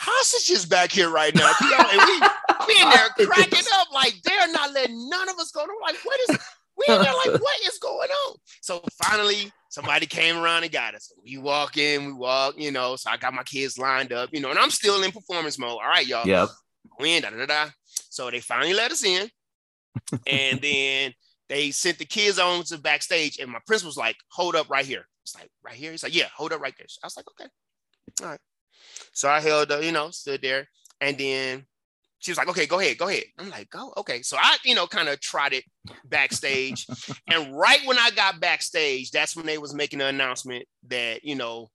hostages 0.00 0.64
back 0.66 0.90
here 0.90 1.10
right 1.10 1.34
now. 1.34 1.52
You 1.60 1.70
know, 1.70 1.84
and 1.92 2.00
we, 2.00 2.74
we 2.74 2.82
in 2.82 2.88
there 2.88 3.08
cracking 3.26 3.66
up 3.74 3.92
like 3.92 4.14
they're 4.24 4.50
not 4.52 4.72
letting 4.72 5.08
none 5.08 5.28
of 5.28 5.38
us 5.38 5.50
go. 5.50 5.62
And 5.62 5.70
I'm 5.70 5.80
like, 5.82 6.04
what 6.04 6.20
is 6.28 6.38
we 6.76 6.94
in 6.94 7.02
there 7.02 7.12
like 7.12 7.40
what 7.40 7.60
is 7.66 7.78
going 7.78 8.08
on? 8.08 8.36
So 8.62 8.82
finally 9.02 9.52
somebody 9.68 10.06
came 10.06 10.36
around 10.36 10.64
and 10.64 10.72
got 10.72 10.94
us. 10.94 11.12
We 11.22 11.38
walk 11.38 11.76
in, 11.76 12.06
we 12.06 12.12
walk, 12.12 12.54
you 12.58 12.70
know. 12.70 12.96
So 12.96 13.10
I 13.10 13.16
got 13.16 13.34
my 13.34 13.42
kids 13.42 13.78
lined 13.78 14.12
up, 14.12 14.30
you 14.32 14.40
know, 14.40 14.50
and 14.50 14.58
I'm 14.58 14.70
still 14.70 15.02
in 15.02 15.12
performance 15.12 15.58
mode. 15.58 15.70
All 15.70 15.88
right, 15.88 16.06
y'all. 16.06 16.26
Yep. 16.26 16.48
We 16.98 17.20
da, 17.20 17.30
da, 17.30 17.46
da. 17.46 17.66
So 17.84 18.30
they 18.30 18.40
finally 18.40 18.74
let 18.74 18.90
us 18.90 19.04
in. 19.04 19.28
and 20.26 20.60
then 20.62 21.12
they 21.48 21.70
sent 21.70 21.98
the 21.98 22.04
kids 22.04 22.38
on 22.38 22.64
to 22.64 22.78
backstage. 22.78 23.38
And 23.38 23.50
my 23.50 23.60
principal's 23.66 23.96
like, 23.96 24.16
hold 24.30 24.54
up 24.54 24.70
right 24.70 24.86
here. 24.86 25.06
It's 25.24 25.34
like, 25.34 25.50
right 25.64 25.74
here. 25.74 25.90
He's 25.90 26.02
like, 26.02 26.14
yeah, 26.14 26.28
hold 26.34 26.52
up 26.52 26.60
right 26.60 26.74
there. 26.76 26.86
I 27.02 27.06
was 27.06 27.16
like, 27.16 27.26
okay. 27.30 27.50
All 28.22 28.30
right. 28.30 28.40
So 29.12 29.28
I 29.28 29.40
held, 29.40 29.72
uh, 29.72 29.78
you 29.78 29.92
know, 29.92 30.10
stood 30.10 30.42
there, 30.42 30.68
and 31.00 31.16
then 31.16 31.66
she 32.18 32.30
was 32.30 32.38
like, 32.38 32.48
"Okay, 32.48 32.66
go 32.66 32.78
ahead, 32.78 32.98
go 32.98 33.08
ahead." 33.08 33.24
I'm 33.38 33.50
like, 33.50 33.70
"Go, 33.70 33.92
okay." 33.96 34.22
So 34.22 34.36
I, 34.38 34.56
you 34.64 34.74
know, 34.74 34.86
kind 34.86 35.08
of 35.08 35.20
trotted 35.20 35.64
backstage, 36.04 36.86
and 37.30 37.56
right 37.56 37.80
when 37.84 37.98
I 37.98 38.10
got 38.10 38.40
backstage, 38.40 39.10
that's 39.10 39.36
when 39.36 39.46
they 39.46 39.58
was 39.58 39.74
making 39.74 39.98
the 40.00 40.06
announcement 40.06 40.64
that 40.88 41.24
you 41.24 41.34
know, 41.34 41.68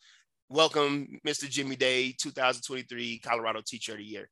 welcome 0.49 1.19
Mr. 1.25 1.49
Jimmy 1.49 1.75
Day, 1.75 2.15
2023 2.19 3.19
Colorado 3.19 3.61
Teacher 3.65 3.93
of 3.93 3.99
the 3.99 4.03
Year. 4.03 4.29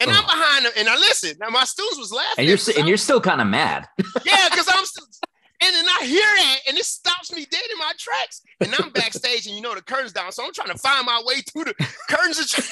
And 0.00 0.10
oh. 0.10 0.14
I'm 0.14 0.24
behind 0.24 0.64
them, 0.64 0.72
and 0.76 0.88
I 0.88 0.96
listen. 0.96 1.36
Now 1.40 1.48
my 1.50 1.64
students 1.64 1.98
was 1.98 2.12
laughing, 2.12 2.34
and 2.38 2.48
you're 2.48 2.78
and 2.78 2.88
you're 2.88 2.96
still 2.96 3.20
kind 3.20 3.40
of 3.40 3.46
mad. 3.46 3.86
yeah, 4.24 4.48
because 4.50 4.66
I'm 4.68 4.84
still 4.84 5.06
and 5.60 5.74
then 5.74 5.84
I 5.88 6.04
hear 6.04 6.20
that, 6.20 6.58
and 6.68 6.78
it 6.78 6.84
stops 6.84 7.32
me 7.32 7.46
dead 7.50 7.62
in 7.72 7.78
my 7.78 7.92
tracks. 7.98 8.42
And 8.60 8.74
I'm 8.74 8.90
backstage, 8.90 9.46
and 9.46 9.56
you 9.56 9.62
know 9.62 9.74
the 9.74 9.82
curtains 9.82 10.12
down, 10.12 10.32
so 10.32 10.44
I'm 10.44 10.52
trying 10.52 10.70
to 10.70 10.78
find 10.78 11.06
my 11.06 11.22
way 11.24 11.40
through 11.42 11.64
the 11.64 11.74
curtains 12.08 12.50
try 12.50 12.64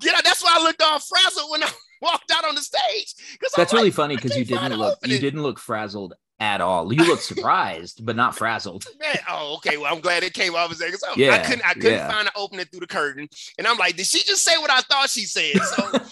get 0.00 0.14
out. 0.14 0.24
That's 0.24 0.42
why 0.42 0.56
I 0.58 0.62
looked 0.62 0.82
all 0.82 0.98
frazzled 0.98 1.50
when 1.50 1.62
I 1.62 1.70
walked 2.02 2.30
out 2.32 2.44
on 2.44 2.54
the 2.54 2.62
stage. 2.62 3.14
That's 3.56 3.72
really 3.72 3.90
funny 3.90 4.16
because 4.16 4.36
you 4.36 4.44
didn't 4.44 4.74
look 4.74 4.98
you 5.04 5.18
didn't 5.18 5.42
look 5.42 5.58
frazzled 5.58 6.14
at 6.40 6.60
all. 6.60 6.92
You 6.92 7.04
looked 7.04 7.22
surprised, 7.22 8.04
but 8.04 8.16
not 8.16 8.36
frazzled. 8.36 8.84
Man, 9.00 9.16
oh, 9.30 9.54
okay. 9.56 9.76
Well, 9.76 9.94
I'm 9.94 10.00
glad 10.00 10.24
it 10.24 10.34
came 10.34 10.54
off 10.54 10.72
as 10.72 10.78
so 10.78 11.12
yeah, 11.16 11.34
I 11.34 11.38
couldn't 11.38 11.64
I 11.64 11.74
couldn't 11.74 11.92
yeah. 11.92 12.10
find 12.10 12.26
an 12.26 12.32
opening 12.36 12.66
through 12.66 12.80
the 12.80 12.86
curtain, 12.86 13.28
and 13.58 13.66
I'm 13.66 13.78
like, 13.78 13.96
did 13.96 14.06
she 14.06 14.22
just 14.22 14.42
say 14.42 14.56
what 14.58 14.70
I 14.70 14.80
thought 14.80 15.10
she 15.10 15.24
said? 15.24 15.56
So, 15.62 15.88
and 15.92 16.02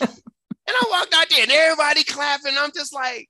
I 0.69 0.85
walked 0.89 1.15
out 1.15 1.29
there, 1.29 1.43
and 1.43 1.51
everybody 1.51 2.05
clapping. 2.05 2.55
I'm 2.59 2.71
just 2.73 2.95
like 2.95 3.29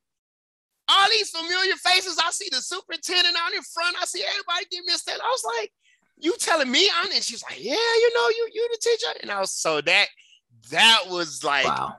all 0.91 1.09
these 1.11 1.30
familiar 1.30 1.74
faces. 1.76 2.18
I 2.18 2.30
see 2.30 2.49
the 2.51 2.61
superintendent 2.61 3.36
out 3.38 3.55
in 3.55 3.62
front. 3.62 3.97
I 4.01 4.05
see 4.05 4.22
everybody 4.22 4.66
give 4.70 4.84
me 4.84 4.93
a 4.95 4.99
stand. 4.99 5.20
I 5.22 5.28
was 5.28 5.45
like, 5.59 5.72
you 6.18 6.34
telling 6.38 6.70
me 6.70 6.88
I'm 6.97 7.11
and 7.12 7.22
she's 7.22 7.43
like, 7.43 7.62
Yeah, 7.62 7.74
you 7.74 8.12
know, 8.14 8.28
you 8.28 8.49
you 8.53 8.68
the 8.72 8.78
teacher. 8.80 9.18
And 9.22 9.30
I 9.30 9.41
was 9.41 9.53
so 9.53 9.80
that 9.80 10.07
that 10.70 11.05
was 11.09 11.43
like 11.45 11.64
wow. 11.64 11.95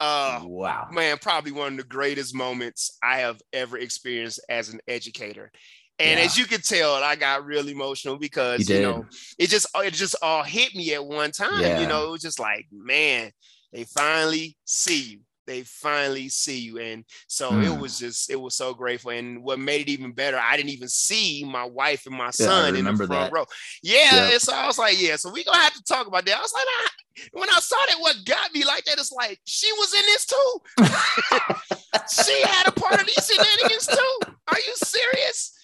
Uh, 0.00 0.40
wow, 0.42 0.88
man, 0.90 1.16
probably 1.16 1.52
one 1.52 1.74
of 1.74 1.78
the 1.78 1.84
greatest 1.84 2.34
moments 2.34 2.98
I 3.04 3.18
have 3.18 3.40
ever 3.52 3.78
experienced 3.78 4.40
as 4.48 4.68
an 4.70 4.80
educator. 4.88 5.52
And 6.00 6.18
yeah. 6.18 6.24
as 6.24 6.36
you 6.36 6.46
could 6.46 6.64
tell, 6.64 6.94
I 6.94 7.14
got 7.14 7.46
real 7.46 7.68
emotional 7.68 8.18
because 8.18 8.68
you, 8.68 8.76
you, 8.76 8.82
know 8.82 9.06
it 9.38 9.48
just 9.48 9.68
it 9.76 9.94
just 9.94 10.16
all 10.20 10.42
hit 10.42 10.74
me 10.74 10.92
at 10.94 11.04
one 11.04 11.30
time. 11.30 11.60
Yeah. 11.60 11.80
You 11.80 11.86
know, 11.86 12.08
it 12.08 12.10
was 12.10 12.22
just 12.22 12.40
like, 12.40 12.66
man, 12.72 13.30
they 13.72 13.84
finally 13.84 14.56
see 14.64 15.02
you 15.02 15.20
they 15.46 15.62
finally 15.62 16.28
see 16.28 16.58
you. 16.58 16.78
And 16.78 17.04
so 17.26 17.50
mm. 17.50 17.64
it 17.64 17.80
was 17.80 17.98
just, 17.98 18.30
it 18.30 18.40
was 18.40 18.54
so 18.54 18.74
grateful. 18.74 19.10
And 19.10 19.42
what 19.42 19.58
made 19.58 19.82
it 19.82 19.88
even 19.88 20.12
better, 20.12 20.38
I 20.38 20.56
didn't 20.56 20.70
even 20.70 20.88
see 20.88 21.44
my 21.44 21.64
wife 21.64 22.06
and 22.06 22.16
my 22.16 22.30
son 22.30 22.74
yeah, 22.74 22.80
in 22.80 22.84
the 22.86 22.94
front 22.94 23.10
that. 23.10 23.32
row. 23.32 23.46
Yeah. 23.82 24.14
Yep. 24.14 24.32
And 24.32 24.42
so 24.42 24.54
I 24.54 24.66
was 24.66 24.78
like, 24.78 25.00
yeah, 25.00 25.16
so 25.16 25.30
we're 25.30 25.44
going 25.44 25.56
to 25.56 25.62
have 25.62 25.74
to 25.74 25.84
talk 25.84 26.06
about 26.06 26.24
that. 26.26 26.36
I 26.36 26.40
was 26.40 26.54
like, 26.54 26.64
nah. 26.64 27.40
when 27.40 27.48
I 27.50 27.60
saw 27.60 27.76
that, 27.88 28.00
what 28.00 28.16
got 28.24 28.52
me 28.52 28.64
like 28.64 28.84
that 28.84 28.98
is 28.98 29.12
like, 29.12 29.40
she 29.44 29.70
was 29.72 29.94
in 29.94 30.06
this 30.06 30.26
too. 30.26 30.60
she 32.24 32.42
had 32.42 32.68
a 32.68 32.72
part 32.72 33.00
of 33.00 33.06
these 33.06 33.26
shenanigans 33.26 33.86
too. 33.86 34.32
Are 34.48 34.58
you 34.58 34.74
serious? 34.76 35.58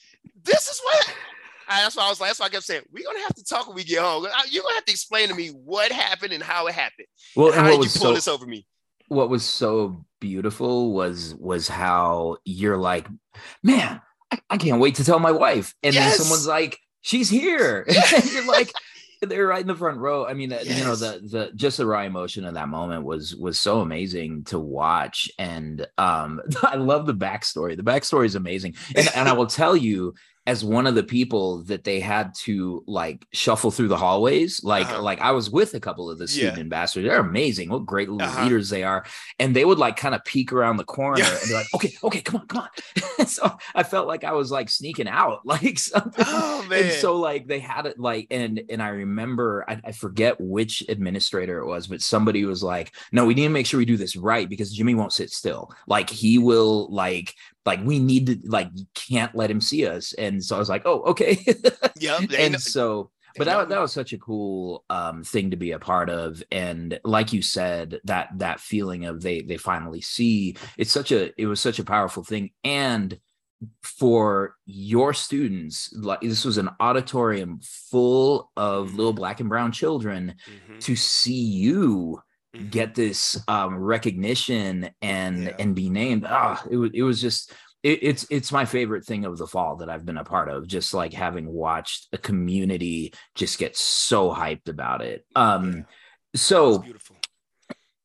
This 0.45 0.69
is 0.69 0.81
what 0.83 1.15
that's 1.69 1.97
why 1.97 2.07
I 2.07 2.09
was 2.09 2.21
like, 2.21 2.31
that's 2.31 2.41
why 2.41 2.47
I 2.47 2.51
kept 2.51 2.65
saying, 2.65 2.83
we're 2.93 3.05
gonna 3.05 3.21
have 3.21 3.35
to 3.35 3.45
talk 3.45 3.67
when 3.67 3.77
we 3.77 3.85
get 3.85 4.01
home. 4.01 4.27
You're 4.49 4.63
gonna 4.63 4.75
have 4.75 4.85
to 4.87 4.93
explain 4.93 5.29
to 5.29 5.35
me 5.35 5.49
what 5.49 5.93
happened 5.93 6.33
and 6.33 6.43
how 6.43 6.67
it 6.67 6.75
happened. 6.75 7.09
Well, 7.37 7.49
and 7.49 7.57
how 7.57 7.67
did 7.71 7.77
you 7.77 8.01
pull 8.01 8.09
so, 8.09 8.15
this 8.15 8.29
over 8.29 8.47
me? 8.47 8.67
What 9.09 9.31
was 9.31 9.45
so 9.45 10.05
beautiful 10.21 10.93
was 10.93 11.35
was 11.35 11.69
how 11.69 12.37
you're 12.45 12.77
like, 12.77 13.07
man, 13.63 14.01
I, 14.31 14.39
I 14.51 14.57
can't 14.57 14.81
wait 14.81 14.97
to 14.97 15.05
tell 15.05 15.19
my 15.19 15.33
wife, 15.33 15.75
and 15.83 15.95
yes! 15.95 16.17
then 16.17 16.25
someone's 16.25 16.47
like, 16.47 16.79
she's 17.01 17.29
here, 17.29 17.87
and 18.15 18.33
you're 18.33 18.47
like. 18.47 18.73
They're 19.21 19.49
right 19.49 19.61
in 19.61 19.67
the 19.67 19.75
front 19.75 19.99
row. 19.99 20.27
I 20.27 20.35
mean, 20.35 20.51
yes. 20.51 20.79
you 20.79 20.85
know, 20.85 20.95
the 20.95 21.21
the 21.29 21.51
just 21.57 21.79
the 21.79 21.87
raw 21.87 22.03
emotion 22.03 22.45
of 22.45 22.55
that 22.55 22.69
moment 22.69 23.05
was 23.05 23.35
was 23.35 23.59
so 23.59 23.81
amazing 23.81 24.45
to 24.45 24.61
watch, 24.61 25.29
and 25.41 25.85
um, 25.99 26.41
I 26.63 26.77
love 26.77 27.05
the 27.05 27.15
backstory. 27.15 27.77
The 27.77 27.83
backstory 27.83 28.27
is 28.27 28.37
amazing, 28.37 28.77
and 28.95 29.09
and 29.17 29.29
I 29.29 29.33
will 29.33 29.49
tell 29.49 29.77
you, 29.77 30.15
as 30.49 30.65
one 30.65 30.87
of 30.87 30.95
the 30.95 31.03
people 31.03 31.63
that 31.65 31.85
they 31.85 32.01
had 32.01 32.35
to 32.35 32.83
like 32.87 33.27
shuffle 33.35 33.71
through 33.71 33.89
the 33.89 33.97
hallways. 33.99 34.65
Like, 34.65 34.87
Uh-huh. 34.87 35.03
like 35.03 35.21
I 35.21 35.33
was 35.33 35.51
with 35.51 35.75
a 35.75 35.81
couple 35.81 36.09
of 36.11 36.17
the 36.19 36.27
student 36.27 36.57
Yeah. 36.57 36.61
ambassadors. 36.63 37.07
They're 37.07 37.21
amazing. 37.21 37.69
What 37.69 37.85
great 37.85 38.09
little 38.09 38.27
Uh-huh. 38.27 38.45
leaders 38.45 38.71
they 38.71 38.83
are. 38.83 39.05
And 39.39 39.55
they 39.55 39.67
would 39.67 39.77
like 39.79 39.97
kind 39.97 40.15
of 40.15 40.25
peek 40.25 40.51
around 40.51 40.79
the 40.79 40.85
corner 40.85 41.19
Yeah. 41.21 41.31
and 41.39 41.49
be 41.49 41.55
like, 41.55 41.67
okay, 41.75 41.93
okay, 42.03 42.21
come 42.23 42.41
on, 42.41 42.47
come 42.47 42.63
on. 43.19 43.27
so 43.27 43.45
I 43.75 43.83
felt 43.83 44.09
like 44.09 44.25
I 44.25 44.33
was 44.33 44.51
like 44.51 44.71
sneaking 44.71 45.07
out, 45.09 45.41
like 45.45 45.79
something. 45.79 46.25
Oh 46.27 46.61
And 46.63 46.71
man. 46.71 46.93
so 46.93 47.17
like 47.19 47.47
they 47.47 47.59
had 47.61 47.85
it 47.85 47.99
like 48.01 48.27
and 48.31 48.63
and 48.71 48.83
I 48.83 48.89
remember 48.89 49.67
I, 49.69 49.81
I 49.85 49.93
forget 49.93 50.41
which 50.41 50.83
administrator 50.89 51.59
it 51.59 51.67
was, 51.67 51.87
but 51.89 52.01
somebody 52.01 52.47
was 52.47 52.63
like, 52.63 52.95
"No, 53.13 53.27
we 53.27 53.35
need 53.35 53.43
to 53.43 53.49
make 53.51 53.67
sure 53.67 53.77
we 53.79 53.85
do 53.85 53.99
this 53.99 54.17
right 54.17 54.49
because 54.49 54.73
Jimmy 54.73 54.95
won't 54.95 55.13
sit 55.13 55.31
still. 55.31 55.71
Like 55.87 56.09
he 56.09 56.39
will 56.39 56.89
like 56.91 57.35
like 57.69 57.81
we 57.85 57.99
need 57.99 58.25
to 58.27 58.35
like 58.57 58.69
you 58.75 58.87
can't 58.95 59.35
let 59.35 59.51
him 59.51 59.61
see 59.61 59.87
us." 59.87 60.13
And 60.15 60.43
so 60.45 60.57
I 60.57 60.59
was 60.59 60.69
like, 60.75 60.83
"Oh, 60.91 61.01
okay." 61.13 61.33
yeah 62.01 62.19
and 62.39 62.53
know- 62.53 62.59
so 62.59 63.11
but 63.37 63.45
that, 63.45 63.69
that 63.69 63.81
was 63.81 63.93
such 63.93 64.13
a 64.13 64.19
cool 64.19 64.85
um 64.91 65.23
thing 65.23 65.51
to 65.53 65.57
be 65.57 65.71
a 65.73 65.79
part 65.79 66.09
of 66.11 66.43
and 66.51 66.99
like 67.05 67.33
you 67.33 67.43
said 67.43 68.01
that 68.05 68.27
that 68.45 68.59
feeling 68.59 69.05
of 69.05 69.21
they 69.23 69.43
they 69.43 69.57
finally 69.59 70.01
see 70.01 70.57
it's 70.77 70.91
such 70.91 71.13
a 71.13 71.21
it 71.41 71.47
was 71.47 71.61
such 71.61 71.79
a 71.79 71.85
powerful 71.85 72.25
thing 72.25 72.51
and 72.65 73.21
for 73.83 74.57
your 74.67 75.13
students 75.13 75.93
like 75.95 76.21
this 76.21 76.45
was 76.45 76.59
an 76.59 76.71
auditorium 76.81 77.61
full 77.91 78.51
of 78.57 78.95
little 78.95 79.13
black 79.13 79.41
and 79.41 79.49
brown 79.49 79.73
children 79.73 80.35
Mhm, 80.49 80.81
to 80.81 80.95
see 80.97 81.43
you. 81.67 82.21
Get 82.71 82.95
this 82.95 83.41
um 83.49 83.77
recognition 83.77 84.91
and 85.03 85.45
Yeah. 85.45 85.57
and 85.59 85.75
be 85.75 85.89
named 85.91 86.25
ah 86.27 86.63
it 86.71 86.77
was 86.77 86.91
it 86.95 87.03
was 87.03 87.21
just 87.21 87.53
it, 87.83 88.01
it's 88.03 88.27
it's 88.31 88.51
my 88.51 88.65
favorite 88.65 89.05
thing 89.05 89.25
of 89.25 89.39
the 89.39 89.47
fall 89.47 89.77
that 89.77 89.89
I've 89.89 90.05
been 90.05 90.17
a 90.19 90.25
part 90.25 90.49
of 90.49 90.67
just 90.67 90.93
like 90.95 91.13
having 91.13 91.47
watched 91.47 92.09
a 92.13 92.19
community 92.19 93.13
just 93.37 93.59
get 93.59 93.77
so 93.77 94.33
hyped 94.33 94.69
about 94.69 95.03
it 95.03 95.25
um 95.37 95.87
It's 96.35 96.43
so 96.43 96.79
beautiful. 96.79 97.17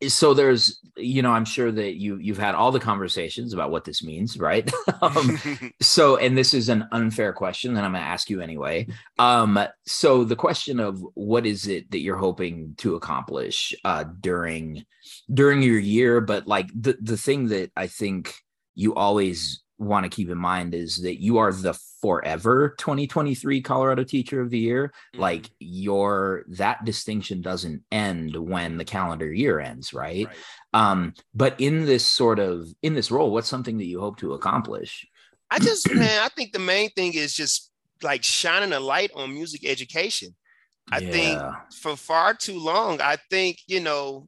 So 0.08 0.34
there's 0.34 0.80
you 0.96 1.22
know 1.22 1.32
i'm 1.32 1.46
sure 1.46 1.72
that 1.72 1.96
you 1.96 2.18
you've 2.18 2.38
had 2.38 2.56
all 2.56 2.72
the 2.72 2.80
conversations 2.80 3.54
about 3.54 3.72
what 3.72 3.84
this 3.84 4.04
means 4.04 4.38
right? 4.38 4.72
Um 5.02 5.40
so 5.82 6.18
and 6.18 6.38
this 6.38 6.54
is 6.54 6.70
an 6.70 6.88
unfair 6.92 7.34
question 7.34 7.74
that 7.74 7.84
i'm 7.84 7.92
going 7.92 8.04
to 8.04 8.10
ask 8.10 8.30
you 8.30 8.42
anyway. 8.42 8.88
Um 9.20 9.60
so 9.86 10.24
the 10.24 10.36
question 10.36 10.80
of 10.80 11.04
what 11.14 11.46
is 11.46 11.68
it 11.68 11.92
that 11.92 12.00
you're 12.00 12.18
hoping 12.18 12.76
to 12.78 12.96
accomplish 12.96 13.74
uh 13.84 14.06
during 14.22 14.86
during 15.34 15.62
your 15.62 15.80
year 15.80 16.22
but 16.22 16.48
like 16.48 16.70
the 16.80 16.98
the 17.02 17.18
thing 17.18 17.48
that 17.50 17.72
i 17.76 17.88
think 17.88 18.36
you 18.76 18.96
always 18.96 19.63
want 19.84 20.04
to 20.04 20.10
keep 20.10 20.30
in 20.30 20.38
mind 20.38 20.74
is 20.74 20.98
that 20.98 21.22
you 21.22 21.38
are 21.38 21.52
the 21.52 21.74
forever 22.02 22.76
2023 22.78 23.62
colorado 23.62 24.04
teacher 24.04 24.42
of 24.42 24.50
the 24.50 24.60
year 24.60 24.92
Mhm. 25.16 25.20
like 25.20 25.50
your 25.60 26.44
that 26.50 26.84
distinction 26.84 27.42
doesn't 27.42 27.84
end 27.92 28.36
when 28.36 28.78
the 28.78 28.86
calendar 28.86 29.32
year 29.32 29.60
ends 29.60 29.94
right? 29.94 30.28
Right. 30.28 30.38
um 30.74 31.14
but 31.34 31.60
in 31.60 31.86
this 31.86 32.06
sort 32.06 32.40
of 32.40 32.68
in 32.82 32.94
this 32.94 33.10
role 33.12 33.32
what's 33.32 33.48
something 33.48 33.78
that 33.78 33.86
you 33.86 34.00
hope 34.00 34.18
to 34.18 34.34
accomplish 34.34 35.08
I 35.52 35.60
just, 35.60 35.88
man, 35.94 36.20
I 36.24 36.30
think 36.30 36.52
the 36.52 36.58
main 36.58 36.90
thing 36.90 37.14
is 37.14 37.32
just 37.32 37.72
like 38.02 38.24
shining 38.24 38.74
a 38.74 38.80
light 38.80 39.12
on 39.16 39.34
music 39.34 39.64
education. 39.66 40.36
I 40.92 41.00
think 41.00 41.40
for 41.80 41.96
far 41.96 42.34
too 42.34 42.58
long, 42.60 43.00
I 43.02 43.18
think, 43.30 43.60
you 43.68 43.80
know, 43.80 44.28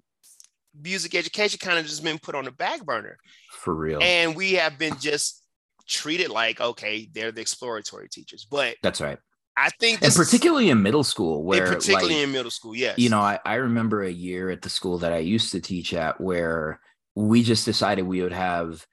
music 0.80 1.16
education 1.16 1.58
kind 1.60 1.80
of 1.80 1.86
just 1.86 2.04
been 2.04 2.20
put 2.20 2.36
on 2.36 2.46
the 2.46 2.52
back 2.52 2.86
burner. 2.86 3.18
for 3.52 3.74
real 3.74 4.04
And 4.04 4.36
we 4.36 4.54
have 4.54 4.78
been 4.78 4.98
just 5.00 5.42
treated 5.88 6.30
like, 6.30 6.60
okay, 6.62 7.10
they're 7.14 7.32
the 7.32 7.42
exploratory 7.42 8.10
teachers. 8.10 8.46
But 8.50 8.76
that's 8.84 9.02
right 9.02 9.18
I 9.58 9.70
think 9.80 10.02
and 10.02 10.08
this 10.08 10.20
is- 10.20 10.26
particularly 10.28 10.70
in 10.70 10.82
middle 10.82 11.04
school 11.04 11.44
where 11.44 11.66
particularly 11.68 12.16
like, 12.16 12.24
in 12.24 12.32
middle 12.34 12.52
school, 12.52 12.76
yes. 12.76 12.98
you 12.98 13.10
know 13.10 13.22
I, 13.22 13.40
I 13.46 13.56
remember 13.56 14.04
a 14.04 14.12
year 14.12 14.50
at 14.50 14.62
the 14.62 14.70
school 14.70 14.98
that 15.00 15.14
i 15.14 15.18
used 15.20 15.52
to 15.54 15.62
teach 15.62 15.94
at 15.94 16.20
where 16.20 16.82
we 17.16 17.42
just 17.44 17.64
decided 17.64 18.02
we 18.04 18.22
would 18.22 18.34
have 18.34 18.86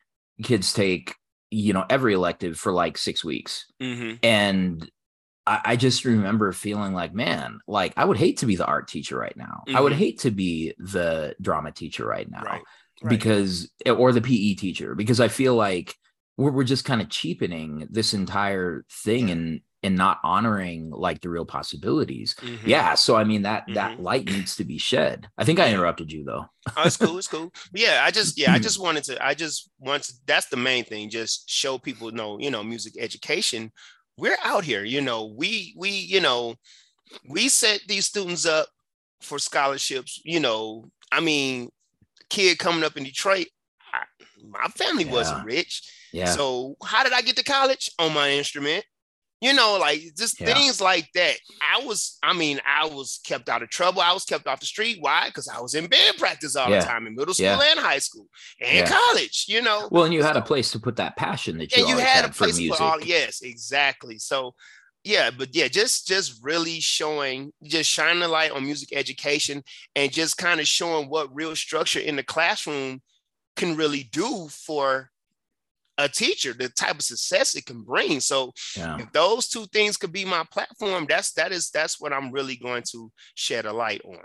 kids 0.45 0.73
take 0.73 1.17
you 1.51 1.73
know 1.73 1.85
every 1.91 2.15
elective 2.15 2.57
for 2.59 2.71
like 2.73 2.97
six 2.97 3.25
weeks 3.25 3.67
Mhm. 3.83 4.21
and 4.23 4.89
I, 5.45 5.61
I 5.65 5.77
just 5.77 6.05
remember 6.05 6.53
feeling 6.53 6.93
like 6.95 7.13
man 7.13 7.59
like 7.67 7.93
i 7.97 8.05
would 8.05 8.17
hate 8.17 8.39
to 8.39 8.47
be 8.47 8.55
the 8.55 8.65
art 8.67 8.87
teacher 8.87 9.19
right 9.19 9.37
now 9.37 9.65
i 9.75 9.81
would 9.81 9.93
Mhm. 9.95 9.97
hate 9.97 10.21
to 10.21 10.31
be 10.31 10.75
the 10.79 11.35
drama 11.41 11.73
teacher 11.73 12.07
right 12.07 12.31
now 12.31 12.43
right. 12.43 12.63
right. 13.03 13.11
because 13.11 13.69
or 13.87 14.13
the 14.13 14.21
pe 14.21 14.55
teacher 14.55 14.95
because 14.95 15.19
i 15.19 15.27
feel 15.27 15.57
like 15.57 15.97
we're, 16.37 16.51
we're 16.53 16.65
just 16.65 16.85
kind 16.85 17.01
of 17.01 17.09
cheapening 17.09 17.87
this 17.91 18.15
entire 18.15 18.85
thing 18.91 19.29
Yeah. 19.29 19.35
and 19.35 19.61
and 19.85 19.97
not 19.97 20.21
honoring 20.23 20.91
like 20.91 21.21
the 21.23 21.29
real 21.29 21.45
possibilities 21.45 22.37
Mhm. 22.41 22.67
yeah 22.67 22.95
so 22.95 23.17
i 23.17 23.25
mean 23.25 23.43
that 23.43 23.65
that 23.75 23.99
Mhm. 23.99 24.03
light 24.03 24.27
needs 24.27 24.55
to 24.57 24.65
be 24.65 24.79
shed 24.79 25.29
i 25.37 25.45
think 25.45 25.59
i 25.59 25.69
interrupted 25.69 26.13
you 26.13 26.23
though 26.25 26.47
Oh, 26.77 26.83
it's 26.85 26.97
cool. 26.97 27.19
It's 27.19 27.27
cool. 27.27 27.53
But 27.73 27.81
yeah, 27.81 28.03
I 28.05 28.13
just 28.13 28.39
yeah, 28.39 28.53
I 28.53 28.61
just 28.61 28.79
wanted 28.87 29.03
to. 29.05 29.27
I 29.27 29.35
just 29.35 29.69
want 29.81 30.05
to. 30.05 30.13
That's 30.27 30.47
the 30.49 30.57
main 30.57 30.85
thing. 30.85 31.11
Just 31.11 31.51
show 31.51 31.77
people 31.77 32.13
know, 32.13 32.39
you 32.39 32.53
know, 32.53 32.63
music 32.63 32.95
education. 33.01 33.73
We're 34.17 34.37
out 34.45 34.63
here. 34.63 34.85
You 34.85 35.01
know, 35.01 35.35
we 35.37 35.75
we 35.77 35.91
you 35.91 36.21
know, 36.21 36.55
we 37.29 37.49
set 37.49 37.81
these 37.89 38.07
students 38.07 38.47
up 38.47 38.69
for 39.23 39.41
scholarships. 39.41 40.21
You 40.25 40.39
know, 40.39 40.85
I 41.11 41.19
mean, 41.19 41.69
kid 42.31 42.61
coming 42.61 42.85
up 42.85 42.97
in 42.97 43.03
Detroit. 43.03 43.49
I, 43.93 44.05
my 44.49 44.69
family 44.69 45.05
wasn't 45.05 45.45
rich, 45.45 45.83
yeah 46.13 46.27
so 46.27 46.77
how 46.85 47.03
did 47.03 47.13
I 47.13 47.23
get 47.23 47.37
to 47.37 47.45
college 47.45 47.91
on 47.99 48.13
my 48.15 48.31
instrument? 48.31 48.85
You 49.41 49.53
know, 49.53 49.77
like 49.81 50.01
just 50.17 50.41
Yeah. 50.41 50.55
things 50.55 50.81
like 50.81 51.09
that. 51.17 51.35
I 51.61 51.85
was, 51.85 52.17
I 52.23 52.33
mean, 52.33 52.61
I 52.65 52.87
was 52.87 53.19
kept 53.27 53.49
out 53.49 53.61
of 53.61 53.71
trouble. 53.71 54.01
I 54.01 54.13
was 54.13 54.25
kept 54.25 54.47
off 54.47 54.61
the 54.61 54.67
street. 54.67 54.99
Why? 55.01 55.27
Because 55.27 55.49
I 55.49 55.61
was 55.61 55.75
in 55.75 55.89
band 55.89 56.17
practice 56.17 56.55
all 56.55 56.71
Yeah. 56.71 56.79
the 56.79 56.87
time 56.87 57.09
in 57.09 57.17
middle 57.17 57.35
school 57.35 57.61
and 57.61 57.81
high 57.81 57.99
school 57.99 58.29
and 58.61 58.89
college. 58.89 59.47
You 59.49 59.61
know, 59.63 59.89
well 59.91 60.05
and 60.05 60.15
you 60.15 60.23
had 60.23 60.37
a 60.37 60.43
place 60.43 60.71
to 60.73 60.79
put 60.79 60.95
that 60.97 61.17
passion 61.17 61.59
that 61.59 61.77
you, 61.77 61.83
you 61.83 61.89
always 61.91 62.07
had 62.07 62.25
a 62.25 62.29
for 62.29 62.45
place 62.45 62.59
music 62.59 62.77
for 62.77 62.83
all. 62.85 63.01
Yes, 63.03 63.41
exactly. 63.43 64.19
So, 64.21 64.55
yeah, 65.03 65.31
but 65.37 65.53
yeah, 65.57 65.67
just 65.67 66.07
just 66.07 66.39
really 66.41 66.79
showing, 66.79 67.53
just 67.65 67.91
shining 67.91 68.23
a 68.23 68.29
light 68.29 68.53
on 68.53 68.65
music 68.65 68.91
education 68.93 69.65
and 69.97 70.13
just 70.13 70.39
kind 70.39 70.61
of 70.61 70.69
showing 70.69 71.09
what 71.09 71.35
real 71.35 71.57
structure 71.57 71.99
in 71.99 72.15
the 72.15 72.23
classroom 72.23 73.03
can 73.57 73.75
really 73.77 74.05
do 74.05 74.47
for 74.49 75.11
a 75.99 76.09
teacher, 76.09 76.53
the 76.53 76.69
type 76.69 76.97
of 76.97 77.03
success 77.03 77.55
it 77.55 77.67
can 77.67 77.83
bring. 77.83 78.21
So, 78.21 78.53
yeah 78.77 78.99
if 78.99 79.13
those 79.13 79.49
two 79.49 79.67
things 79.67 79.97
could 79.97 80.13
be 80.13 80.25
my 80.25 80.45
platform, 80.51 81.07
that's 81.09 81.33
that 81.33 81.53
is 81.53 81.71
that's 81.71 82.01
what 82.01 82.13
I'm 82.13 82.31
really 82.31 82.57
going 82.57 82.85
to 82.93 83.11
shed 83.35 83.67
a 83.67 83.73
light 83.73 84.03
on. 84.05 84.25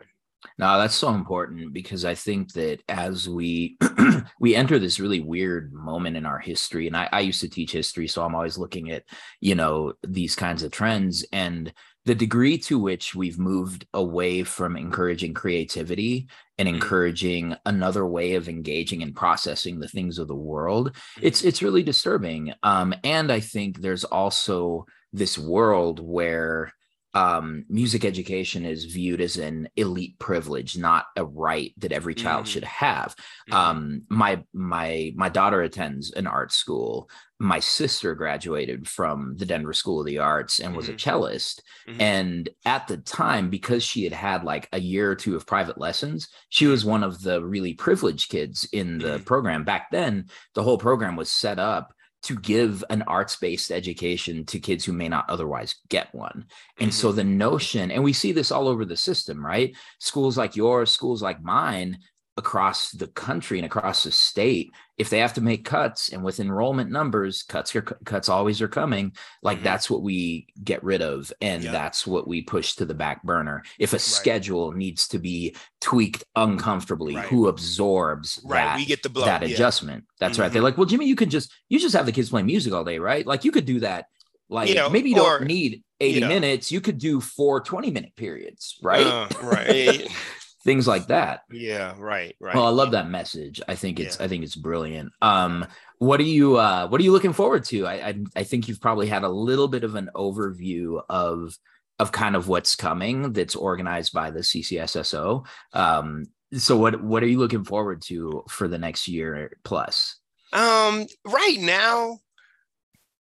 No, 0.59 0.77
that's 0.77 0.95
so 0.95 1.09
important 1.09 1.73
because 1.73 2.05
I 2.05 2.15
think 2.15 2.53
that 2.53 2.79
as 2.87 3.27
we 3.27 3.77
we 4.39 4.55
enter 4.55 4.79
this 4.79 4.99
really 4.99 5.19
weird 5.19 5.73
moment 5.73 6.15
in 6.15 6.25
our 6.25 6.39
history, 6.39 6.87
and 6.87 6.95
I, 6.95 7.09
I 7.11 7.19
used 7.21 7.41
to 7.41 7.49
teach 7.49 7.71
history, 7.71 8.07
so 8.07 8.23
I'm 8.23 8.35
always 8.35 8.57
looking 8.57 8.91
at 8.91 9.03
you 9.41 9.55
know 9.55 9.93
these 10.07 10.35
kinds 10.35 10.63
of 10.63 10.71
trends 10.71 11.25
and 11.31 11.73
the 12.07 12.15
degree 12.15 12.57
to 12.57 12.79
which 12.79 13.13
we've 13.13 13.37
moved 13.37 13.85
away 13.93 14.41
from 14.41 14.77
encouraging 14.77 15.33
creativity 15.33 16.29
and 16.57 16.67
Mhm. 16.69 16.75
encouraging 16.75 17.55
another 17.65 18.05
way 18.05 18.35
of 18.35 18.47
engaging 18.47 19.03
and 19.03 19.13
processing 19.13 19.79
the 19.79 19.89
things 19.89 20.17
of 20.17 20.29
the 20.29 20.41
world 20.51 20.95
it's 21.21 21.43
it's 21.43 21.61
really 21.61 21.83
disturbing 21.83 22.53
um 22.63 22.93
and 23.03 23.29
i 23.29 23.41
think 23.41 23.81
there's 23.81 24.05
also 24.05 24.85
this 25.11 25.37
world 25.37 25.99
where 25.99 26.71
um 27.13 27.63
music 27.69 28.03
education 28.03 28.65
is 28.65 28.85
viewed 28.85 29.21
as 29.21 29.37
an 29.37 29.69
elite 29.75 30.17
privilege 30.19 30.77
not 30.77 31.05
a 31.15 31.23
right 31.25 31.73
that 31.77 31.91
every 31.91 32.13
child 32.13 32.45
Mhm. 32.45 32.49
should 32.49 32.63
have 32.65 33.15
Mhm. 33.49 33.53
um 33.55 34.01
my 34.09 34.43
my 34.53 35.13
my 35.15 35.29
daughter 35.29 35.61
attends 35.61 36.11
an 36.11 36.27
art 36.27 36.51
school 36.51 37.09
my 37.39 37.59
sister 37.59 38.13
graduated 38.15 38.87
from 38.89 39.35
the 39.37 39.45
denver 39.45 39.71
school 39.73 39.99
of 40.01 40.05
the 40.05 40.17
arts 40.17 40.59
and 40.59 40.75
was 40.75 40.89
a 40.89 40.93
Mhm. 40.93 40.99
cellist 40.99 41.61
Mhm. 41.87 42.01
and 42.01 42.49
at 42.65 42.87
the 42.87 42.97
time 42.97 43.49
because 43.49 43.83
she 43.83 44.03
had 44.03 44.13
had 44.13 44.43
like 44.43 44.67
a 44.73 44.79
year 44.79 45.09
or 45.11 45.15
two 45.15 45.35
of 45.35 45.45
private 45.45 45.77
lessons 45.77 46.27
she 46.49 46.65
was 46.67 46.83
one 46.83 47.03
of 47.03 47.21
the 47.21 47.41
really 47.43 47.73
privileged 47.73 48.29
kids 48.29 48.67
in 48.73 48.97
the 48.97 49.19
Mhm. 49.19 49.25
program 49.25 49.63
back 49.63 49.89
then 49.91 50.25
the 50.55 50.63
whole 50.63 50.77
program 50.77 51.15
was 51.15 51.31
set 51.31 51.57
up 51.57 51.93
to 52.27 52.35
give 52.35 52.83
an 52.89 53.01
arts-based 53.03 53.71
education 53.71 54.45
to 54.45 54.59
kids 54.59 54.83
who 54.83 54.91
may 54.91 55.07
not 55.07 55.29
otherwise 55.29 55.75
get 55.87 56.13
one. 56.13 56.45
And 56.79 56.93
so 56.93 57.07
mm-hmm. 57.07 57.17
the 57.17 57.23
notion 57.23 57.91
and 57.91 58.03
we 58.03 58.11
see 58.11 58.33
this 58.33 58.51
all 58.51 58.67
over 58.67 58.83
the 58.83 58.97
system 58.97 59.45
right? 59.45 59.75
Schools 59.99 60.37
like 60.37 60.55
yours 60.55 60.91
schools 60.91 61.21
like 61.21 61.41
mine 61.41 61.99
across 62.37 62.91
the 62.91 63.07
country 63.07 63.57
and 63.57 63.65
across 63.65 64.03
the 64.03 64.11
state 64.11 64.71
if 64.97 65.09
they 65.09 65.19
have 65.19 65.33
to 65.33 65.41
make 65.41 65.65
cuts 65.65 66.09
and 66.09 66.23
with 66.23 66.39
enrollment 66.39 66.91
numbers 66.91 67.43
cuts 67.43 67.75
are 67.75 67.81
cuts 67.81 68.29
always 68.29 68.61
are 68.61 68.67
coming 68.67 69.11
like 69.41 69.59
Mhm. 69.59 69.63
that's 69.63 69.89
what 69.89 70.01
we 70.03 70.47
get 70.63 70.83
rid 70.83 71.01
of 71.01 71.33
and 71.41 71.63
Yeah. 71.63 71.71
that's 71.71 72.05
what 72.05 72.27
we 72.27 72.41
push 72.43 72.75
to 72.75 72.85
the 72.85 72.93
back 72.93 73.23
burner 73.23 73.63
if 73.79 73.93
a 73.93 73.99
schedule 73.99 74.71
needs 74.71 75.07
to 75.09 75.19
be 75.19 75.55
tweaked 75.81 76.23
uncomfortably 76.35 77.15
Right. 77.15 77.25
who 77.27 77.47
absorbs 77.47 78.39
right, 78.45 78.57
that 78.63 78.75
we 78.77 78.85
get 78.85 79.03
the 79.03 79.09
blow. 79.09 79.25
that 79.25 79.41
yeah. 79.47 79.53
adjustment 79.55 80.05
that's 80.19 80.37
right 80.39 80.51
they're 80.51 80.61
Mhm. 80.61 80.65
like 80.65 80.77
well 80.77 80.85
jimmy 80.85 81.07
you 81.07 81.15
could 81.15 81.31
just 81.31 81.51
you 81.69 81.79
just 81.79 81.95
have 81.95 82.05
the 82.05 82.11
kids 82.11 82.29
play 82.29 82.43
music 82.43 82.71
all 82.73 82.83
day 82.83 82.99
right 82.99 83.25
like 83.25 83.43
you 83.45 83.51
could 83.51 83.65
do 83.65 83.79
that 83.81 84.05
Like 84.49 84.69
You 84.69 84.75
know, 84.75 84.89
maybe 84.89 85.09
you 85.09 85.19
or, 85.21 85.39
don't 85.39 85.47
need 85.47 85.83
80 85.99 86.13
you 86.15 86.21
know. 86.21 86.29
minutes. 86.29 86.71
You 86.71 86.79
could 86.79 86.97
do 86.99 87.19
four 87.19 87.59
20 87.59 87.91
minute 87.91 88.15
periods, 88.15 88.77
right? 88.81 89.05
Uh, 89.05 89.27
right. 89.43 90.07
Things 90.67 90.85
like 90.85 91.07
that. 91.07 91.43
yeah, 91.49 91.95
right, 91.97 92.35
right. 92.41 92.53
Well, 92.53 92.65
I 92.65 92.69
love 92.71 92.91
that 92.91 93.09
message. 93.09 93.61
I 93.69 93.75
think 93.75 94.01
it's 94.01 94.19
I 94.19 94.27
think 94.27 94.43
it's 94.43 94.55
brilliant. 94.57 95.13
Um, 95.21 95.65
what 95.99 96.19
are 96.19 96.23
you 96.23 96.57
uh 96.57 96.87
what 96.89 96.99
are 96.99 97.03
you 97.05 97.13
looking 97.13 97.31
forward 97.31 97.63
to? 97.71 97.87
I, 97.87 97.93
I 98.09 98.15
I 98.35 98.43
think 98.43 98.67
you've 98.67 98.81
probably 98.81 99.07
had 99.07 99.23
a 99.23 99.29
little 99.29 99.69
bit 99.69 99.85
of 99.85 99.95
an 99.95 100.09
overview 100.13 101.01
of 101.09 101.57
of 101.99 102.11
kind 102.11 102.35
of 102.35 102.49
what's 102.49 102.75
coming 102.75 103.31
that's 103.31 103.55
organized 103.55 104.11
by 104.11 104.29
the 104.29 104.41
CCSSO. 104.41 105.45
Um, 105.71 106.25
so 106.53 106.75
what 106.75 107.01
what 107.01 107.23
are 107.23 107.27
you 107.27 107.39
looking 107.39 107.63
forward 107.63 108.01
to 108.07 108.43
for 108.49 108.67
the 108.67 108.77
next 108.77 109.07
year 109.07 109.57
plus? 109.63 110.17
Um, 110.51 111.05
right 111.25 111.57
now, 111.59 112.19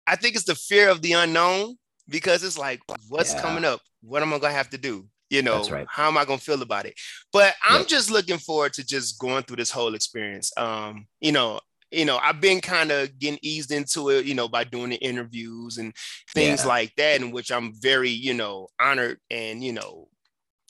I 0.07 0.17
think 0.17 0.35
it's 0.35 0.45
the 0.47 0.55
fear 0.57 0.89
of 0.89 1.01
the 1.01 1.13
unknown 1.13 1.77
because 2.09 2.43
it's 2.43 2.59
like, 2.59 2.81
what's 3.09 3.33
Yeah. 3.35 3.41
coming 3.41 3.65
up? 3.65 3.81
What 4.03 4.23
am 4.23 4.35
I 4.35 4.39
gonna 4.41 4.53
have 4.53 4.71
to 4.71 4.79
do? 4.79 5.07
You 5.31 5.43
know, 5.43 5.69
right. 5.69 5.87
how 5.91 6.07
am 6.09 6.17
I 6.17 6.25
gonna 6.25 6.39
feel 6.39 6.63
about 6.63 6.87
it? 6.87 6.95
But 7.33 7.55
I'm 7.65 7.81
Yep. 7.81 7.89
just 7.89 8.11
looking 8.11 8.39
forward 8.39 8.73
to 8.75 8.87
just 8.87 9.19
going 9.19 9.43
through 9.45 9.57
this 9.57 9.71
whole 9.71 9.95
experience. 9.95 10.53
Um, 10.57 11.07
you 11.21 11.33
know, 11.33 11.61
you 11.91 12.05
know, 12.05 12.19
I've 12.19 12.41
been 12.41 12.61
kind 12.61 12.91
of 12.93 13.19
getting 13.19 13.39
eased 13.43 13.71
into 13.73 14.11
it, 14.11 14.25
you 14.27 14.35
know, 14.35 14.49
by 14.49 14.65
doing 14.65 14.91
the 14.91 14.97
interviews 14.97 15.79
and 15.79 15.95
things 16.35 16.61
Yeah. 16.61 16.69
like 16.69 16.95
that, 16.97 17.21
in 17.23 17.31
which 17.33 17.51
I'm 17.51 17.73
very, 17.81 18.11
you 18.11 18.35
know, 18.35 18.69
honored 18.81 19.19
and 19.31 19.63
you 19.65 19.73
know, 19.73 20.09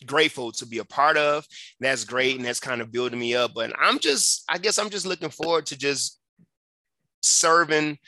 grateful 0.06 0.52
to 0.52 0.66
be 0.66 0.78
a 0.78 0.84
part 0.84 1.16
of. 1.16 1.46
That's 1.80 2.04
great, 2.04 2.36
and 2.36 2.44
that's 2.44 2.60
kind 2.60 2.80
of 2.80 2.92
building 2.92 3.18
me 3.20 3.34
up. 3.34 3.52
But 3.54 3.72
I'm 3.78 3.98
just, 3.98 4.44
I 4.48 4.58
guess, 4.58 4.78
I'm 4.78 4.90
just 4.90 5.06
looking 5.06 5.30
forward 5.30 5.66
to 5.66 5.76
just 5.78 6.20
serving, 7.22 7.98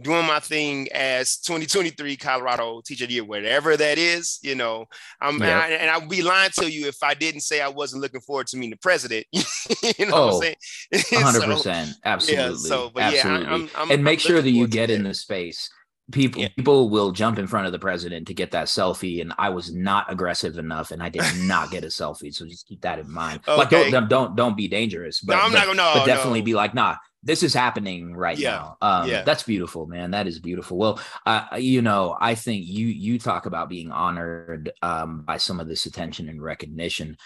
doing 0.00 0.26
my 0.26 0.40
thing 0.40 0.88
as 0.92 1.36
2023 1.38 2.16
Colorado 2.16 2.80
Teacher 2.84 3.04
of 3.04 3.08
the 3.08 3.14
Year, 3.14 3.24
whatever 3.24 3.76
that 3.76 3.98
is. 3.98 4.38
You 4.42 4.54
know, 4.54 4.86
I'm, 5.20 5.40
Yeah. 5.40 5.60
I, 5.60 5.68
and 5.68 5.90
I'd 5.90 6.08
be 6.08 6.22
lying 6.22 6.50
to 6.54 6.70
you 6.70 6.88
if 6.88 7.02
I 7.02 7.14
didn't 7.14 7.42
say 7.42 7.60
I 7.60 7.68
wasn't 7.68 8.02
looking 8.02 8.20
forward 8.20 8.48
to 8.48 8.56
meeting 8.56 8.70
the 8.70 8.76
president. 8.78 9.26
you 9.32 10.06
know 10.06 10.14
Oh, 10.14 10.26
what 10.26 10.28
I'm 10.28 10.34
oh, 10.34 10.40
saying? 10.40 11.22
hundred 11.24 11.58
So, 11.58 11.92
absolutely, 12.04 12.44
Yeah. 12.44 12.56
So, 12.56 12.90
but 12.92 13.00
yeah, 13.00 13.06
absolutely. 13.18 13.46
I, 13.46 13.52
I'm, 13.54 13.70
I'm, 13.76 13.90
and 13.90 14.04
make 14.04 14.18
I'm 14.18 14.26
sure 14.26 14.42
that 14.42 14.50
you 14.50 14.66
get 14.66 14.90
in 14.90 15.04
the 15.04 15.14
space. 15.14 15.70
People 16.12 16.42
Yeah. 16.42 16.48
people 16.54 16.90
will 16.90 17.12
jump 17.12 17.38
in 17.38 17.46
front 17.46 17.64
of 17.64 17.72
the 17.72 17.78
president 17.78 18.26
to 18.26 18.34
get 18.34 18.50
that 18.50 18.66
selfie, 18.66 19.22
and 19.22 19.32
I 19.38 19.48
was 19.48 19.72
not 19.72 20.12
aggressive 20.12 20.58
enough, 20.58 20.90
and 20.90 21.02
I 21.02 21.08
did 21.08 21.22
not 21.38 21.70
get 21.70 21.82
a 21.82 21.86
selfie. 21.86 22.34
So 22.34 22.44
just 22.46 22.66
keep 22.66 22.82
that 22.82 22.98
in 22.98 23.10
mind. 23.10 23.40
Like 23.46 23.70
don't 23.70 24.08
don't 24.10 24.36
don't 24.36 24.54
be 24.56 24.68
dangerous, 24.68 25.20
but, 25.20 25.36
no, 25.36 25.42
I'm 25.42 25.52
but, 25.52 25.58
not 25.58 25.66
gonna. 25.66 25.76
No, 25.76 25.92
but 25.94 26.04
definitely 26.04 26.40
no. 26.40 26.44
be 26.44 26.54
like, 26.54 26.74
nah, 26.74 26.96
this 27.24 27.42
is 27.42 27.54
happening 27.54 28.14
right 28.14 28.38
Yeah. 28.38 28.50
now. 28.50 28.76
Um, 28.82 29.08
Yeah. 29.08 29.22
that's 29.22 29.42
beautiful, 29.42 29.86
man. 29.86 30.10
That 30.12 30.26
is 30.26 30.38
beautiful. 30.38 30.76
Well, 30.76 31.00
uh, 31.26 31.46
you 31.58 31.82
know, 31.82 32.16
I 32.20 32.34
think 32.34 32.66
you 32.66 32.86
you 32.86 33.18
talk 33.18 33.46
about 33.46 33.68
being 33.68 33.90
honored 33.90 34.70
um, 34.82 35.22
by 35.22 35.38
some 35.38 35.58
of 35.58 35.66
this 35.66 35.86
attention 35.86 36.28
and 36.28 36.42
recognition. 36.42 37.16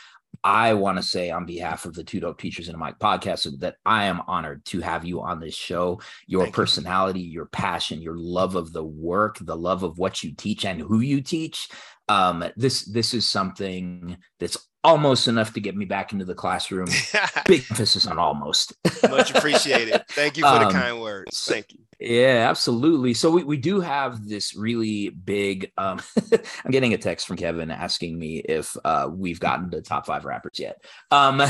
I 0.45 0.75
want 0.75 0.99
to 0.99 1.03
say 1.03 1.31
on 1.31 1.47
behalf 1.47 1.85
of 1.85 1.95
the 1.95 2.05
Two 2.05 2.21
Dope 2.21 2.39
Teachers 2.39 2.69
and 2.69 2.77
a 2.77 2.79
Mic 2.79 2.99
podcast 2.99 3.59
that 3.61 3.77
I 3.85 4.05
am 4.05 4.21
honored 4.29 4.65
to 4.67 4.81
have 4.81 5.05
you 5.05 5.21
on 5.23 5.41
this 5.41 5.55
show. 5.55 6.01
Your 6.27 6.45
Thank 6.45 6.53
you. 6.55 6.63
personality, 6.63 7.21
your 7.21 7.47
passion, 7.47 8.01
your 8.03 8.17
love 8.17 8.55
of 8.55 8.73
the 8.73 8.85
work, 8.85 9.39
the 9.41 9.57
love 9.57 9.83
of 9.83 9.99
what 9.99 10.23
you 10.23 10.35
teach 10.35 10.65
and 10.65 10.81
who 10.81 11.01
you 11.01 11.23
teach. 11.23 11.69
Um, 12.09 12.45
this 12.57 12.85
this 12.85 13.15
is 13.15 13.27
something 13.27 14.17
that's 14.39 14.68
almost 14.85 15.29
enough 15.29 15.53
to 15.55 15.61
get 15.61 15.77
me 15.77 15.85
back 15.85 16.13
into 16.13 16.25
the 16.25 16.35
classroom. 16.35 16.89
Big 17.47 17.65
emphasis 17.71 18.07
on 18.07 18.19
almost. 18.19 18.75
Much 19.11 19.35
appreciated. 19.35 20.03
Thank 20.11 20.37
you 20.37 20.45
for 20.45 20.59
the 20.59 20.67
Um, 20.67 20.73
kind 20.73 21.01
words. 21.01 21.45
Thank 21.45 21.73
you. 21.73 21.81
Yeah, 22.01 22.47
absolutely. 22.49 23.13
So 23.13 23.29
we, 23.29 23.43
we 23.43 23.57
do 23.57 23.81
have 23.81 24.29
this 24.29 24.55
really 24.55 25.09
big 25.09 25.73
um 25.79 26.01
I'm 26.65 26.71
getting 26.71 26.95
a 26.95 26.99
text 26.99 27.27
from 27.27 27.37
Kevin 27.37 27.73
asking 27.73 28.17
me 28.17 28.39
if 28.39 28.77
uh 28.85 29.11
we've 29.13 29.41
gotten 29.41 29.69
to 29.73 29.83
top 29.83 30.07
5 30.07 30.25
rappers 30.25 30.61
yet. 30.61 30.81
Um 31.11 31.41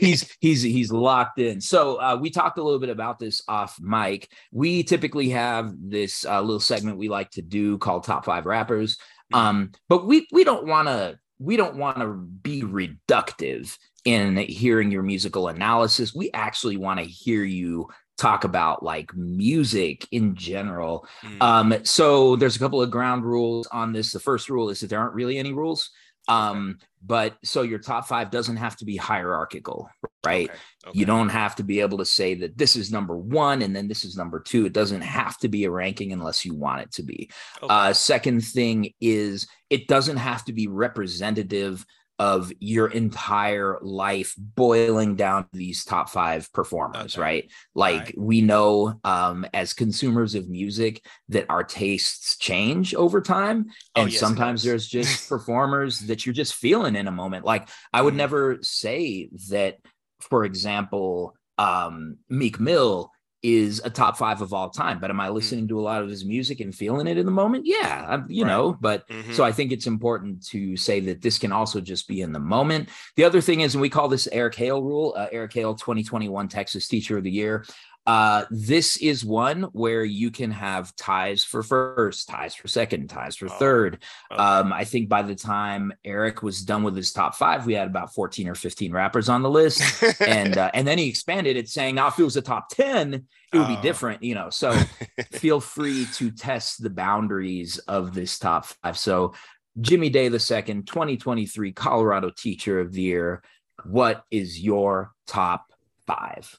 he's 0.00 0.36
he's 0.40 0.62
he's 0.62 0.92
locked 0.92 1.40
in. 1.40 1.60
So 1.60 1.96
uh 1.96 2.16
we 2.20 2.30
talked 2.30 2.58
a 2.58 2.62
little 2.62 2.78
bit 2.78 2.90
about 2.90 3.18
this 3.18 3.42
off 3.48 3.76
mic. 3.80 4.30
We 4.52 4.84
typically 4.84 5.30
have 5.30 5.74
this 5.76 6.24
uh, 6.24 6.40
little 6.40 6.60
segment 6.60 6.98
we 6.98 7.08
like 7.08 7.30
to 7.32 7.42
do 7.42 7.76
called 7.78 8.04
top 8.04 8.24
5 8.24 8.46
rappers. 8.46 8.98
Um 9.32 9.72
but 9.88 10.06
we 10.06 10.28
we 10.30 10.44
don't 10.44 10.66
want 10.68 10.86
to 10.86 11.18
we 11.40 11.56
don't 11.56 11.76
want 11.76 11.98
to 11.98 12.14
be 12.14 12.62
reductive 12.62 13.76
in 14.04 14.36
hearing 14.36 14.90
your 14.90 15.02
musical 15.02 15.48
analysis. 15.48 16.14
We 16.14 16.30
actually 16.32 16.76
want 16.76 17.00
to 17.00 17.06
hear 17.06 17.42
you 17.44 17.88
talk 18.18 18.44
about 18.44 18.82
like 18.82 19.14
music 19.14 20.06
in 20.12 20.34
general. 20.34 21.06
Mm. 21.22 21.42
Um, 21.42 21.84
so 21.84 22.36
there's 22.36 22.56
a 22.56 22.58
couple 22.58 22.82
of 22.82 22.90
ground 22.90 23.24
rules 23.24 23.66
on 23.68 23.92
this. 23.92 24.12
The 24.12 24.20
first 24.20 24.50
rule 24.50 24.68
is 24.68 24.80
that 24.80 24.88
there 24.88 25.00
aren't 25.00 25.14
really 25.14 25.38
any 25.38 25.52
rules. 25.52 25.90
Um, 26.30 26.78
but 27.04 27.36
so 27.42 27.62
your 27.62 27.78
top 27.78 28.06
five 28.06 28.30
doesn't 28.30 28.56
have 28.56 28.76
to 28.76 28.84
be 28.84 28.96
hierarchical, 28.96 29.90
right? 30.24 30.50
Okay, 30.86 30.98
You 30.98 31.06
don't 31.06 31.30
have 31.30 31.56
to 31.56 31.62
be 31.62 31.80
able 31.80 31.98
to 31.98 32.04
say 32.04 32.34
that 32.34 32.56
this 32.56 32.76
is 32.76 32.92
number 32.92 33.16
one 33.16 33.62
and 33.62 33.74
then 33.74 33.88
this 33.88 34.04
is 34.04 34.16
number 34.16 34.38
two. 34.38 34.66
It 34.66 34.72
doesn't 34.72 35.00
have 35.00 35.38
to 35.38 35.48
be 35.48 35.64
a 35.64 35.70
ranking 35.70 36.12
unless 36.12 36.44
you 36.44 36.54
want 36.54 36.82
it 36.82 36.92
to 36.92 37.02
be. 37.02 37.30
Okay. 37.62 37.74
Uh, 37.74 37.92
second 37.92 38.44
thing 38.44 38.92
is 39.00 39.48
it 39.70 39.88
doesn't 39.88 40.18
have 40.18 40.44
to 40.44 40.52
be 40.52 40.66
representative 40.66 41.84
of 42.20 42.52
your 42.60 42.88
entire 42.88 43.78
life 43.80 44.34
boiling 44.36 45.16
down 45.16 45.44
to 45.44 45.48
these 45.54 45.84
top 45.84 46.10
five 46.10 46.52
performers, 46.52 47.16
Okay. 47.16 47.22
right? 47.22 47.50
Like 47.74 48.00
Right. 48.02 48.18
we 48.18 48.42
know 48.42 49.00
um, 49.04 49.46
as 49.54 49.72
consumers 49.72 50.34
of 50.34 50.46
music 50.48 51.02
that 51.30 51.46
our 51.48 51.64
tastes 51.64 52.36
change 52.36 52.94
over 52.94 53.22
time. 53.22 53.66
Oh, 53.96 54.02
And 54.02 54.12
yes, 54.12 54.20
sometimes 54.20 54.62
there's 54.62 54.86
just 54.86 55.28
performers 55.30 56.00
that 56.00 56.26
you're 56.26 56.34
just 56.34 56.54
feeling 56.54 56.94
in 56.94 57.08
a 57.08 57.12
moment. 57.12 57.46
Like 57.46 57.68
I 57.92 58.02
would 58.02 58.14
Mhm. 58.14 58.18
never 58.18 58.58
say 58.60 59.30
that, 59.48 59.78
for 60.20 60.44
example, 60.44 61.34
um, 61.56 62.18
Meek 62.28 62.60
Mill 62.60 63.10
is 63.42 63.80
a 63.84 63.90
top 63.90 64.18
five 64.18 64.42
of 64.42 64.52
all 64.52 64.68
time. 64.68 65.00
But 65.00 65.08
am 65.10 65.18
I 65.20 65.30
listening 65.30 65.66
to 65.68 65.80
a 65.80 65.82
lot 65.82 66.02
of 66.02 66.10
his 66.10 66.24
music 66.24 66.60
and 66.60 66.74
feeling 66.74 67.06
it 67.06 67.16
in 67.16 67.24
the 67.24 67.32
moment? 67.32 67.64
Yeah, 67.66 68.04
I'm, 68.08 68.26
you. 68.30 68.44
Right. 68.44 68.50
know, 68.50 68.76
but 68.80 69.08
Mhm. 69.08 69.32
so 69.32 69.44
I 69.44 69.52
think 69.52 69.72
it's 69.72 69.86
important 69.86 70.44
to 70.48 70.76
say 70.76 71.00
that 71.00 71.22
this 71.22 71.38
can 71.38 71.50
also 71.50 71.80
just 71.80 72.06
be 72.06 72.20
in 72.20 72.32
the 72.32 72.38
moment. 72.38 72.90
The 73.16 73.24
other 73.24 73.40
thing 73.40 73.60
is, 73.60 73.74
and 73.74 73.80
we 73.80 73.88
call 73.88 74.08
this 74.08 74.28
Eric 74.30 74.54
Hale 74.56 74.82
rule, 74.82 75.14
uh, 75.16 75.26
Eric 75.32 75.54
Hale 75.54 75.74
2021 75.74 76.48
Texas 76.48 76.86
Teacher 76.86 77.16
of 77.16 77.24
the 77.24 77.30
Year. 77.30 77.64
Uh, 78.06 78.44
this 78.50 78.96
is 78.96 79.24
one 79.24 79.64
where 79.72 80.02
you 80.02 80.30
can 80.30 80.50
have 80.50 80.94
ties 80.96 81.44
for 81.44 81.62
first, 81.62 82.28
ties 82.28 82.54
for 82.54 82.66
second, 82.66 83.08
ties 83.08 83.36
for 83.36 83.46
Oh, 83.46 83.50
third. 83.50 84.02
Okay. 84.32 84.42
Um, 84.42 84.72
I 84.72 84.84
think 84.84 85.08
by 85.08 85.22
the 85.22 85.34
time 85.34 85.92
Eric 86.04 86.42
was 86.42 86.62
done 86.62 86.82
with 86.82 86.96
his 86.96 87.12
top 87.12 87.34
five, 87.34 87.66
we 87.66 87.74
had 87.74 87.86
about 87.88 88.12
14 88.14 88.48
or 88.48 88.54
15 88.54 88.90
rappers 88.92 89.28
on 89.28 89.42
the 89.42 89.50
list. 89.50 89.82
And 90.20 90.56
uh, 90.58 90.70
and 90.74 90.86
then 90.88 90.98
he 90.98 91.08
expanded 91.08 91.56
it 91.56 91.68
saying 91.68 91.94
now 91.94 92.08
if 92.08 92.18
it 92.18 92.24
was 92.24 92.36
a 92.36 92.42
top 92.42 92.68
10, 92.70 93.14
it 93.14 93.58
would 93.58 93.68
be 93.68 93.76
Oh. 93.78 93.82
different, 93.82 94.22
you 94.22 94.34
know. 94.34 94.50
So 94.50 94.72
feel 95.32 95.60
free 95.60 96.06
to 96.14 96.30
test 96.30 96.82
the 96.82 96.90
boundaries 96.90 97.78
of 97.80 98.14
this 98.14 98.38
top 98.38 98.66
five. 98.66 98.98
So 98.98 99.34
Jimmy 99.80 100.10
Day 100.10 100.28
the 100.28 100.40
second, 100.40 100.86
2023 100.88 101.72
Colorado 101.72 102.30
Teacher 102.36 102.80
of 102.80 102.92
the 102.92 103.02
Year. 103.02 103.42
What 103.84 104.24
is 104.30 104.60
your 104.60 105.12
top 105.26 105.72
five? 106.06 106.58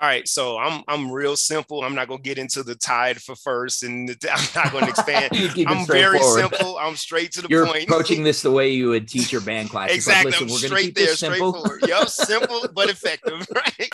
All 0.00 0.06
right, 0.08 0.28
so 0.28 0.56
I'm 0.58 0.84
I'm 0.86 1.10
real 1.10 1.34
simple. 1.34 1.82
I'm 1.82 1.94
not 1.96 2.06
gonna 2.06 2.20
get 2.22 2.38
into 2.38 2.62
the 2.62 2.76
tide 2.76 3.20
for 3.20 3.34
first, 3.34 3.82
and 3.82 4.08
the, 4.08 4.30
I'm 4.32 4.44
not 4.54 4.72
gonna 4.72 4.88
expand. 4.88 5.36
You 5.36 5.48
keep 5.48 5.68
it 5.68 5.72
I'm 5.76 5.84
very 5.86 6.20
simple. 6.20 6.78
I'm 6.78 6.94
straight 6.94 7.32
to 7.32 7.42
the 7.42 7.48
You're 7.50 7.66
point. 7.66 7.84
approaching 7.84 8.22
this 8.22 8.42
the 8.42 8.52
way 8.52 8.70
you 8.70 8.90
would 8.90 9.08
teach 9.08 9.32
your 9.32 9.40
band 9.40 9.70
class. 9.70 9.88
Like, 9.88 9.96
exactly. 9.96 10.30
listen, 10.30 10.46
I'm 10.46 10.52
we're 10.52 10.60
going 10.60 10.60
to 10.60 10.66
straight 10.68 10.84
keep 10.84 10.94
there, 10.94 11.06
this 11.06 11.18
simple. 11.18 11.52
straightforward. 11.52 11.88
Yep, 11.88 12.08
simple 12.08 12.68
but 12.72 12.90
effective, 12.90 13.46
right? 13.54 13.90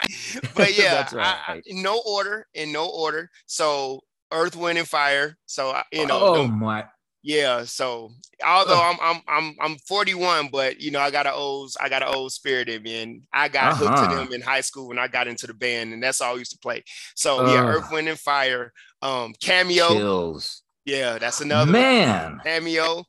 But 0.54 0.76
yeah, 0.76 0.94
That's 0.94 1.12
right. 1.14 1.36
I- 1.48 1.52
I- 1.54 1.62
no 1.68 2.02
order, 2.06 2.46
in 2.52 2.70
no 2.70 2.86
order. 2.86 3.30
So 3.46 4.00
Earth, 4.30 4.56
Wind, 4.56 4.76
and 4.78 4.86
Fire. 4.88 5.38
So 5.46 5.70
I- 5.70 5.84
you 5.90 6.06
know, 6.06 6.18
oh 6.20 6.42
them- 6.42 6.58
my 6.58 6.84
yeah. 7.24 7.64
So 7.64 8.12
although 8.46 8.80
I'm 8.80 8.96
I'm 9.02 9.22
I'm 9.26 9.56
I'm 9.60 9.76
41, 9.78 10.48
but 10.52 10.80
you 10.80 10.90
know 10.92 11.00
I 11.00 11.10
got 11.10 11.26
an 11.26 11.32
old 11.34 11.74
I 11.80 11.88
got 11.88 12.02
an 12.02 12.14
old 12.14 12.32
spirit 12.32 12.68
in 12.68 12.82
me, 12.82 13.02
and 13.02 13.22
I 13.32 13.48
got 13.48 13.76
hooked 13.76 13.90
Uh-huh. 13.90 14.10
to 14.10 14.16
them 14.16 14.32
in 14.32 14.40
high 14.42 14.60
school 14.60 14.86
when 14.88 14.98
I 14.98 15.08
got 15.08 15.26
into 15.26 15.46
the 15.48 15.54
band, 15.54 15.92
and 15.92 16.02
that's 16.02 16.20
all 16.20 16.34
I 16.34 16.38
used 16.38 16.52
to 16.52 16.58
play. 16.58 16.84
So 17.16 17.46
yeah, 17.48 17.60
Ugh. 17.62 17.68
Earth, 17.78 17.90
Wind, 17.90 18.08
and 18.08 18.18
Fire. 18.20 18.72
Um, 19.02 19.34
cameo. 19.40 19.88
chills. 19.94 20.62
Yeah, 20.84 21.18
that's 21.18 21.40
another. 21.40 21.72
Man. 21.72 22.38
cameo. 22.44 23.04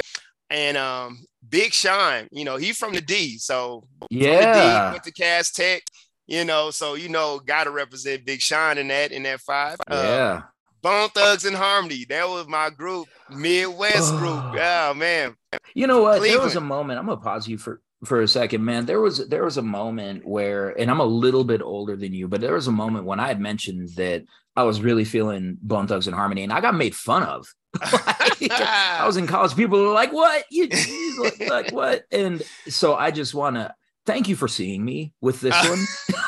And 0.49 0.77
um, 0.77 1.25
Big 1.49 1.73
Sean, 1.73 2.27
you 2.31 2.45
know, 2.45 2.55
he 2.57 2.71
from 2.71 2.93
the 2.93 3.01
D, 3.01 3.37
so 3.37 3.83
the 3.99 4.07
D, 4.07 4.19
Yeah. 4.19 4.91
went 4.91 5.03
to 5.03 5.11
Cass 5.11 5.51
Tech, 5.51 5.83
you 6.27 6.45
know, 6.45 6.71
so 6.71 6.93
you 6.93 7.09
know, 7.09 7.39
gotta 7.39 7.71
represent 7.71 8.25
Big 8.25 8.39
Sean 8.41 8.77
in 8.77 8.87
that 8.89 9.11
in 9.11 9.23
that 9.23 9.41
five. 9.41 9.77
Uh, 9.89 9.95
Yeah. 9.95 10.41
Bone 10.85 11.09
Thugs 11.09 11.45
and 11.45 11.55
Harmony, 11.55 12.05
that 12.09 12.29
was 12.29 12.47
my 12.47 12.69
group, 12.69 13.07
Midwest 13.31 14.13
group. 14.17 14.35
Oh. 14.37 14.93
Man. 14.95 15.35
You 15.73 15.87
know 15.87 16.03
what? 16.03 16.21
There 16.21 16.39
was 16.39 16.55
a 16.55 16.61
moment. 16.61 16.99
I'm 16.99 17.07
gonna 17.07 17.19
pause 17.19 17.47
you 17.47 17.57
for 17.57 17.81
for 18.03 18.21
a 18.21 18.27
second, 18.27 18.63
man. 18.63 18.85
There 18.85 19.01
was 19.01 19.27
there 19.27 19.43
was 19.43 19.57
a 19.57 19.63
moment 19.63 20.27
where, 20.27 20.79
and 20.79 20.91
I'm 20.91 20.99
a 20.99 21.05
little 21.05 21.43
bit 21.43 21.63
older 21.63 21.95
than 21.95 22.13
you, 22.13 22.27
but 22.27 22.39
there 22.39 22.53
was 22.53 22.67
a 22.67 22.71
moment 22.71 23.05
when 23.05 23.19
I 23.19 23.27
had 23.27 23.41
mentioned 23.41 23.89
that 23.95 24.25
I 24.55 24.61
was 24.61 24.79
really 24.79 25.05
feeling 25.05 25.57
Bone 25.59 25.87
Thugs 25.87 26.05
and 26.05 26.15
Harmony, 26.15 26.43
and 26.43 26.53
I 26.53 26.61
got 26.61 26.75
made 26.75 26.93
fun 26.93 27.23
of. 27.23 27.47
like, 27.81 28.51
I 28.51 29.07
was 29.07 29.17
in 29.17 29.25
college. 29.25 29.55
People 29.55 29.81
were 29.81 29.91
like, 29.91 30.13
"What? 30.13 30.45
You, 30.51 30.67
you 30.69 31.31
like 31.49 31.71
what?" 31.71 32.03
And 32.11 32.43
so 32.67 32.93
I 32.93 33.09
just 33.09 33.33
want 33.33 33.55
to 33.55 33.73
thank 34.05 34.29
you 34.29 34.35
for 34.35 34.47
seeing 34.47 34.83
me 34.83 35.13
with 35.21 35.41
this 35.41 35.53
one. 35.67 35.79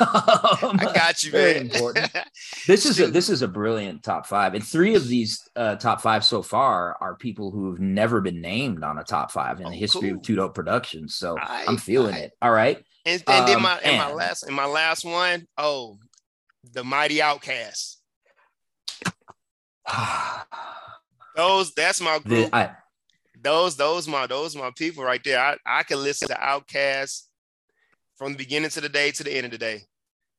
um, 0.62 0.78
I 0.80 0.92
got 0.94 1.22
you, 1.24 1.30
very 1.30 1.54
man. 1.54 1.70
important. 1.70 2.10
This 2.66 2.84
is 2.84 3.00
a, 3.00 3.06
this 3.06 3.30
is 3.30 3.40
a 3.40 3.48
brilliant 3.48 4.02
top 4.02 4.26
five, 4.26 4.52
and 4.54 4.62
three 4.62 4.94
of 4.94 5.08
these 5.08 5.48
uh, 5.56 5.76
top 5.76 6.02
five 6.02 6.22
so 6.22 6.42
far 6.42 6.98
are 7.00 7.14
people 7.14 7.50
who've 7.50 7.80
never 7.80 8.20
been 8.20 8.42
named 8.42 8.84
on 8.84 8.98
a 8.98 9.04
top 9.04 9.30
five 9.30 9.58
in 9.60 9.66
oh, 9.66 9.70
the 9.70 9.76
history 9.76 10.10
cool. 10.10 10.18
of 10.18 10.22
Two 10.22 10.36
Dope 10.36 10.54
Productions. 10.54 11.14
So 11.14 11.38
I, 11.38 11.64
am 11.66 11.78
feeling 11.78 12.14
I, 12.14 12.18
it. 12.18 12.32
All 12.42 12.50
right. 12.50 12.84
And, 13.06 13.22
and 13.26 13.40
um, 13.40 13.46
then 13.46 13.62
my 13.62 13.78
and, 13.78 13.96
my 13.96 14.12
last 14.12 14.42
and 14.42 14.54
my 14.54 14.66
last 14.66 15.02
one, 15.02 15.46
oh, 15.56 15.96
the 16.72 16.84
Mighty 16.84 17.18
OutKast. 17.18 17.96
those 21.36 21.72
that's 21.72 22.02
my 22.02 22.18
group. 22.18 22.50
The, 22.50 22.56
I, 22.56 22.70
those 23.40 23.76
those 23.76 24.06
my 24.06 24.26
those 24.26 24.54
my 24.54 24.72
people 24.76 25.04
right 25.04 25.24
there. 25.24 25.40
I, 25.40 25.56
I 25.64 25.82
can 25.84 26.02
listen 26.02 26.28
to 26.28 26.34
OutKast 26.34 27.27
from 28.18 28.32
the 28.32 28.38
beginning 28.38 28.70
to 28.70 28.80
the 28.80 28.88
day 28.88 29.10
to 29.12 29.24
the 29.24 29.32
end 29.32 29.46
of 29.46 29.52
the 29.52 29.58
day? 29.58 29.82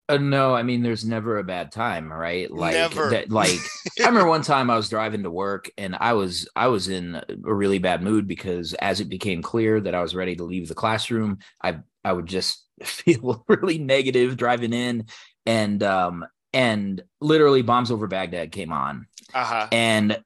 Uh, 0.09 0.17
no, 0.17 0.55
I 0.55 0.63
mean, 0.63 0.81
there's 0.81 1.05
never 1.05 1.37
a 1.37 1.43
bad 1.43 1.71
time, 1.71 2.11
right? 2.11 2.49
Like. 2.49 2.73
That, 2.93 3.29
like 3.29 3.59
I 3.99 4.07
remember 4.07 4.27
one 4.27 4.41
time 4.41 4.69
I 4.69 4.75
was 4.75 4.89
driving 4.89 5.23
to 5.23 5.29
work 5.29 5.69
and 5.77 5.95
I 5.99 6.13
was 6.13 6.49
I 6.55 6.67
was 6.67 6.89
in 6.89 7.15
a 7.15 7.53
really 7.53 7.77
bad 7.77 8.01
mood 8.01 8.27
because 8.27 8.73
as 8.73 8.99
it 8.99 9.07
became 9.07 9.43
clear 9.43 9.79
that 9.79 9.93
I 9.93 10.01
was 10.01 10.15
ready 10.15 10.35
to 10.35 10.43
leave 10.43 10.67
the 10.67 10.75
classroom, 10.75 11.39
I 11.63 11.79
I 12.03 12.13
would 12.13 12.25
just 12.25 12.65
feel 12.83 13.45
really 13.47 13.77
negative 13.77 14.35
driving 14.35 14.73
in, 14.73 15.05
and 15.45 15.83
um 15.83 16.25
and 16.53 17.03
literally 17.21 17.61
bombs 17.61 17.91
over 17.91 18.07
Baghdad 18.07 18.51
came 18.51 18.73
on, 18.73 19.05
uh-huh. 19.35 19.67
and 19.71 20.23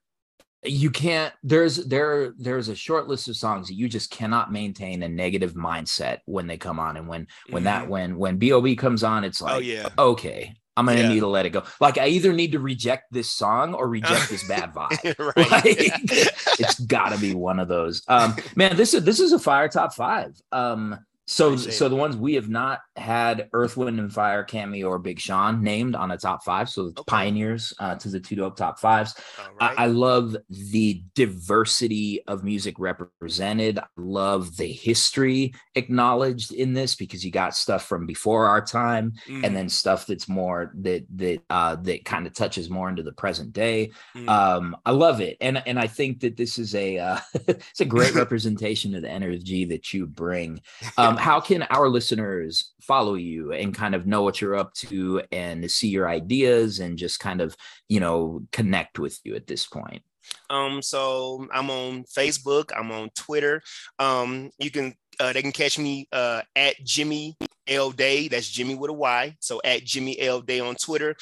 you 0.66 0.90
can't 0.90 1.34
there's 1.44 1.78
there 1.86 2.34
there's 2.38 2.70
a 2.70 2.76
short 2.76 3.08
list 3.08 3.28
of 3.28 3.36
songs 3.36 3.68
that 3.68 3.74
you 3.74 3.90
just 3.90 4.10
cannot 4.10 4.52
maintain 4.52 5.04
a 5.04 5.10
negative 5.10 5.54
mindset 5.54 6.20
when 6.26 6.48
they 6.48 6.58
come 6.58 6.80
on 6.80 6.98
and 6.98 7.08
when 7.08 7.28
when 7.50 7.64
mm-hmm. 7.64 7.66
that 7.66 7.88
when 7.90 8.18
when 8.18 8.38
bob 8.38 8.78
comes 8.78 9.04
on 9.04 9.24
it's 9.24 9.42
oh, 9.42 9.46
like 9.46 9.56
oh, 9.56 9.60
yeah. 9.60 9.90
okay 9.98 10.56
i'm 10.78 10.86
gonna 10.86 11.02
yeah. 11.02 11.10
need 11.10 11.20
to 11.20 11.28
let 11.28 11.46
it 11.46 11.50
go 11.50 11.64
like 11.80 11.98
i 11.98 12.08
either 12.08 12.34
need 12.34 12.52
to 12.52 12.60
reject 12.60 13.12
this 13.12 13.30
song 13.30 13.74
or 13.74 13.88
reject 13.88 14.30
this 14.30 14.48
bad 14.48 14.74
vibe 14.76 15.36
like, 15.52 16.60
it's 16.60 16.80
gotta 16.82 17.18
be 17.20 17.34
one 17.34 17.60
of 17.60 17.68
those 17.68 18.02
um 18.08 18.36
man 18.56 18.76
this 18.76 18.94
is 18.94 19.04
this 19.04 19.20
is 19.20 19.34
a 19.34 19.40
fire 19.40 19.68
top 19.68 19.94
five 19.94 20.34
um 20.52 20.98
so, 21.26 21.56
so 21.56 21.88
the 21.88 21.96
ones 21.96 22.18
we 22.18 22.34
have 22.34 22.50
not 22.50 22.80
had 22.98 23.50
Earth, 23.54 23.78
Wind, 23.78 24.00
and 24.00 24.12
Fire, 24.12 24.44
Cameo, 24.44 24.88
or 24.90 25.00
Big 25.00 25.20
Sean 25.20 25.64
named 25.64 25.96
on 25.96 26.12
a 26.12 26.18
top 26.18 26.44
five. 26.44 26.70
So 26.70 26.84
okay. 26.84 27.04
pioneers 27.08 27.74
uh, 27.80 27.96
to 27.96 28.10
the 28.10 28.20
two 28.20 28.36
dope 28.36 28.58
top 28.58 28.78
fives. 28.78 29.16
Right. 29.60 29.74
I, 29.78 29.84
I, 29.84 29.88
love 29.88 30.36
the 30.50 31.02
diversity 31.16 32.22
of 32.28 32.44
music 32.44 32.76
represented. 32.78 33.80
I 33.80 33.86
love 33.96 34.58
the 34.58 34.68
history 34.68 35.54
acknowledged 35.76 36.52
in 36.52 36.74
this 36.74 36.96
because 36.96 37.24
you 37.24 37.32
got 37.32 37.56
stuff 37.56 37.86
from 37.86 38.06
before 38.06 38.48
our 38.48 38.64
time, 38.64 39.14
mm. 39.26 39.44
and 39.44 39.56
then 39.56 39.70
stuff 39.70 40.06
that's 40.06 40.28
more 40.28 40.74
that 40.76 41.06
that 41.16 41.42
uh, 41.50 41.76
that 41.78 42.04
kind 42.04 42.28
of 42.28 42.34
touches 42.34 42.70
more 42.70 42.90
into 42.90 43.04
the 43.04 43.14
present 43.14 43.54
day. 43.54 43.92
Mm. 44.16 44.28
Um, 44.28 44.78
I 44.86 44.92
love 44.92 45.22
it, 45.22 45.38
and 45.40 45.64
and 45.66 45.80
I 45.80 45.88
think 45.88 46.20
that 46.20 46.36
this 46.36 46.60
is 46.60 46.76
a 46.76 47.00
uh, 47.00 47.20
it's 47.48 47.82
a 47.82 47.86
great 47.86 48.14
representation 48.24 48.94
of 48.94 49.04
the 49.04 49.10
energy 49.10 49.64
that 49.66 49.94
you 49.94 50.06
bring. 50.06 50.60
Um, 50.96 51.13
um, 51.14 51.18
how 51.18 51.40
can 51.40 51.64
our 51.64 51.90
listeners 51.90 52.74
follow 52.82 53.14
you 53.16 53.52
and 53.54 53.74
kind 53.74 53.96
of 53.96 54.06
know 54.06 54.22
what 54.24 54.42
you're 54.42 54.56
up 54.56 54.74
to 54.74 55.22
and 55.32 55.70
see 55.70 55.88
your 55.88 56.08
ideas 56.08 56.80
and 56.80 56.98
just 56.98 57.20
kind 57.20 57.42
of 57.42 57.56
you 57.88 58.00
know 58.00 58.42
connect 58.52 59.00
with 59.00 59.20
you 59.24 59.36
at 59.36 59.48
this 59.48 59.66
point 59.66 60.02
um 60.50 60.82
so 60.82 61.48
i'm 61.54 61.70
on 61.70 62.04
facebook 62.04 62.72
i'm 62.78 62.92
on 62.92 63.10
twitter 63.16 63.62
um 64.00 64.50
you 64.58 64.72
can 64.72 64.94
uh, 65.20 65.32
they 65.32 65.42
can 65.42 65.52
catch 65.52 65.78
me 65.78 66.08
uh, 66.12 66.42
at 66.56 66.76
Jimmy 66.84 67.38
L 67.68 67.92
Day. 67.92 68.28
That's 68.28 68.50
Jimmy 68.50 68.76
with 68.76 68.90
a 68.90 68.94
Y. 68.94 69.36
So 69.40 69.62
at 69.64 69.84
Jimmy 69.84 70.20
L 70.20 70.42
Day 70.42 70.60
on 70.60 70.76
Twitter. 70.76 71.16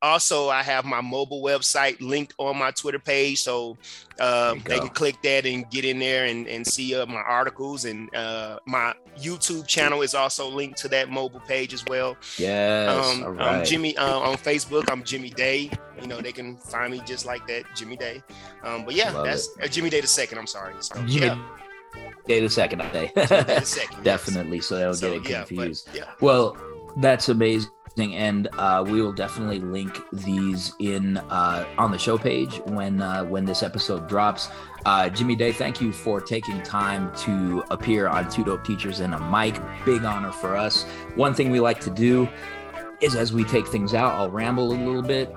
Also, 0.00 0.48
I 0.48 0.62
have 0.62 0.84
my 0.84 1.00
mobile 1.00 1.42
website 1.42 2.00
linked 2.00 2.32
on 2.38 2.56
my 2.56 2.70
Twitter 2.70 3.00
page, 3.00 3.40
so 3.40 3.76
uh, 4.20 4.54
they 4.64 4.78
can 4.78 4.90
click 4.90 5.20
that 5.22 5.44
and 5.44 5.68
get 5.70 5.84
in 5.84 5.98
there 5.98 6.26
and, 6.26 6.46
and 6.46 6.64
see 6.64 6.94
uh, 6.94 7.04
my 7.06 7.20
articles. 7.20 7.84
And 7.84 8.14
uh, 8.14 8.60
my 8.64 8.94
YouTube 9.18 9.66
channel 9.66 10.02
is 10.02 10.14
also 10.14 10.48
linked 10.48 10.78
to 10.82 10.88
that 10.88 11.10
mobile 11.10 11.40
page 11.40 11.74
as 11.74 11.84
well. 11.86 12.16
Yes, 12.36 13.18
um, 13.18 13.36
right. 13.36 13.66
Jimmy 13.66 13.96
uh, 13.96 14.20
on 14.20 14.36
Facebook. 14.36 14.88
I'm 14.88 15.02
Jimmy 15.02 15.30
Day. 15.30 15.68
You 16.00 16.06
know 16.06 16.20
they 16.20 16.32
can 16.32 16.56
find 16.58 16.92
me 16.92 17.02
just 17.04 17.26
like 17.26 17.44
that, 17.48 17.64
Jimmy 17.74 17.96
Day. 17.96 18.22
Um, 18.62 18.84
but 18.84 18.94
yeah, 18.94 19.10
Love 19.10 19.26
that's 19.26 19.48
uh, 19.60 19.66
Jimmy 19.66 19.90
Day 19.90 20.00
the 20.00 20.06
second. 20.06 20.38
I'm 20.38 20.46
sorry. 20.46 20.74
So, 20.78 20.94
Jimmy 21.06 21.26
yeah. 21.26 21.48
Day 22.24 22.40
the 22.40 22.50
second, 22.50 22.78
day. 22.92 23.10
Definitely, 24.04 24.58
yes. 24.58 24.66
so 24.66 24.76
they'll 24.76 24.94
so, 24.94 25.10
get 25.10 25.16
it 25.16 25.24
confused. 25.24 25.88
Yeah, 25.88 25.92
but, 25.92 25.98
yeah. 25.98 26.14
Well, 26.20 26.56
that's 26.98 27.28
amazing 27.30 27.70
and 27.98 28.48
uh, 28.58 28.84
we 28.86 29.02
will 29.02 29.12
definitely 29.12 29.58
link 29.58 30.00
these 30.12 30.72
in 30.78 31.16
uh, 31.16 31.66
on 31.76 31.90
the 31.90 31.98
show 31.98 32.16
page 32.16 32.60
when 32.66 33.02
uh, 33.02 33.24
when 33.24 33.44
this 33.44 33.62
episode 33.62 34.08
drops. 34.08 34.48
Uh, 34.86 35.08
Jimmy 35.08 35.34
Day, 35.34 35.52
thank 35.52 35.80
you 35.80 35.92
for 35.92 36.20
taking 36.20 36.62
time 36.62 37.14
to 37.16 37.64
appear 37.70 38.06
on 38.06 38.30
Two 38.30 38.44
Dope 38.44 38.64
Teachers 38.64 39.00
and 39.00 39.14
a 39.14 39.20
mic. 39.30 39.60
Big 39.84 40.04
honor 40.04 40.30
for 40.30 40.56
us. 40.56 40.84
One 41.16 41.34
thing 41.34 41.50
we 41.50 41.60
like 41.60 41.80
to 41.80 41.90
do 41.90 42.28
is 43.00 43.14
as 43.14 43.32
we 43.32 43.44
take 43.44 43.66
things 43.66 43.94
out, 43.94 44.12
I'll 44.14 44.30
ramble 44.30 44.72
a 44.72 44.74
little 44.74 45.02
bit, 45.02 45.34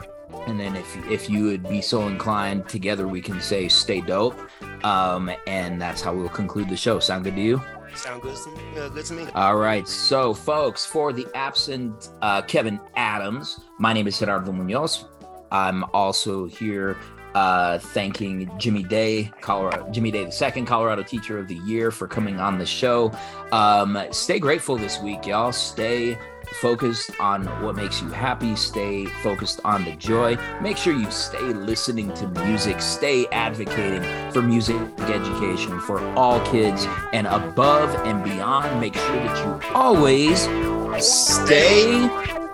and 0.48 0.60
then 0.60 0.76
if 0.76 0.96
if 1.08 1.30
you 1.30 1.46
would 1.46 1.68
be 1.68 1.82
so 1.82 2.08
inclined, 2.08 2.70
together 2.70 3.08
we 3.08 3.22
can 3.22 3.42
say 3.42 3.68
"Stay 3.68 4.02
dope," 4.02 4.40
um, 4.86 5.32
and 5.48 5.82
that's 5.82 6.02
how 6.02 6.14
we'll 6.14 6.30
conclude 6.30 6.70
the 6.70 6.78
show. 6.78 7.00
Sound 7.00 7.24
good 7.24 7.36
to 7.36 7.42
you? 7.42 7.62
Sound 7.96 8.22
good 8.22 8.36
to 8.36 8.50
me? 8.50 8.80
Uh, 8.80 8.90
good 8.90 9.06
to 9.06 9.14
me. 9.14 9.28
All 9.36 9.58
right. 9.58 9.88
So, 9.88 10.34
folks, 10.34 10.86
for 10.86 11.14
the 11.14 11.28
absent 11.36 12.10
uh, 12.22 12.42
Kevin 12.42 12.80
Adams, 12.96 13.60
my 13.80 13.94
name 13.94 14.08
is 14.08 14.18
Gerardo 14.18 14.52
Munoz. 14.52 15.06
I'm 15.52 15.84
also 15.94 16.46
here 16.46 16.98
uh, 17.36 17.80
thanking 17.80 18.52
Jimmy 18.58 18.84
Day, 18.84 19.32
Colorado, 19.42 19.90
Jimmy 19.92 20.12
Day, 20.12 20.26
the 20.26 20.32
second 20.32 20.66
Colorado 20.66 21.04
Teacher 21.04 21.38
of 21.38 21.48
the 21.48 21.56
Year, 21.56 21.92
for 21.92 22.08
coming 22.08 22.40
on 22.40 22.58
the 22.58 22.66
show. 22.66 23.12
Um, 23.52 23.98
stay 24.12 24.40
grateful 24.40 24.78
this 24.78 25.00
week, 25.02 25.28
y'all. 25.28 25.52
Stay 25.52 26.18
focused 26.60 27.12
on 27.20 27.46
what 27.64 27.76
makes 27.76 28.02
you 28.02 28.10
happy, 28.10 28.56
stay 28.56 29.06
focused 29.06 29.62
on 29.64 29.84
the 29.86 29.94
joy. 29.94 30.38
Make 30.62 30.78
sure 30.78 30.94
you 30.94 31.10
stay 31.12 31.42
listening 31.42 32.14
to 32.16 32.28
music, 32.46 32.82
stay 32.82 33.26
advocating 33.28 34.04
for 34.32 34.42
music 34.42 34.78
education 35.00 35.80
for 35.80 36.00
all 36.16 36.40
kids, 36.46 36.86
and 37.14 37.28
above 37.28 37.96
and 38.06 38.24
beyond, 38.24 38.80
make 38.80 38.96
sure 38.96 39.16
that 39.16 39.46
you 39.46 39.74
always 39.74 40.48
stay 41.00 42.02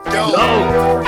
low. 0.06 1.04